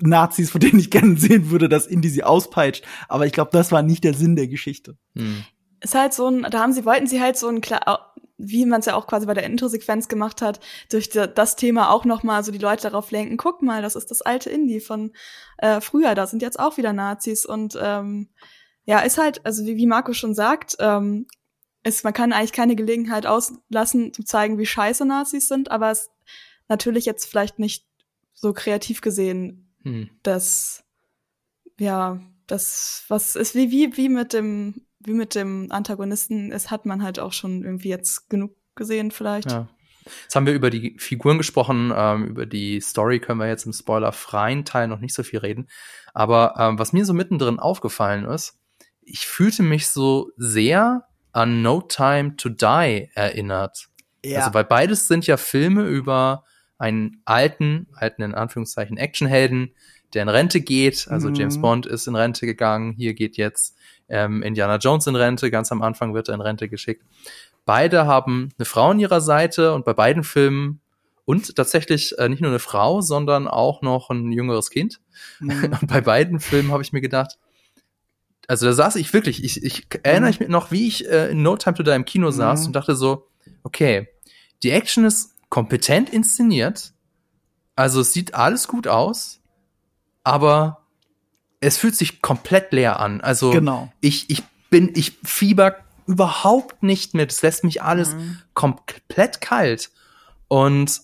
[0.00, 2.84] Nazis, von denen ich gerne sehen würde, dass Indie sie auspeitscht.
[3.08, 4.96] Aber ich glaube, das war nicht der Sinn der Geschichte.
[5.16, 5.44] Hm.
[5.90, 8.80] Ist halt so ein, da haben sie, wollten sie halt so ein klar, wie man
[8.80, 10.60] es ja auch quasi bei der Intro-Sequenz gemacht hat,
[10.90, 14.10] durch das Thema auch noch mal so die Leute darauf lenken, guck mal, das ist
[14.10, 15.12] das alte Indie von
[15.58, 18.28] äh, früher, da sind jetzt auch wieder Nazis und ähm,
[18.84, 21.26] ja, ist halt, also wie, wie Marco schon sagt, ähm,
[21.82, 26.10] ist, man kann eigentlich keine Gelegenheit auslassen, zu zeigen, wie scheiße Nazis sind, aber es
[26.68, 27.86] natürlich jetzt vielleicht nicht
[28.34, 30.10] so kreativ gesehen Hm.
[30.24, 30.82] das,
[31.78, 36.86] ja, das, was ist wie, wie, wie mit dem, wie mit dem Antagonisten, es hat
[36.86, 39.50] man halt auch schon irgendwie jetzt genug gesehen, vielleicht.
[39.50, 39.68] Ja.
[40.22, 43.72] Jetzt haben wir über die Figuren gesprochen, ähm, über die Story können wir jetzt im
[43.72, 45.68] spoilerfreien Teil noch nicht so viel reden.
[46.14, 48.58] Aber ähm, was mir so mittendrin aufgefallen ist,
[49.02, 53.88] ich fühlte mich so sehr an No Time to Die erinnert.
[54.24, 56.44] Also, weil beides sind ja Filme über
[56.78, 59.72] einen alten, alten in Anführungszeichen Actionhelden,
[60.14, 61.06] der in Rente geht.
[61.08, 61.34] Also Mhm.
[61.34, 62.92] James Bond ist in Rente gegangen.
[62.92, 63.76] Hier geht jetzt
[64.08, 65.50] ähm, Indiana Jones in Rente.
[65.50, 67.04] Ganz am Anfang wird er in Rente geschickt.
[67.64, 70.80] Beide haben eine Frau an ihrer Seite und bei beiden Filmen
[71.24, 75.00] und tatsächlich äh, nicht nur eine Frau, sondern auch noch ein jüngeres Kind.
[75.40, 75.76] Mhm.
[75.80, 77.38] Und bei beiden Filmen habe ich mir gedacht,
[78.48, 81.56] also da saß ich wirklich, ich, ich erinnere mich noch, wie ich äh, in No
[81.56, 82.66] Time to Die im Kino saß Mhm.
[82.68, 83.26] und dachte so,
[83.64, 84.08] okay,
[84.62, 86.92] die Action ist kompetent inszeniert,
[87.74, 89.40] also es sieht alles gut aus,
[90.22, 90.85] aber
[91.60, 93.20] es fühlt sich komplett leer an.
[93.20, 93.92] Also Genau.
[94.00, 95.76] ich, ich bin, ich fieber
[96.06, 97.32] überhaupt nicht mit.
[97.32, 98.38] Es lässt mich alles Mhm.
[98.54, 99.90] komplett kalt.
[100.48, 101.00] Und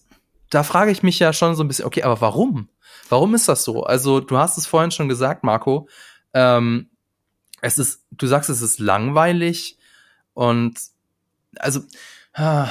[0.50, 2.68] da frage ich mich ja schon so ein bisschen, okay, aber warum?
[3.08, 3.82] Warum ist das so?
[3.84, 5.88] Also, du hast es vorhin schon gesagt, Marco.
[6.34, 6.88] Ähm,
[7.60, 9.78] es ist, du sagst, es ist langweilig
[10.34, 10.78] und
[11.58, 11.80] also
[12.34, 12.68] ah,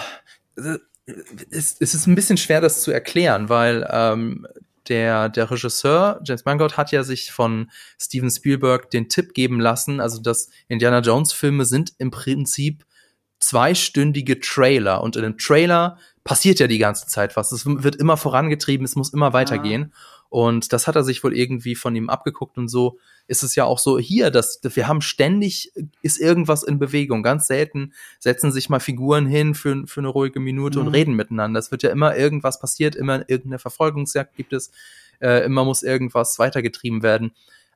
[1.49, 4.47] es, es ist ein bisschen schwer, das zu erklären, weil ähm,
[4.91, 10.01] der, der Regisseur, James Mangold, hat ja sich von Steven Spielberg den Tipp geben lassen,
[10.01, 12.85] also dass Indiana Jones Filme sind im Prinzip
[13.39, 17.53] zweistündige Trailer und in dem Trailer passiert ja die ganze Zeit was.
[17.53, 19.93] Es wird immer vorangetrieben, es muss immer weitergehen.
[20.29, 22.99] Und das hat er sich wohl irgendwie von ihm abgeguckt und so
[23.31, 25.71] ist es ja auch so hier, dass wir haben ständig
[26.01, 27.23] ist irgendwas in Bewegung.
[27.23, 30.87] Ganz selten setzen sich mal Figuren hin für, für eine ruhige Minute Mhm.
[30.87, 31.59] und reden miteinander.
[31.59, 34.71] Es wird ja immer irgendwas passiert, immer irgendeine Verfolgungsjagd gibt es,
[35.21, 37.31] äh, immer muss irgendwas weitergetrieben werden.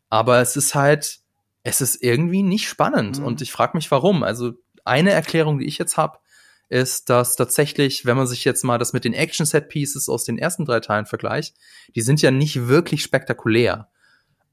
[0.10, 1.20] Aber es ist halt,
[1.64, 3.26] es ist irgendwie nicht spannend Mhm.
[3.26, 4.24] und ich frage mich, warum.
[4.24, 4.54] Also
[4.84, 6.20] eine Erklärung, die ich jetzt habe,
[6.68, 10.66] ist, dass tatsächlich, wenn man sich jetzt mal das mit den Action-Set-Pieces aus den ersten
[10.66, 11.56] drei Teilen vergleicht,
[11.96, 13.88] die sind ja nicht wirklich spektakulär.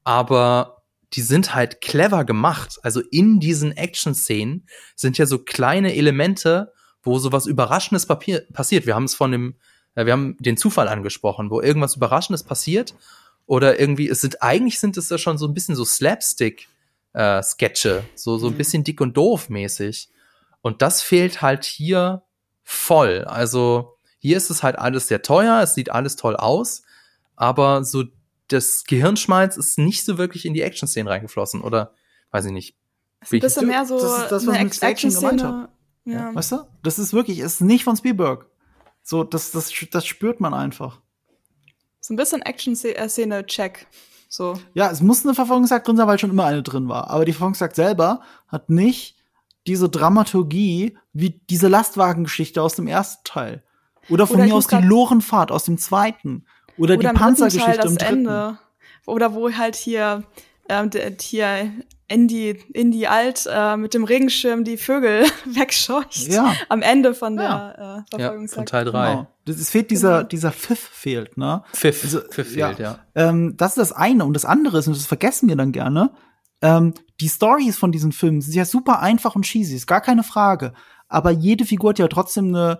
[0.03, 0.82] Aber
[1.13, 2.79] die sind halt clever gemacht.
[2.83, 8.85] Also in diesen Action-Szenen sind ja so kleine Elemente, wo sowas Überraschendes Papier passiert.
[8.85, 9.55] Wir haben es von dem,
[9.95, 12.95] äh, wir haben den Zufall angesprochen, wo irgendwas Überraschendes passiert
[13.45, 16.67] oder irgendwie, es sind, eigentlich sind es ja schon so ein bisschen so Slapstick,
[17.13, 18.57] äh, Sketche, so, so ein Mhm.
[18.57, 20.09] bisschen dick und doof mäßig.
[20.61, 22.23] Und das fehlt halt hier
[22.63, 23.25] voll.
[23.25, 26.83] Also hier ist es halt alles sehr teuer, es sieht alles toll aus,
[27.35, 28.05] aber so
[28.53, 31.93] das Gehirnschmalz ist nicht so wirklich in die Action-Szenen reingeflossen, oder?
[32.31, 32.77] Weiß ich nicht.
[33.21, 35.69] Ist ein bisschen mehr so das ist das, was eine ich mit Action gemeint Action-Szene.
[36.05, 36.35] Ja.
[36.35, 36.57] Weißt du?
[36.83, 38.47] Das ist wirklich, ist nicht von Spielberg.
[39.01, 41.01] So, das, das, das spürt man einfach.
[41.99, 43.87] So ein bisschen Action-Szene-Check.
[44.29, 44.59] So.
[44.73, 47.09] Ja, es muss eine Verfolgungsjagd drin sein, weil schon immer eine drin war.
[47.09, 49.15] Aber die Verfolgungsjagd selber hat nicht
[49.67, 53.63] diese Dramaturgie wie diese Lastwagengeschichte aus dem ersten Teil.
[54.09, 56.45] Oder von Oder mir aus die Lorenfahrt aus dem zweiten.
[56.77, 58.13] Oder, die dritten Teil Panzergeschichte im dritten.
[58.27, 58.57] Ende.
[59.05, 60.23] Oder wo halt hier,
[60.69, 61.71] ähm, der, hier
[62.07, 66.27] Indy, Indy alt äh, mit dem Regenschirm die Vögel wegscheucht.
[66.27, 66.53] Ja.
[66.69, 67.73] Am Ende von Ja.
[67.73, 68.69] der äh, Ja, von Verfolgungsjagd.
[68.69, 69.11] Teil 3.
[69.11, 69.27] Genau.
[69.45, 70.27] Das, es fehlt dieser, Genau.
[70.27, 71.63] dieser Pfiff fehlt, ne?
[71.73, 72.67] Pfiff, Also, Pfiff ja.
[72.67, 72.99] fehlt, ja.
[73.15, 74.25] Ähm, das ist das eine.
[74.25, 76.11] Und das andere ist, und das vergessen wir dann gerne,
[76.61, 80.23] ähm, die Stories von diesen Filmen sind ja super einfach und cheesy, ist gar keine
[80.23, 80.73] Frage.
[81.09, 82.79] Aber jede Figur hat ja trotzdem eine,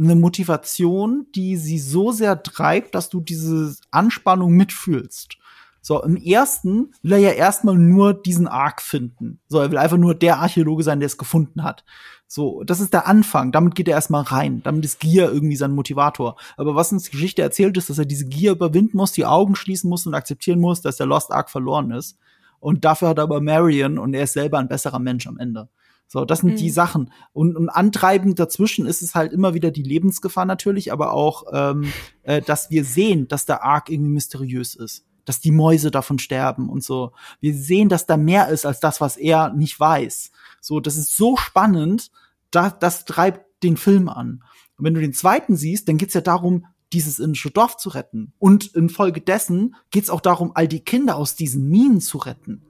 [0.00, 5.36] eine Motivation, die sie so sehr treibt, dass du diese Anspannung mitfühlst.
[5.82, 9.40] So, im ersten will er ja erstmal nur diesen Arc finden.
[9.48, 11.84] So, er will einfach nur der Archäologe sein, der es gefunden hat.
[12.26, 13.50] So, das ist der Anfang.
[13.50, 14.62] Damit geht er erstmal rein.
[14.62, 16.36] Damit ist Gier irgendwie sein Motivator.
[16.56, 19.56] Aber was uns die Geschichte erzählt, ist, dass er diese Gier überwinden muss, die Augen
[19.56, 22.18] schließen muss und akzeptieren muss, dass der Lost Ark verloren ist.
[22.60, 25.70] Und dafür hat er aber Marion und er ist selber ein besserer Mensch am Ende.
[26.12, 26.56] So, das sind Mhm.
[26.56, 27.12] die Sachen.
[27.32, 31.92] Und, und antreibend dazwischen ist es halt immer wieder die Lebensgefahr natürlich, aber auch, ähm,
[32.24, 35.06] äh, dass wir sehen, dass der Ark irgendwie mysteriös ist.
[35.24, 37.12] Dass die Mäuse davon sterben und so.
[37.38, 40.32] Wir sehen, dass da mehr ist als das, was er nicht weiß.
[40.60, 42.10] So, das ist so spannend,
[42.50, 44.42] da, das treibt den Film an.
[44.78, 48.32] Und wenn du den zweiten siehst, dann geht's ja darum, dieses indische Dorf zu retten.
[48.40, 52.62] Und infolgedessen geht's auch darum, all die Kinder aus diesen Minen zu retten.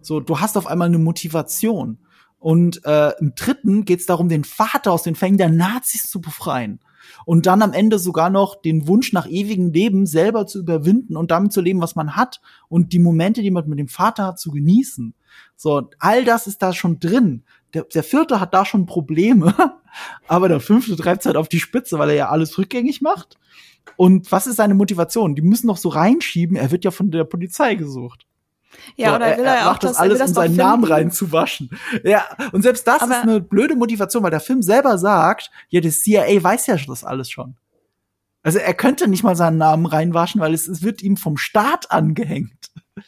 [0.00, 1.98] So, du hast auf einmal eine Motivation.
[2.38, 6.80] Und äh, im dritten geht's darum, den Vater aus den Fängen der Nazis zu befreien.
[7.24, 11.30] Und dann am Ende sogar noch den Wunsch nach ewigem Leben selber zu überwinden und
[11.30, 12.40] damit zu leben, was man hat.
[12.68, 15.14] Und die Momente, die man mit dem Vater hat, zu genießen.
[15.56, 17.44] So, all das ist da schon drin.
[17.74, 19.54] Der, der vierte hat da schon Probleme,
[20.28, 23.38] aber der fünfte treibt's halt auf die Spitze, weil er ja alles rückgängig macht.
[23.96, 25.34] Und was ist seine Motivation?
[25.34, 28.27] Die müssen noch so reinschieben, er wird ja von der Polizei gesucht.
[28.96, 30.56] Ja, So, oder will er, ja auch macht das er will alles, das um seinen
[30.56, 30.92] Namen finden.
[30.92, 31.70] reinzuwaschen.
[32.04, 35.80] Ja, und selbst das Aber- ist eine blöde Motivation, weil der Film selber sagt, ja,
[35.80, 37.56] das CIA weiß ja das alles schon.
[38.42, 41.90] Also er könnte nicht mal seinen Namen reinwaschen, weil es, es wird ihm vom Staat
[41.90, 42.70] angehängt.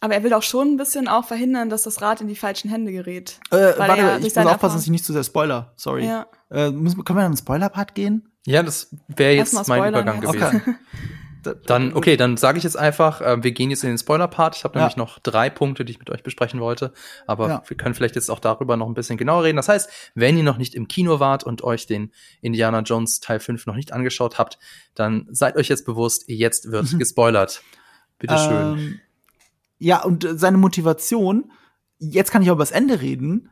[0.00, 2.68] Aber er will auch schon ein bisschen auch verhindern, dass das Rad in die falschen
[2.70, 3.38] Hände gerät.
[3.50, 5.72] Äh, warte, er ich muss aufpassen, dass ich nicht zu sehr spoiler.
[5.76, 6.06] Sorry.
[6.06, 6.26] Ja.
[6.50, 8.28] Äh, müssen, können wir dann in den Spoiler-Part gehen?
[8.46, 10.40] Ja, das wäre jetzt mein Übergang gewesen.
[10.40, 10.60] Da-
[11.54, 14.56] Dann, okay, dann sage ich jetzt einfach, äh, wir gehen jetzt in den Spoiler-Part.
[14.56, 14.82] Ich habe Ja.
[14.84, 16.92] nämlich noch drei Punkte, die ich mit euch besprechen wollte.
[17.26, 17.62] Aber Ja.
[17.66, 19.56] wir können vielleicht jetzt auch darüber noch ein bisschen genauer reden.
[19.56, 23.40] Das heißt, wenn ihr noch nicht im Kino wart und euch den Indiana Jones Teil
[23.40, 24.58] 5 noch nicht angeschaut habt,
[24.94, 27.62] dann seid euch jetzt bewusst, jetzt wird gespoilert.
[28.18, 28.72] Bitte schön.
[28.78, 29.00] Ähm,
[29.78, 31.50] ja, und äh, seine Motivation,
[31.98, 33.50] jetzt kann ich auch über das Ende reden,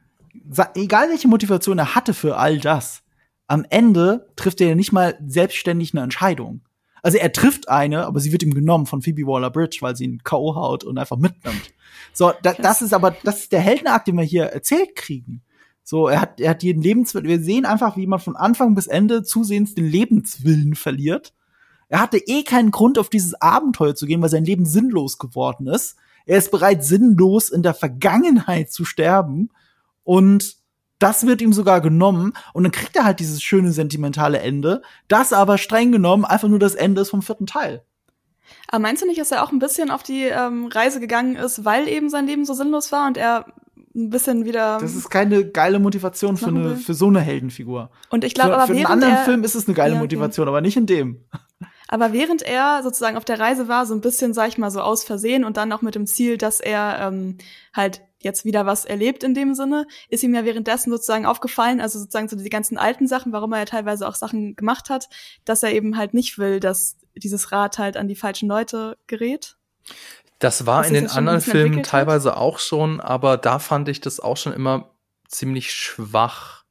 [0.75, 3.03] egal welche Motivation er hatte für all das,
[3.47, 6.63] am Ende trifft er ja nicht mal selbstständig eine Entscheidung.
[7.05, 10.23] Also er trifft eine, aber sie wird ihm genommen von Phoebe Waller-Bridge, weil sie ihn
[10.25, 10.55] K.O.
[10.55, 11.75] haut und einfach mitnimmt.
[12.15, 15.43] So, da, das ist aber, das ist der Heldenakt, den wir hier erzählt kriegen.
[15.83, 17.29] So, er hat, er hat jeden Lebenswillen.
[17.29, 21.35] Wir sehen einfach, wie man von Anfang bis Ende zusehends den Lebenswillen verliert.
[21.89, 25.67] Er hatte eh keinen Grund, auf dieses Abenteuer zu gehen, weil sein Leben sinnlos geworden
[25.67, 25.97] ist.
[26.25, 29.51] Er ist bereit, sinnlos in der Vergangenheit zu sterben.
[30.05, 30.57] Und
[31.05, 32.33] das wird ihm sogar genommen.
[32.55, 34.81] Und dann kriegt er halt dieses schöne, sentimentale Ende.
[35.07, 37.85] Das aber streng genommen einfach nur das Ende ist vom vierten Teil.
[38.69, 41.67] Aber meinst du nicht, dass er auch ein bisschen auf die ähm, Reise gegangen ist,
[41.67, 43.45] weil eben sein Leben so sinnlos war und er
[43.95, 44.79] ein bisschen wieder.
[44.81, 47.91] Das ist keine geile Motivation für, eine, für so eine Heldenfigur.
[48.09, 50.05] und ich glaube, aber für einen anderen er, Film ist es eine geile Ja, okay.
[50.05, 51.25] Motivation, aber nicht in dem.
[51.89, 54.81] aber während er sozusagen auf der Reise war, so ein bisschen, sag ich mal, so
[54.81, 57.37] aus Versehen und dann auch mit dem Ziel, dass er ähm,
[57.75, 61.99] halt jetzt wieder was erlebt in dem Sinne, ist ihm ja währenddessen sozusagen aufgefallen, also
[61.99, 65.09] sozusagen so die ganzen alten Sachen, warum er ja teilweise auch Sachen gemacht hat,
[65.45, 69.57] dass er eben halt nicht will, dass dieses Rad halt an die falschen Leute gerät.
[70.39, 72.01] Das war dass in den das anderen Filmen entwickelt hat?
[72.01, 74.91] teilweise auch schon, aber da fand ich das auch schon immer
[75.29, 76.65] ziemlich schwach,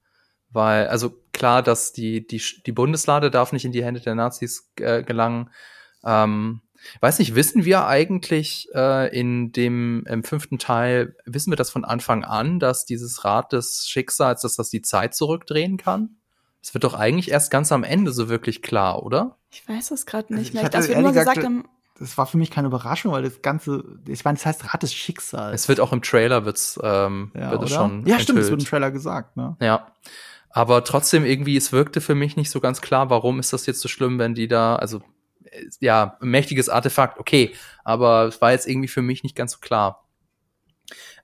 [0.51, 4.71] weil, also klar, dass die, die, die Bundeslade darf nicht in die Hände der Nazis
[4.79, 5.49] äh, gelangen.
[6.03, 6.61] Ähm,
[7.01, 11.85] weiß nicht, wissen wir eigentlich äh, in dem im fünften Teil, wissen wir das von
[11.85, 16.17] Anfang an, dass dieses Rad des Schicksals, dass das die Zeit zurückdrehen kann?
[16.61, 19.37] Das wird doch eigentlich erst ganz am Ende so wirklich klar, oder?
[19.51, 20.63] Ich weiß es gerade Also nicht ich mehr.
[20.63, 21.65] hatte Das wird nur gesagt, gesagt- am-
[21.99, 24.93] Das war für mich keine Überraschung, weil das Ganze, ich meine, das heißt Rad des
[24.93, 25.61] Schicksals.
[25.61, 28.49] Es wird auch im Trailer wird's, ähm, ja, wird es schon ja, stimmt, es enthüllt.
[28.51, 29.55] wird im Trailer gesagt, ne?
[29.61, 29.87] Ja.
[30.49, 33.79] Aber trotzdem irgendwie, es wirkte für mich nicht so ganz klar, warum ist das jetzt
[33.81, 35.01] so schlimm, wenn die da, also
[35.79, 37.53] ja, ein mächtiges Artefakt, okay,
[37.83, 39.99] aber es war jetzt irgendwie für mich nicht ganz so klar.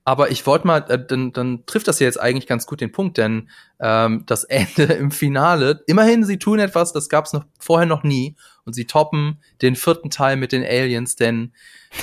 [0.04, 2.90] Aber ich wollte mal, äh, dann, dann trifft das ja jetzt eigentlich ganz gut den
[2.90, 3.50] Punkt, denn
[3.80, 8.02] ähm, das Ende im Finale, immerhin, sie tun etwas, das gab es noch vorher noch
[8.02, 8.34] nie,
[8.64, 11.52] und sie toppen den vierten Teil mit den Aliens, denn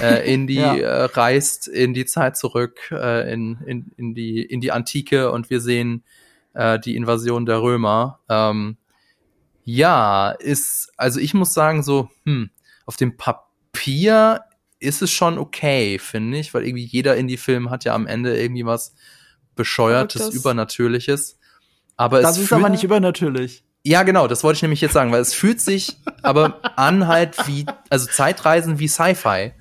[0.02, 0.76] äh, in die Ja.
[0.76, 5.50] äh, reist in die Zeit zurück, äh, in, in, in die in die Antike und
[5.50, 6.04] wir sehen
[6.54, 8.20] äh, die Invasion der Römer.
[8.30, 8.78] Ähm,
[9.70, 12.50] ja, ist, also ich muss sagen, so, hm,
[12.86, 14.40] auf dem Papier
[14.80, 18.66] ist es schon okay, finde ich, weil irgendwie jeder Indie-Film hat ja am Ende irgendwie
[18.66, 18.96] was
[19.58, 20.40] Bescheuertes, Verrücktes.
[20.42, 21.40] Übernatürliches.
[21.98, 23.66] Aber Das es ist fühlt, aber nicht übernatürlich.
[23.84, 27.36] ja, genau, das wollte ich nämlich jetzt sagen, weil es fühlt sich aber an halt
[27.46, 29.52] wie, also Zeitreisen wie Sci-Fi.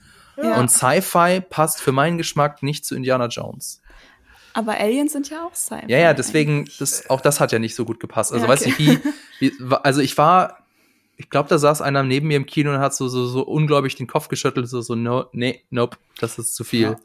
[0.40, 0.60] Ja.
[0.60, 3.82] Und Sci-Fi passt für meinen Geschmack nicht zu Indiana Jones.
[4.56, 5.74] Aber Aliens sind ja auch Sci.
[5.86, 8.32] Ja, ja, deswegen, das, auch das hat ja nicht so gut gepasst.
[8.32, 8.74] Also, Ja, weiß okay.
[8.78, 9.04] nicht,
[9.40, 10.58] wie, wie, also ich war,
[11.16, 13.94] ich glaube, da saß einer neben mir im Kino und hat so, so, so unglaublich
[13.94, 16.82] den Kopf geschüttelt, so, so, no, nee, nope, das ist zu viel.
[16.82, 16.96] Ja.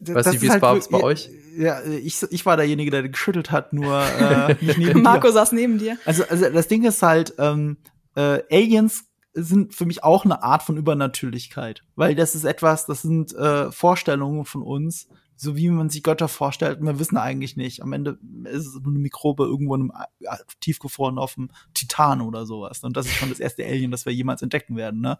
[0.00, 1.28] Weiß Das nicht, wie es halt war bei euch?
[1.56, 5.32] Ja, ich, ich war derjenige, der geschüttelt hat, nur äh, nicht neben Marco dir.
[5.32, 5.98] saß neben dir.
[6.04, 7.78] Also, also das Ding ist halt, ähm,
[8.14, 9.04] äh, Aliens
[9.34, 13.70] sind für mich auch eine Art von Übernatürlichkeit, weil das ist etwas, das sind äh,
[13.72, 15.08] Vorstellungen von uns,
[15.40, 16.80] so wie man sich Götter vorstellt.
[16.82, 17.82] Wir wissen eigentlich nicht.
[17.82, 22.20] Am Ende ist es nur eine Mikrobe irgendwo in einem, äh, tiefgefroren auf dem Titan
[22.20, 22.82] oder sowas.
[22.82, 25.00] Und das ist schon das erste Alien, das wir jemals entdecken werden.
[25.00, 25.18] Ne?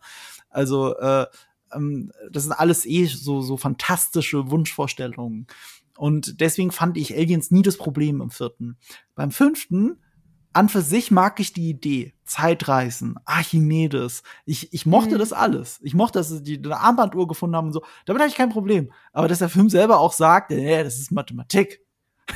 [0.51, 1.27] Also äh,
[1.73, 5.47] ähm, das sind alles eh so so fantastische Wunschvorstellungen.
[5.97, 8.77] Und deswegen fand ich Aliens nie das Problem im vierten.
[9.15, 9.99] Beim fünften
[10.52, 12.14] an für sich mag ich die Idee.
[12.24, 14.22] Zeitreisen, Archimedes.
[14.44, 15.18] Ich, ich mochte mhm.
[15.18, 15.80] das alles.
[15.82, 17.82] Ich mochte, dass sie die eine Armbanduhr gefunden haben und so.
[18.04, 18.92] Damit habe ich kein Problem.
[19.12, 21.80] Aber dass der Film selber auch sagt, ja, das ist Mathematik.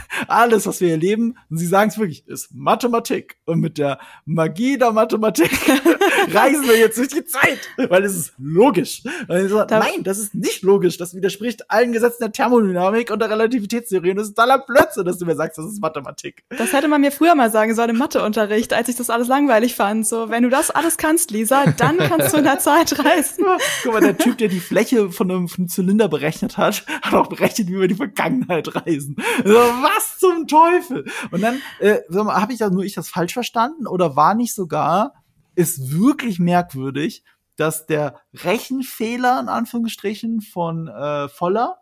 [0.28, 3.36] Alles, was wir erleben, und sie sagen es wirklich, ist Mathematik.
[3.44, 5.50] Und mit der Magie der Mathematik
[6.32, 9.02] reisen wir jetzt durch die Zeit, weil es ist logisch.
[9.28, 10.96] So, nein, das ist nicht logisch.
[10.98, 14.10] Das widerspricht allen Gesetzen der Thermodynamik und der Relativitätstheorie.
[14.10, 16.44] Und das ist totaler Blödsinn, dass du mir sagst, das ist Mathematik.
[16.50, 19.74] Das hätte man mir früher mal sagen sollen im Matheunterricht, als ich das alles langweilig
[19.74, 20.06] fand.
[20.06, 23.44] So, wenn du das alles kannst, Lisa, dann kannst du in der Zeit reisen.
[23.82, 27.14] Guck mal, der Typ, der die Fläche von einem, von einem Zylinder berechnet hat, hat
[27.14, 29.16] auch berechnet, wie wir die Vergangenheit reisen.
[29.44, 31.04] So, was zum Teufel?
[31.30, 33.86] Und dann äh, habe ich das nur ich das falsch verstanden?
[33.86, 35.14] Oder war nicht sogar
[35.54, 37.24] ist wirklich merkwürdig,
[37.56, 41.78] dass der Rechenfehler in Anführungsstrichen von äh, Voller,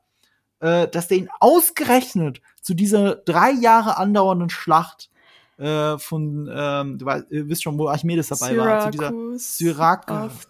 [0.61, 5.11] äh, dass der ihn ausgerechnet zu dieser drei Jahre andauernden Schlacht
[5.59, 9.39] äh, von, ähm, du weißt, ihr wisst schon, wo Archimedes dabei Syrakus war, zu dieser
[9.39, 10.49] Syrakus,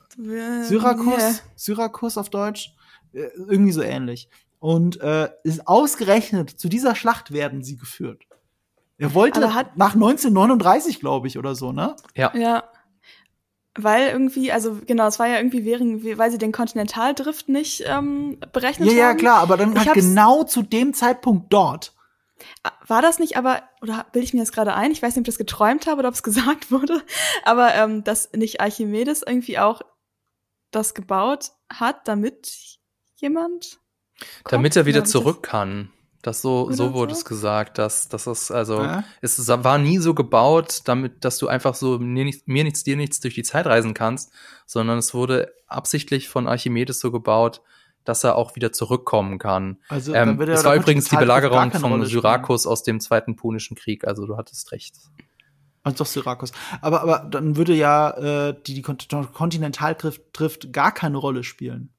[0.68, 2.74] Syrakus, Syrakus auf Deutsch,
[3.12, 4.28] äh, irgendwie so ähnlich.
[4.60, 8.24] Und äh, ist ausgerechnet zu dieser Schlacht werden sie geführt.
[8.98, 11.96] Er wollte hat, nach 1939, glaube ich, oder so, ne?
[12.14, 12.30] Ja.
[12.36, 12.64] Ja.
[13.74, 18.38] Weil irgendwie, also genau, es war ja irgendwie während, weil sie den Kontinentaldrift nicht ähm,
[18.52, 18.98] berechnet ja, haben.
[18.98, 21.94] Ja, ja, klar, aber dann halt genau zu dem Zeitpunkt dort.
[22.86, 24.90] War das nicht aber, oder bilde ich mir das gerade ein?
[24.90, 27.02] Ich weiß nicht, ob ich das geträumt habe oder ob es gesagt wurde,
[27.44, 29.80] aber ähm, dass nicht Archimedes irgendwie auch
[30.70, 32.78] das gebaut hat, damit
[33.16, 33.79] jemand
[34.44, 35.90] damit er wieder zurück kann.
[36.22, 37.20] Das so, so wurde so?
[37.20, 39.04] es gesagt, dass, dass das, also, ja.
[39.22, 42.96] es war nie so gebaut, damit, dass du einfach so mir, nicht, mir nichts, dir
[42.96, 44.30] nichts durch die Zeit reisen kannst,
[44.66, 47.62] sondern es wurde absichtlich von Archimedes so gebaut,
[48.04, 49.78] dass er auch wieder zurückkommen kann.
[49.88, 54.26] Also, ähm, es war übrigens die Belagerung von Syrakus aus dem Zweiten Punischen Krieg, also
[54.26, 54.96] du hattest recht.
[55.82, 56.52] Also doch Syrakus.
[56.82, 58.10] Aber, aber dann würde ja
[58.48, 61.94] äh, die, die Kontinentaltrift gar keine Rolle spielen.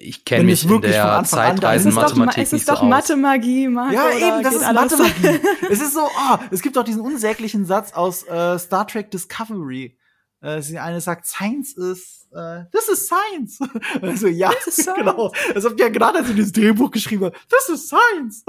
[0.00, 4.72] Ich kenne mich in der Zeitreisenmathematik Es ist doch, Mathe-Magie, Marco, Ja, eben, das ist
[4.72, 5.40] Mathe-Magie.
[5.70, 9.96] es ist so, oh, es gibt doch diesen unsäglichen Satz aus äh, Star Trek Discovery.
[10.40, 13.58] Äh, sie eine sagt, Science ist, äh, this is Science.
[14.02, 14.94] Also, ja, science.
[14.96, 15.32] genau.
[15.54, 18.44] Das habt ihr gerade, als ihr dieses Drehbuch geschrieben habt, this is Science.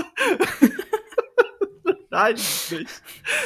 [2.10, 3.03] Nein, nicht.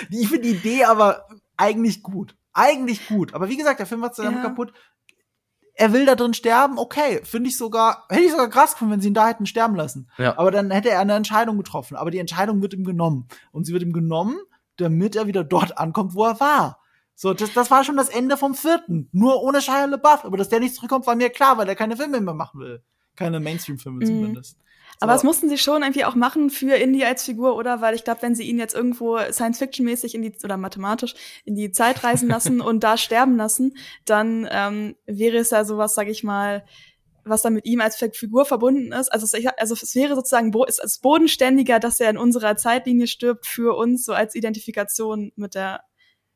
[0.10, 1.26] Ich finde die Idee aber
[1.58, 2.36] eigentlich gut.
[2.54, 3.34] Eigentlich gut.
[3.34, 4.42] Aber wie gesagt, der Film macht es dann ja.
[4.42, 4.74] kaputt
[5.76, 9.02] er will da drin sterben, okay, finde ich sogar, hätte ich sogar krass gefunden, wenn
[9.02, 10.10] sie ihn da hätten sterben lassen.
[10.18, 10.38] Ja.
[10.38, 11.96] Aber dann hätte er eine Entscheidung getroffen.
[11.96, 13.28] Aber die Entscheidung wird ihm genommen.
[13.52, 14.38] Und sie wird ihm genommen,
[14.78, 16.80] damit er wieder dort ankommt, wo er war.
[17.14, 19.10] So, das, das war schon das Ende vom vierten.
[19.12, 20.26] Nur ohne Shia LaBeouf.
[20.26, 22.82] Aber dass der nicht zurückkommt, war mir klar, weil er keine Filme mehr machen will.
[23.16, 24.06] Keine Mainstream-Filme mhm.
[24.06, 24.58] zumindest.
[25.00, 27.82] Aber das mussten sie schon irgendwie auch machen für Indy als Figur, oder?
[27.82, 31.72] Weil ich glaube, wenn sie ihn jetzt irgendwo Science-Fiction-mäßig in die, oder mathematisch in die
[31.72, 36.24] Zeit reisen lassen und da sterben lassen, dann ähm, wäre es ja sowas, sag ich
[36.24, 36.66] mal,
[37.26, 39.12] was dann mit ihm als Figur verbunden ist.
[39.12, 43.48] Also es, also es wäre sozusagen es ist bodenständiger, dass er in unserer Zeitlinie stirbt
[43.48, 45.82] für uns, so als Identifikation mit der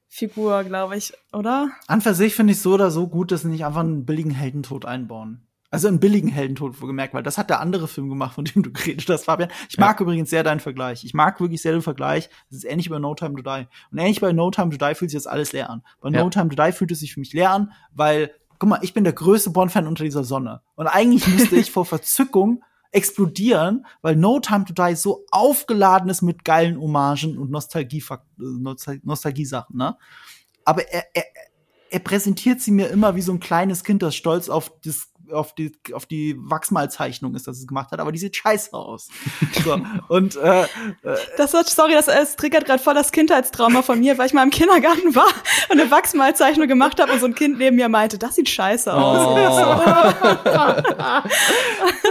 [0.07, 1.69] Figur, glaube ich, oder?
[1.85, 4.31] An für sich finde ich so oder so gut, dass sie nicht einfach einen billigen
[4.31, 5.47] Heldentod einbauen.
[5.71, 8.71] Also einen billigen Heldentod gemerkt, weil das hat der andere Film gemacht, von dem du
[8.71, 9.49] geredet hast, Fabian.
[9.69, 10.03] Ich mag ja.
[10.03, 11.03] übrigens sehr deinen Vergleich.
[11.03, 12.29] Ich mag wirklich sehr den Vergleich.
[12.49, 13.67] Es ist ähnlich bei No Time to Die.
[13.91, 15.83] Und ähnlich bei No Time to Die fühlt sich das alles leer an.
[16.01, 16.23] Bei ja.
[16.23, 18.93] No Time to Die fühlt es sich für mich leer an, weil, guck mal, ich
[18.93, 20.61] bin der größte Bond-Fan unter dieser Sonne.
[20.75, 26.23] Und eigentlich müsste ich vor Verzückung explodieren, weil No Time to Die so aufgeladen ist
[26.23, 28.03] mit geilen Hommagen und Nostalgie,
[28.37, 29.95] Nostalgie-Sachen, ne?
[30.65, 31.23] Aber er, er,
[31.91, 35.53] er präsentiert sie mir immer wie so ein kleines Kind, das stolz auf das auf
[35.53, 39.09] die, auf die Wachsmalzeichnung ist, dass es gemacht hat, aber die sieht scheiße aus.
[39.63, 40.67] so, und äh, äh,
[41.37, 44.43] das wird, sorry, das, das triggert gerade voll das Kindheitstrauma von mir, weil ich mal
[44.43, 45.27] im Kindergarten war
[45.69, 48.93] und eine Wachsmalzeichnung gemacht habe und so ein Kind neben mir meinte, das sieht scheiße
[48.93, 49.27] aus.
[49.27, 49.37] Oh.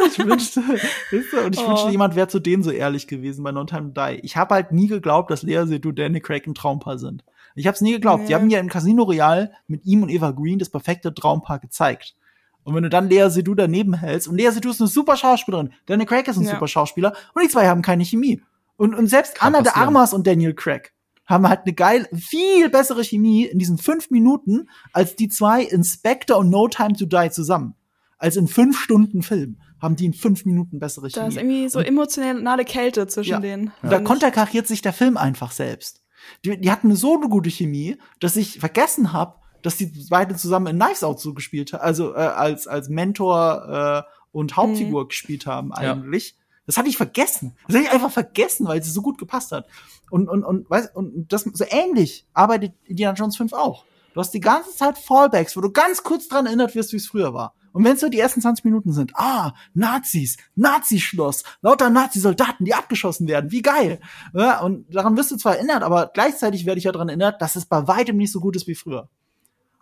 [0.07, 1.69] ich wünschte, weißt du, und ich oh.
[1.69, 4.21] wünschte, jemand wäre zu denen so ehrlich gewesen bei No Time Die.
[4.23, 7.25] Ich habe halt nie geglaubt, dass Lea Seydoux Danny Craig ein Traumpaar sind.
[7.59, 8.23] Ich habe es nie geglaubt.
[8.23, 8.29] Nee.
[8.29, 12.15] Die haben ja im Casino Royale mit ihm und Eva Green das perfekte Traumpaar gezeigt.
[12.65, 15.73] Und wenn du dann Lea Seydoux daneben hältst, und Lea Seydoux ist eine super Schauspielerin,
[15.87, 16.51] Daniel Craig ist ein ja.
[16.53, 18.43] super Schauspieler, und die zwei haben keine Chemie.
[18.77, 20.93] Und, und selbst Kann Anna de Armas und Daniel Craig
[21.27, 26.39] haben halt eine geil, viel bessere Chemie in diesen fünf Minuten als die zwei Inspector
[26.39, 27.75] und No Time to Die zusammen.
[28.17, 31.23] Als in fünf Stunden Film haben die in fünf Minuten bessere Chemie.
[31.23, 33.41] Da ist irgendwie so emotionale Kälte zwischen Ja.
[33.41, 33.73] denen.
[33.83, 36.03] Und da konterkariert sich der Film einfach selbst.
[36.45, 39.37] Die, die hatten so eine gute Chemie, dass ich vergessen habe,
[39.69, 44.05] dass die beide zusammen in Knives Out so gespielt haben, also äh, als als Mentor
[44.07, 45.09] äh, und Hauptfigur Mhm.
[45.09, 45.93] gespielt haben Ja.
[45.93, 46.37] eigentlich.
[46.67, 47.55] Das hatte ich vergessen.
[47.67, 49.67] Das hatte ich einfach vergessen, weil es so gut gepasst hat.
[50.11, 53.85] Und und und weiß und das so ähnlich arbeitet Indiana Jones 5 auch.
[54.15, 57.07] Du hast die ganze Zeit Fallbacks, wo du ganz kurz dran erinnert wirst, wie es
[57.07, 57.55] früher war.
[57.73, 62.75] Und wenn es so die ersten 20 Minuten sind, ah, Nazis, Nazischloss, lauter Nazi-Soldaten, die
[62.75, 64.01] abgeschossen werden, wie geil.
[64.35, 67.57] Ja, und daran wirst du zwar erinnert, aber gleichzeitig werde ich ja daran erinnert, dass
[67.57, 69.09] es bei weitem nicht so gut ist wie früher.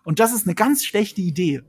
[0.06, 1.62] Und das ist eine ganz schlechte Idee.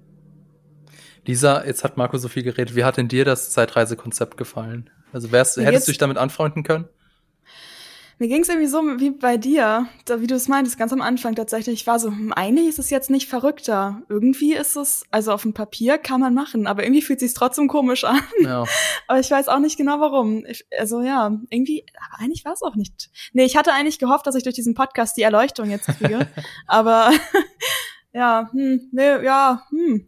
[1.26, 2.76] Lisa, jetzt hat Marco so viel geredet.
[2.76, 4.92] Wie hat denn dir das Zeitreisekonzept gefallen?
[5.12, 6.88] Also wärst, hättest du dich damit anfreunden können?
[8.20, 11.02] Mir ging es irgendwie so wie bei dir, da, wie du es meintest, ganz am
[11.02, 11.82] Anfang tatsächlich.
[11.82, 14.04] Ich war so, hm, eigentlich ist es jetzt nicht verrückter.
[14.08, 17.38] Irgendwie ist es, also auf dem Papier kann man machen, aber irgendwie fühlt es sich
[17.38, 18.22] trotzdem komisch an.
[18.42, 18.66] Ja.
[19.08, 20.46] Aber ich weiß auch nicht genau warum.
[20.46, 23.10] Ich, also ja, irgendwie, aber eigentlich war es auch nicht.
[23.32, 26.28] Nee, ich hatte eigentlich gehofft, dass ich durch diesen Podcast die Erleuchtung jetzt kriege.
[26.68, 27.12] aber
[28.18, 30.08] ja, hm, nee, ja, hm.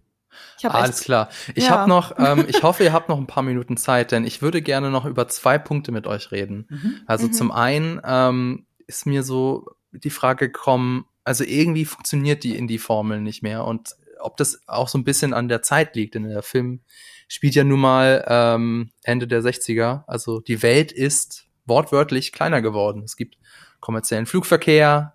[0.57, 1.29] Ich hab Alles echt, klar.
[1.55, 1.71] Ich Ja.
[1.71, 4.61] habe noch, ähm, ich hoffe, ihr habt noch ein paar Minuten Zeit, denn ich würde
[4.61, 6.67] gerne noch über zwei Punkte mit euch reden.
[7.07, 7.33] Also Mhm.
[7.33, 13.41] zum einen ähm, ist mir so die Frage gekommen, also irgendwie funktioniert die Indie-Formel nicht
[13.43, 16.81] mehr und ob das auch so ein bisschen an der Zeit liegt, denn der Film
[17.27, 23.03] spielt ja nun mal ähm, Ende der 60er, also die Welt ist wortwörtlich kleiner geworden.
[23.03, 23.37] Es gibt
[23.79, 25.13] kommerziellen Flugverkehr,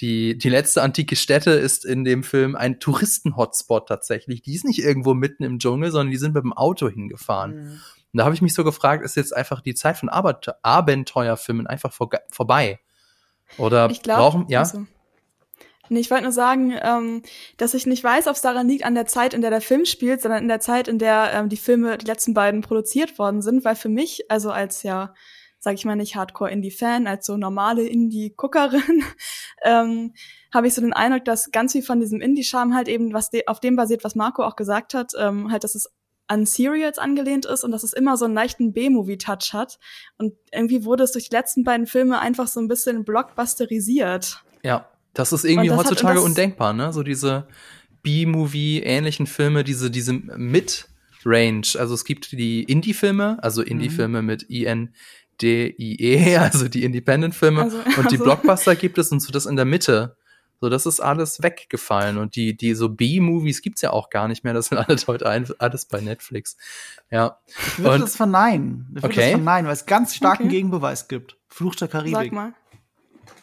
[0.00, 4.42] die, die letzte antike Stätte ist in dem Film ein Touristen-Hotspot tatsächlich.
[4.42, 7.80] Die ist nicht irgendwo mitten im Dschungel, sondern die sind mit dem Auto hingefahren.
[8.12, 11.66] Und da habe ich mich so gefragt, ist jetzt einfach die Zeit von Abent Abenteuerfilmen
[11.66, 12.80] einfach vor vorbei?
[13.58, 14.60] Oder Ich glaube, brauchen, ja?
[14.60, 14.86] Also,
[15.88, 17.22] nee, ich wollte nur sagen, ähm,
[17.56, 19.84] dass ich nicht weiß, ob es daran liegt, an der Zeit, in der der Film
[19.84, 23.42] spielt, sondern in der Zeit, in der ähm, die Filme, die letzten beiden produziert worden
[23.42, 25.14] sind, weil für mich, also als ja,
[25.64, 29.04] sag ich mal nicht Hardcore-Indie-Fan, als so normale Indie-Guckerin,
[29.64, 30.12] ähm,
[30.52, 33.46] habe ich so den Eindruck, dass ganz viel von diesem Indie-Charme halt eben, was de
[33.46, 35.88] auf dem basiert, was Marco auch gesagt hat, ähm, halt, dass es
[36.26, 39.78] an Serials angelehnt ist und dass es immer so einen leichten B-Movie-Touch hat.
[40.18, 44.42] Und irgendwie wurde es durch die letzten beiden Filme einfach so ein bisschen blockbusterisiert.
[44.64, 46.92] Ja, das ist irgendwie das hat- heutzutage das- undenkbar, ne?
[46.92, 47.46] So diese
[48.02, 51.66] B-Movie-ähnlichen Filme, diese, diese Mid-Range.
[51.78, 54.46] Also es gibt die Indie-Filme, also Indie-Filme mit
[55.42, 57.62] I-N-D-I-E, also die Independent-Filme.
[57.62, 60.16] Also- und die also- Blockbuster gibt es und so das in der Mitte.
[60.60, 62.18] So, das ist alles weggefallen.
[62.18, 64.54] Und die, die so B-Movies gibt's ja auch gar nicht mehr.
[64.54, 66.56] Das sind alles heute ein, alles bei Netflix.
[67.10, 67.38] Ja.
[67.48, 68.86] Ich würde Und- das verneinen.
[68.90, 69.20] Ich würde Okay.
[69.22, 70.52] das verneinen, weil es ganz starken Okay.
[70.52, 71.36] Gegenbeweis gibt.
[71.48, 72.32] Fluch der Sag Karibik.
[72.32, 72.52] mal.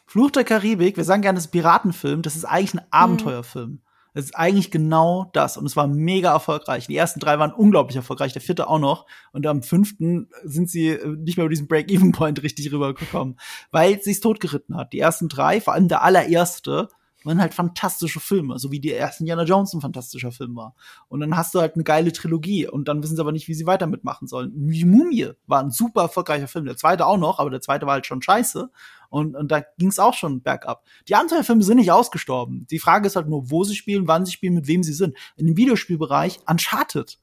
[0.06, 3.82] Fluch der Karibik, wir sagen gerne, das ist ein Piratenfilm, das ist eigentlich ein Abenteuerfilm.
[4.14, 5.58] Das ist eigentlich genau das.
[5.58, 6.88] Und es war mega erfolgreich.
[6.88, 9.06] Die ersten drei waren unglaublich erfolgreich, der vierte auch noch.
[9.32, 13.40] Und am fünften sind sie äh, nicht mehr über diesen Break-Even-Point richtig rübergekommen,
[13.72, 14.94] weil es sich totgeritten hat.
[14.94, 16.90] Die ersten drei, vor allem der allererste,
[17.24, 20.76] waren halt fantastische Filme, so wie die erste Indiana Jones ein fantastischer Film war.
[21.08, 23.54] Und dann hast du halt eine geile Trilogie und dann wissen sie aber nicht, wie
[23.54, 24.52] sie weiter mitmachen sollen.
[24.56, 27.94] Die Mumie war ein super erfolgreicher Film, der zweite auch noch, aber der zweite war
[27.94, 28.70] halt schon scheiße.
[29.10, 30.86] Und, und da ging es auch schon bergab.
[31.08, 32.68] Die Abenteuerfilme sind nicht ausgestorben.
[32.70, 35.18] Die Frage ist halt nur, wo sie spielen, wann sie spielen, mit wem sie sind.
[35.36, 37.18] In dem Videospielbereich Uncharted.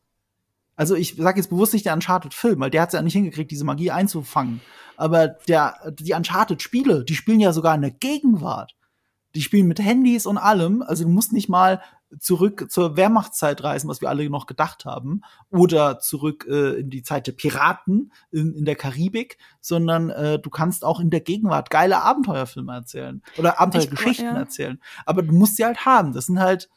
[0.75, 3.51] Also ich sage jetzt bewusst nicht der Uncharted-Film, weil der hat es ja nicht hingekriegt,
[3.51, 4.61] diese Magie einzufangen.
[4.97, 8.75] Aber der, die Uncharted-Spiele, die spielen ja sogar in der Gegenwart.
[9.37, 10.83] Die spielen mit Handys und allem.
[10.83, 11.83] Also du musst nicht mal
[12.21, 17.03] zurück zur Wehrmachtszeit reisen, was wir alle noch gedacht haben, oder zurück äh, in die
[17.03, 21.69] Zeit der Piraten in, in der Karibik, sondern äh, du kannst auch in der Gegenwart
[21.69, 24.39] geile Abenteuerfilme erzählen oder Abenteuergeschichten Ich- ja.
[24.39, 24.81] erzählen.
[25.05, 26.13] Aber du musst sie halt haben.
[26.15, 26.71] Das sind halt,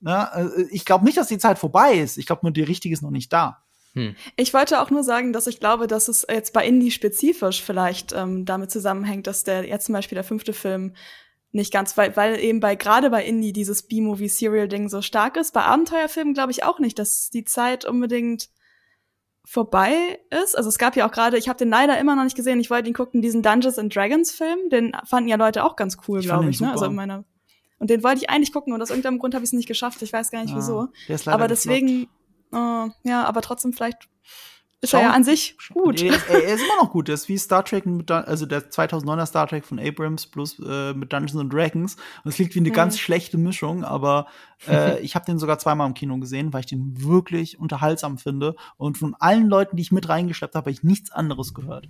[0.00, 2.16] na, äh, ich glaube nicht, dass die Zeit vorbei ist.
[2.16, 3.64] Ich glaube nur, die richtige ist noch nicht da.
[3.94, 4.14] Hm.
[4.36, 8.12] Ich wollte auch nur sagen, dass ich glaube, dass es jetzt bei Indie spezifisch vielleicht
[8.12, 10.94] ähm, damit zusammenhängt, dass der jetzt zum Beispiel der fünfte Film
[11.54, 15.54] nicht ganz, weil, weil eben bei gerade bei Indie dieses B-Movie-Serial-Ding so stark ist.
[15.54, 18.48] Bei Abenteuerfilmen glaube ich auch nicht, dass die Zeit unbedingt
[19.46, 20.56] vorbei ist.
[20.56, 22.70] Also es gab ja auch gerade, ich habe den leider immer noch nicht gesehen, ich
[22.70, 26.20] wollte ihn gucken, diesen Dungeons and Dragons Film, den fanden ja Leute auch ganz cool,
[26.20, 26.60] Ich glaube ich.
[26.60, 26.72] Ne?
[26.72, 27.24] Also in meiner
[27.78, 30.00] und den wollte ich eigentlich gucken und aus irgendeinem Grund habe ich es nicht geschafft.
[30.02, 30.88] Ich weiß gar nicht Ja, wieso.
[31.26, 32.08] Aber deswegen,
[32.52, 34.08] äh, ja, aber trotzdem vielleicht
[34.84, 36.00] ist Schau- er ja an sich gut.
[36.02, 37.08] Er ist, er ist immer noch gut.
[37.08, 40.94] Der ist wie Star Trek, mit, also der 2009er Star Trek von Abrams plus äh,
[40.94, 41.96] mit Dungeons and Dragons.
[42.24, 42.74] Und es klingt wie eine Mhm.
[42.74, 44.26] ganz schlechte Mischung, aber
[44.68, 48.54] äh, ich habe den sogar zweimal im Kino gesehen, weil ich den wirklich unterhaltsam finde.
[48.76, 51.88] Und von allen Leuten, die ich mit reingeschleppt habe, habe ich nichts anderes gehört.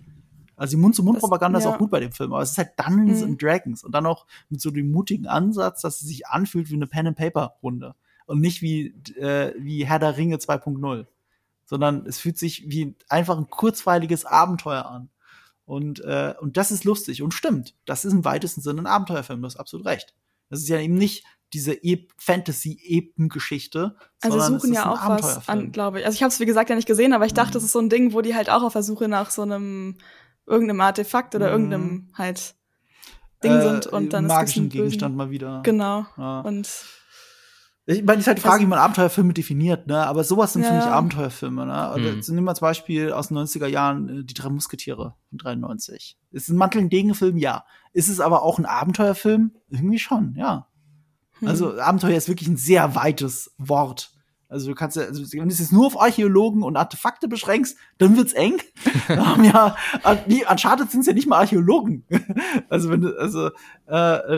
[0.56, 1.74] Also die Mund-zu-Mund-Propaganda Das- ist ja.
[1.74, 3.26] auch gut bei dem Film, aber es ist halt Dungeons Mhm.
[3.30, 6.74] and Dragons und dann auch mit so dem mutigen Ansatz, dass es sich anfühlt wie
[6.76, 7.94] eine Pen-and-Paper-Runde
[8.26, 11.06] und nicht wie, äh, wie Herr der Ringe 2.0,
[11.66, 15.08] sondern es fühlt sich wie einfach ein kurzweiliges Abenteuer an.
[15.66, 17.74] Und, äh, und das ist lustig und stimmt.
[17.86, 20.14] Das ist im weitesten Sinne ein Abenteuerfilm, du hast absolut recht.
[20.50, 21.24] Das ist ja eben nicht
[21.54, 25.58] diese e Fantasy-Epen-Geschichte, Also sondern suchen es ist ja ein auch was Abenteuerfilm.
[25.58, 26.06] an, glaube ich.
[26.06, 27.54] Also ich habe es wie gesagt ja nicht gesehen, aber ich dachte, Mhm.
[27.54, 29.96] das ist so ein Ding, wo die halt auch auf der Suche nach so einem
[30.46, 31.52] irgendeinem Artefakt oder Mhm.
[31.52, 32.54] irgendeinem halt
[33.42, 35.60] Ding sind und dann ist magischen es bösen- Gegenstand mal wieder.
[35.64, 36.06] Genau.
[36.16, 36.40] Ja.
[36.40, 36.68] Und
[37.86, 40.06] Ich meine, ist halt die Frage, Also- wie man Abenteuerfilme definiert, ne?
[40.06, 40.92] Aber sowas sind für Ja, mich ja.
[40.92, 41.90] Abenteuerfilme, ne?
[41.92, 42.16] Oder Mhm.
[42.16, 46.16] jetzt nehmen wir zum Beispiel aus den 90er Jahren äh, die drei Musketiere von 93.
[46.30, 47.64] Ist ein Mantel- und Degenfilm, ja.
[47.92, 49.52] Ist es aber auch ein Abenteuerfilm?
[49.68, 50.66] Irgendwie schon, ja.
[51.40, 51.48] hm.
[51.48, 54.13] Also Abenteuer ist wirklich ein sehr weites Wort.
[54.54, 57.76] Also du kannst ja, also wenn du es jetzt nur auf Archäologen und Artefakte beschränkst,
[57.98, 58.62] dann wird's eng.
[59.08, 59.76] Wir haben ja,
[60.28, 62.04] nee, Uncharted sind ja nicht mal Archäologen.
[62.68, 63.50] Also wenn du, also äh,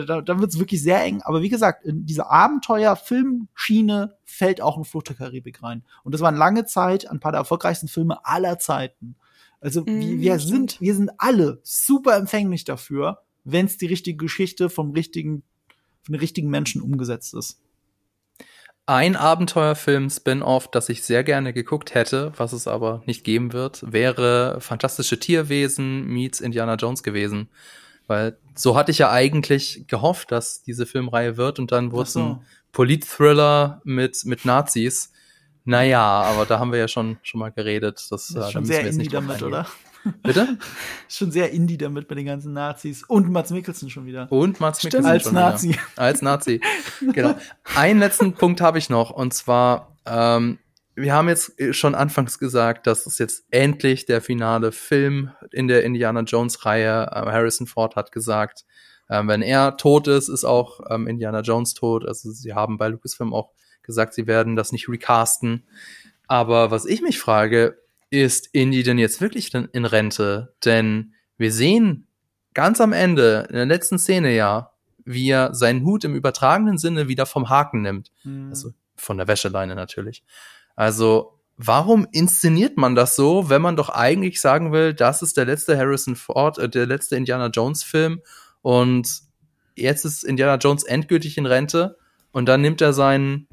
[0.05, 1.21] da, dann wird's wirklich sehr eng.
[1.21, 5.83] Aber wie gesagt, in diese Abenteuer-Filmschiene fällt auch ein Flucht der Karibik rein.
[6.03, 9.15] Und das waren lange Zeit ein paar der erfolgreichsten Filme aller Zeiten.
[9.61, 10.71] Also wir, Mhm, wir stimmt.
[10.71, 15.43] sind, wir sind alle super empfänglich dafür, wenn es die richtige Geschichte vom richtigen,
[16.01, 17.59] von den richtigen Menschen umgesetzt ist.
[18.89, 24.61] Ein Abenteuerfilm-Spin-Off, das ich sehr gerne geguckt hätte, was es aber nicht geben wird, wäre
[24.61, 27.49] Fantastische Tierwesen meets Indiana Jones gewesen.
[28.07, 32.13] Weil so hatte ich ja eigentlich gehofft, dass diese Filmreihe wird und dann wurde es
[32.13, 32.21] so.
[32.21, 32.39] ein
[32.71, 35.11] Polit-Thriller mit, mit Nazis.
[35.65, 38.07] Naja, aber da haben wir ja schon, schon mal geredet.
[38.09, 39.67] Das, Das äh, ist da schon müssen sehr wir jetzt indie nicht damit, oder?
[40.23, 40.57] Bitte?
[41.09, 43.03] Schon sehr indie damit mit den ganzen Nazis.
[43.03, 44.31] Und Mats Mikkelsen schon wieder.
[44.31, 44.93] Und Mats Stimmt.
[44.93, 45.41] Mikkelsen Als schon wieder.
[45.41, 45.79] Nazi.
[45.95, 46.61] Als Nazi.
[47.13, 47.35] Genau.
[47.75, 49.11] Einen letzten Punkt habe ich noch.
[49.11, 50.59] Und zwar, ähm,
[50.95, 55.83] wir haben jetzt schon anfangs gesagt, dass es jetzt endlich der finale Film in der
[55.83, 57.07] Indiana Jones Reihe.
[57.11, 58.65] Äh, Harrison Ford hat gesagt,
[59.09, 62.05] ähm, wenn er tot ist, ist auch ähm, Indiana Jones tot.
[62.05, 63.51] Also sie haben bei Lucasfilm auch
[63.83, 65.67] gesagt, sie werden das nicht recasten.
[66.27, 67.77] Aber was ich mich frage,
[68.09, 70.55] ist Indy denn jetzt wirklich in Rente?
[70.63, 72.07] Denn wir sehen
[72.53, 74.71] ganz am Ende, in der letzten Szene ja,
[75.05, 78.11] wie er seinen Hut im übertragenen Sinne wieder vom Haken nimmt.
[78.23, 78.49] Mhm.
[78.49, 80.23] Also von der Wäscheleine natürlich.
[80.75, 85.45] Also, warum inszeniert man das so, wenn man doch eigentlich sagen will, das ist der
[85.45, 88.21] letzte Harrison Ford, äh, der letzte Indiana Jones Film
[88.61, 89.21] und
[89.75, 91.97] jetzt ist Indiana Jones endgültig in Rente
[92.31, 93.47] und dann nimmt er seinen,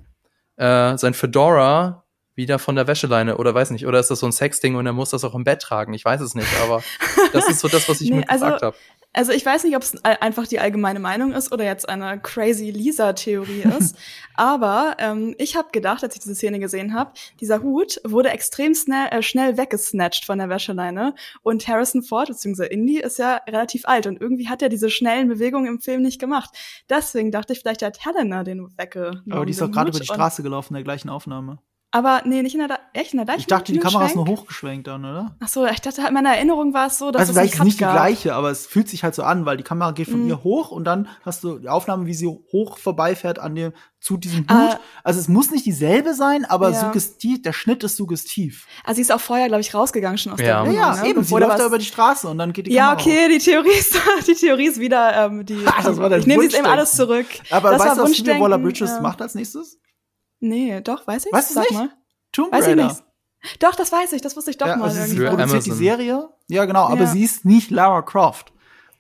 [0.57, 2.04] äh, sein Fedora
[2.35, 4.93] wieder von der Wäscheleine oder weiß nicht, oder ist das so ein Sexding und er
[4.93, 5.95] muss das auch im Bett tragen?
[5.95, 6.83] Ich weiß es nicht, aber
[7.33, 8.77] das ist so das, was ich Nee, mir gefragt also- habe.
[9.17, 12.73] Also ich weiß nicht, ob es einfach die allgemeine Meinung ist oder jetzt eine crazy
[12.73, 13.97] Lisa-Theorie ist.
[14.35, 18.75] aber ähm, ich habe gedacht, als ich diese Szene gesehen habe, dieser Hut wurde extrem
[18.75, 21.15] schnell, äh, schnell weggesnatcht von der Wäscheleine.
[21.43, 22.67] Und Harrison Ford bzw.
[22.67, 26.19] Indy ist ja relativ alt und irgendwie hat er diese schnellen Bewegungen im Film nicht
[26.21, 26.51] gemacht.
[26.91, 29.31] Deswegen dachte ich, vielleicht hat Helena den weggenommen.
[29.31, 31.61] Aber die ist doch gerade über die Straße gelaufen in der gleichen Aufnahme.
[31.95, 34.17] Aber nee, nicht in der, Da- echt in der gleichen Ich dachte, die Kamera ist
[34.17, 34.39] nur Schwenk?
[34.41, 35.37] hochgeschwenkt dann, oder?
[35.39, 37.63] Ach so, ich dachte, in meiner Erinnerung war es so, dass also es vielleicht ist
[37.63, 37.93] nicht die gab.
[37.95, 40.29] gleiche, aber es fühlt sich halt so an, weil die Kamera geht von Mhm.
[40.29, 44.17] ihr hoch und dann hast du die Aufnahme, wie sie hoch vorbeifährt an dem zu
[44.19, 44.51] diesem Hut.
[44.51, 44.79] Ah.
[45.03, 46.81] also es muss nicht dieselbe sein, aber Ja.
[46.81, 48.67] suggestiv, der Schnitt ist suggestiv.
[48.85, 50.45] Also sie ist auch vorher, glaube ich, rausgegangen schon aus Ja.
[50.45, 51.09] der Ja, Wohnung, ja, ne?
[51.09, 51.21] eben.
[51.23, 53.29] Sie Bevor da läuft da über die Straße und dann geht die Ja, Kamera okay,
[53.29, 53.95] die Theorie ist,
[54.27, 55.65] die Theorie ist wieder ähm, die.
[55.65, 57.27] Ha, das war ich nehme jetzt eben alles zurück.
[57.31, 57.53] hoch.
[57.53, 59.01] Aber das weißt du, was Phoebe Waller-Bridges ja.
[59.01, 59.79] macht als nächstes?
[60.45, 61.33] Nee, doch, weiß ich.
[61.33, 61.73] Weißt Sag nicht?
[61.73, 61.91] mal.
[62.33, 62.87] Tomb Weiß ich Raider.
[62.89, 63.03] nicht.
[63.61, 65.77] Doch, das weiß ich, das wusste ich doch ja, mal also sie produziert die Amazon.
[65.77, 66.29] Serie.
[66.49, 67.07] Ja, genau, aber Ja.
[67.07, 68.53] sie ist nicht Lara Croft.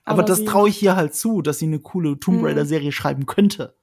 [0.05, 2.45] Aber, Aber das traue ich ihr halt zu, dass sie eine coole Tomb Mhm.
[2.47, 3.75] Raider Serie schreiben könnte.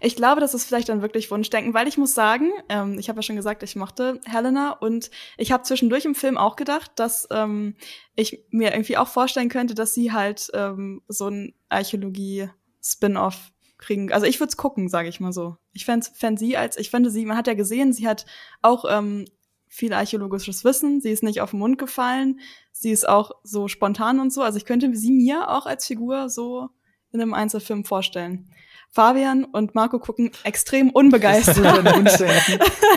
[0.00, 3.18] Ich glaube, das ist vielleicht dann wirklich Wunschdenken, weil ich muss sagen, ähm, ich habe
[3.18, 7.26] ja schon gesagt, ich mochte Helena und ich habe zwischendurch im Film auch gedacht, dass
[7.32, 7.74] ähm,
[8.14, 13.50] ich mir irgendwie auch vorstellen könnte, dass sie halt ähm, so ein Archäologie-Spin-off
[13.82, 14.12] kriegen.
[14.12, 15.56] Also ich würde es gucken, sage ich mal so.
[15.72, 18.24] Ich fände fänd sie als, ich finde sie, man hat ja gesehen, sie hat
[18.62, 19.26] auch ähm,
[19.68, 22.40] viel archäologisches Wissen, sie ist nicht auf den Mund gefallen,
[22.72, 24.42] sie ist auch so spontan und so.
[24.42, 26.68] Also ich könnte sie mir auch als Figur so
[27.10, 28.50] in einem Einzelfilm vorstellen.
[28.90, 31.56] Fabian und Marco gucken extrem unbegeistert.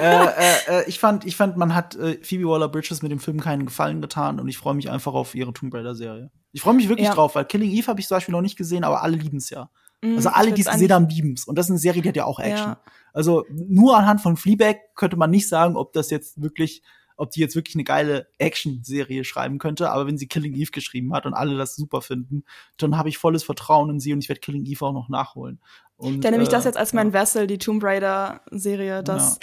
[0.02, 3.40] Äh, äh, äh, ich fand, ich fand, man hat äh, Phoebe Waller-Bridges mit dem Film
[3.40, 6.32] keinen Gefallen getan und ich freue mich einfach auf ihre Tomb Raider-Serie.
[6.52, 7.14] Ich freue mich wirklich Ja.
[7.14, 9.50] drauf, weil Killing Eve habe ich zum Beispiel noch nicht gesehen, aber alle lieben es
[9.50, 9.70] ja.
[10.14, 11.46] Mm, Also alle, die es gesehen haben, lieben es.
[11.46, 12.70] Und das ist eine Serie, die hat ja auch Action.
[12.72, 12.82] Ja.
[13.14, 16.84] Also nur anhand von Fleabag könnte man nicht sagen, ob das jetzt wirklich,
[17.18, 19.90] ob die jetzt wirklich eine geile Action-Serie schreiben könnte.
[19.90, 22.44] Aber wenn sie Killing Eve geschrieben hat und alle das super finden,
[22.78, 25.60] dann habe ich volles Vertrauen in sie und ich werde Killing Eve auch noch nachholen.
[25.98, 29.02] Und, Dann nehme ich das äh, jetzt als mein Vessel, die Tomb Raider-Serie.
[29.02, 29.40] Das,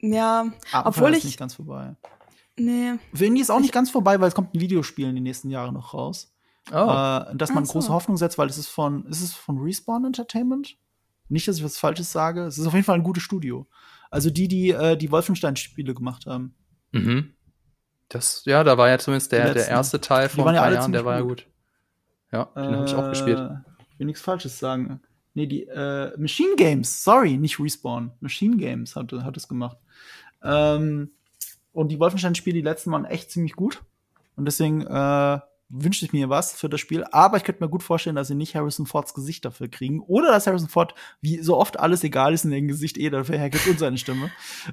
[0.00, 0.40] ja,
[0.72, 1.94] Abenteuer obwohl ist ich- nicht ganz vorbei.
[2.56, 2.94] Nee.
[3.14, 5.50] Für Indie ist auch nicht ganz vorbei, weil es kommt ein Videospiel in den nächsten
[5.50, 6.32] Jahren noch raus.
[6.72, 6.76] Oh.
[6.76, 7.72] Äh, dass man so.
[7.72, 10.76] große Hoffnung setzt, weil es ist von, ist es von Respawn Entertainment?
[11.28, 12.42] Nicht, dass ich was Falsches sage.
[12.44, 13.66] Es ist auf jeden Fall ein gutes Studio.
[14.10, 16.54] Also die, die äh, die Wolfenstein-Spiele gemacht haben.
[16.92, 17.34] Mhm.
[18.08, 20.78] Das, ja, da war ja zumindest der, der erste Teil Die vor waren ein ja
[20.78, 21.46] Jahren, der war ja gut.
[22.32, 23.38] Ja, den habe ich auch gespielt.
[23.38, 23.56] Äh,
[23.92, 25.00] Ich will nichts Falsches sagen.
[25.34, 28.12] Nee, die äh, Machine Games, sorry, nicht Respawn.
[28.20, 29.76] Machine Games hat, hat es gemacht.
[30.42, 31.10] Ähm,
[31.72, 33.82] und die Wolfenstein-Spiele, die letzten waren echt ziemlich gut.
[34.36, 35.40] Und deswegen äh,
[35.70, 37.04] wünschte ich mir was für das Spiel.
[37.12, 40.00] Aber ich könnte mir gut vorstellen, dass sie nicht Harrison Fords Gesicht dafür kriegen.
[40.00, 43.38] Oder dass Harrison Ford, wie so oft alles egal ist in dem Gesicht, eh dafür
[43.38, 44.26] hergibt und seine Stimme.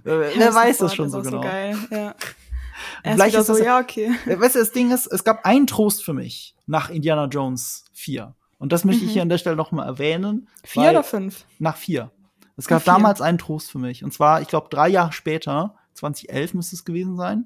[0.06, 1.42] Äh, wer weiß das Ford schon ist so genau.
[1.42, 2.16] geil, ja.
[3.04, 4.12] Vielleicht ist das so, ja- ja, okay.
[4.26, 7.86] Äh, Weißt du, das Ding ist, es gab einen Trost für mich nach Indiana Jones
[7.94, 8.34] 4.
[8.58, 9.14] Und das möchte ich Mhm.
[9.14, 10.48] hier an der Stelle noch mal erwähnen.
[10.64, 11.46] Vier oder fünf?
[11.60, 12.12] Nach vier.
[12.58, 12.94] Es gab vier.
[12.94, 14.04] damals einen Trost für mich.
[14.04, 17.46] Und zwar, ich glaube, drei Jahre später, 2011 müsste es gewesen sein,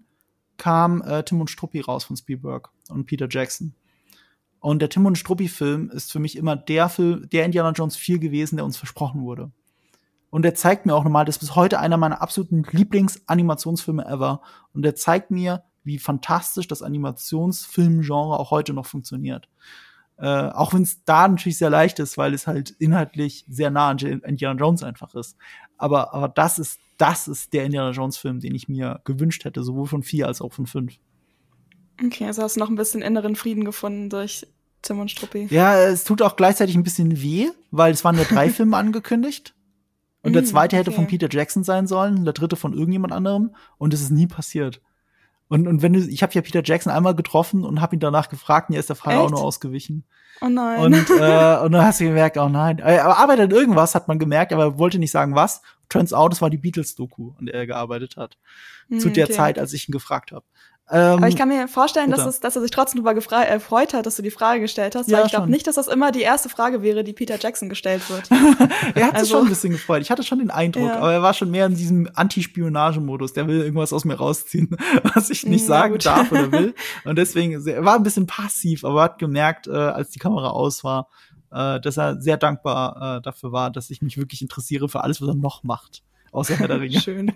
[0.59, 3.73] kam äh, Tim und Struppi raus von Spielberg und Peter Jackson.
[4.59, 8.19] Und der Tim und Struppi-Film ist für mich immer der Film, der Indiana Jones 4
[8.19, 9.51] gewesen, der uns versprochen wurde.
[10.29, 14.41] Und der zeigt mir auch nochmal, das ist bis heute einer meiner absoluten Lieblings-Animationsfilme ever.
[14.73, 19.47] Und der zeigt mir, wie fantastisch das Animationsfilmgenre auch heute noch funktioniert.
[20.21, 23.89] Äh, auch wenn es da natürlich sehr leicht ist, weil es halt inhaltlich sehr nah
[23.89, 25.37] an Indiana Jones einfach ist.
[25.77, 29.63] Aber, aber das ist, das ist der Indiana Jones Film, den ich mir gewünscht hätte,
[29.63, 30.95] sowohl von vier als auch von fünf.
[32.03, 34.45] Okay, also hast du noch ein bisschen inneren Frieden gefunden durch
[34.81, 35.47] Tim und Struppi.
[35.49, 39.53] Ja, es tut auch gleichzeitig ein bisschen weh, weil es waren ja drei Filme angekündigt.
[40.21, 40.97] Und der Mm, zweite hätte okay.
[40.97, 43.55] von Peter Jackson sein sollen, der dritte von irgendjemand anderem.
[43.77, 44.81] Und es ist nie passiert.
[45.49, 48.29] Und, und wenn du, ich habe ja Peter Jackson einmal getroffen und habe ihn danach
[48.29, 49.31] gefragt, er ist der auch Echt?
[49.31, 50.05] nur ausgewichen.
[50.41, 50.79] Oh nein.
[50.79, 52.77] Und, äh, und dann hast du gemerkt, oh nein.
[52.79, 55.61] Er arbeitet an irgendwas, hat man gemerkt, aber er wollte nicht sagen, was.
[55.89, 58.37] Turns out, es war die Beatles-Doku, an der er gearbeitet hat.
[58.89, 59.33] Hm, Zu der okay.
[59.33, 60.45] Zeit, als ich ihn gefragt habe.
[60.91, 63.53] Ähm, Aber ich kann mir vorstellen, dass, es, dass er sich trotzdem darüber gefra- äh,
[63.55, 65.87] gefreut hat, dass du die Frage gestellt hast, Ja, weil ich glaube nicht, dass das
[65.87, 68.29] immer die erste Frage wäre, die Peter Jackson gestellt wird.
[68.95, 70.01] er hat sich also- schon ein bisschen gefreut.
[70.01, 70.97] Ich hatte schon den Eindruck, Ja.
[70.97, 73.33] aber er war schon mehr in diesem Anti-Spionage-Modus.
[73.33, 74.69] Der will irgendwas aus mir rausziehen,
[75.13, 76.05] was ich nicht na sagen gut.
[76.07, 76.73] darf oder will.
[77.05, 80.83] Und deswegen, er war ein bisschen passiv, aber hat gemerkt, äh, als die Kamera aus
[80.83, 81.07] war,
[81.51, 85.21] äh, dass er sehr dankbar äh, dafür war, dass ich mich wirklich interessiere für alles,
[85.21, 86.01] was er noch macht.
[86.31, 86.99] Außer Herr der Ringe.
[86.99, 87.31] Schön.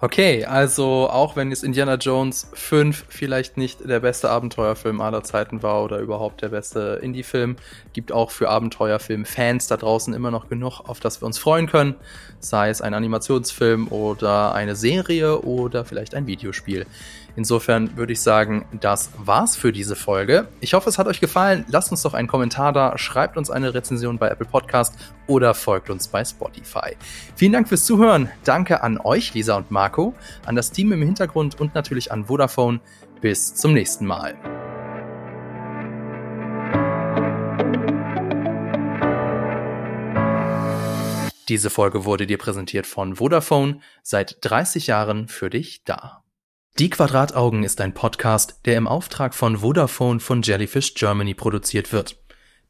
[0.00, 5.62] Okay, also auch wenn jetzt Indiana Jones 5 vielleicht nicht der beste Abenteuerfilm aller Zeiten
[5.62, 7.56] war oder überhaupt der beste Indie-Film,
[7.92, 11.94] gibt auch für Abenteuerfilm-Fans da draußen immer noch genug, auf das wir uns freuen können.
[12.40, 16.86] Sei es ein Animationsfilm oder eine Serie oder vielleicht ein Videospiel.
[17.38, 20.48] Insofern würde ich sagen, das war's für diese Folge.
[20.58, 21.64] Ich hoffe, es hat euch gefallen.
[21.68, 24.96] Lasst uns doch einen Kommentar da, schreibt uns eine Rezension bei Apple Podcast
[25.28, 26.96] oder folgt uns bei Spotify.
[27.36, 28.28] Vielen Dank fürs Zuhören.
[28.42, 30.14] Danke an euch, Lisa und Marco,
[30.46, 32.80] an das Team im Hintergrund und natürlich an Vodafone.
[33.20, 34.34] Bis zum nächsten Mal.
[41.48, 46.24] Diese Folge wurde dir präsentiert von Vodafone, seit 30 Jahren für dich da.
[46.78, 52.16] Die Quadrataugen ist ein Podcast, der im Auftrag von Vodafone von Jellyfish Germany produziert wird.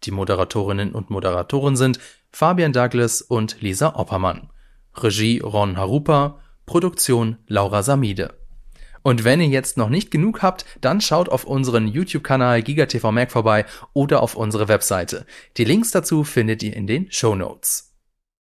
[0.05, 1.98] Die Moderatorinnen und Moderatoren sind
[2.32, 4.48] Fabian Douglas und Lisa Oppermann.
[4.97, 8.32] Regie Ron Harupa, Produktion Laura Samide.
[9.02, 13.30] Und wenn ihr jetzt noch nicht genug habt, dann schaut auf unseren YouTube-Kanal GigaTV Mac
[13.30, 15.26] vorbei oder auf unsere Webseite.
[15.59, 17.88] Die Links dazu findet ihr in den Show Notes.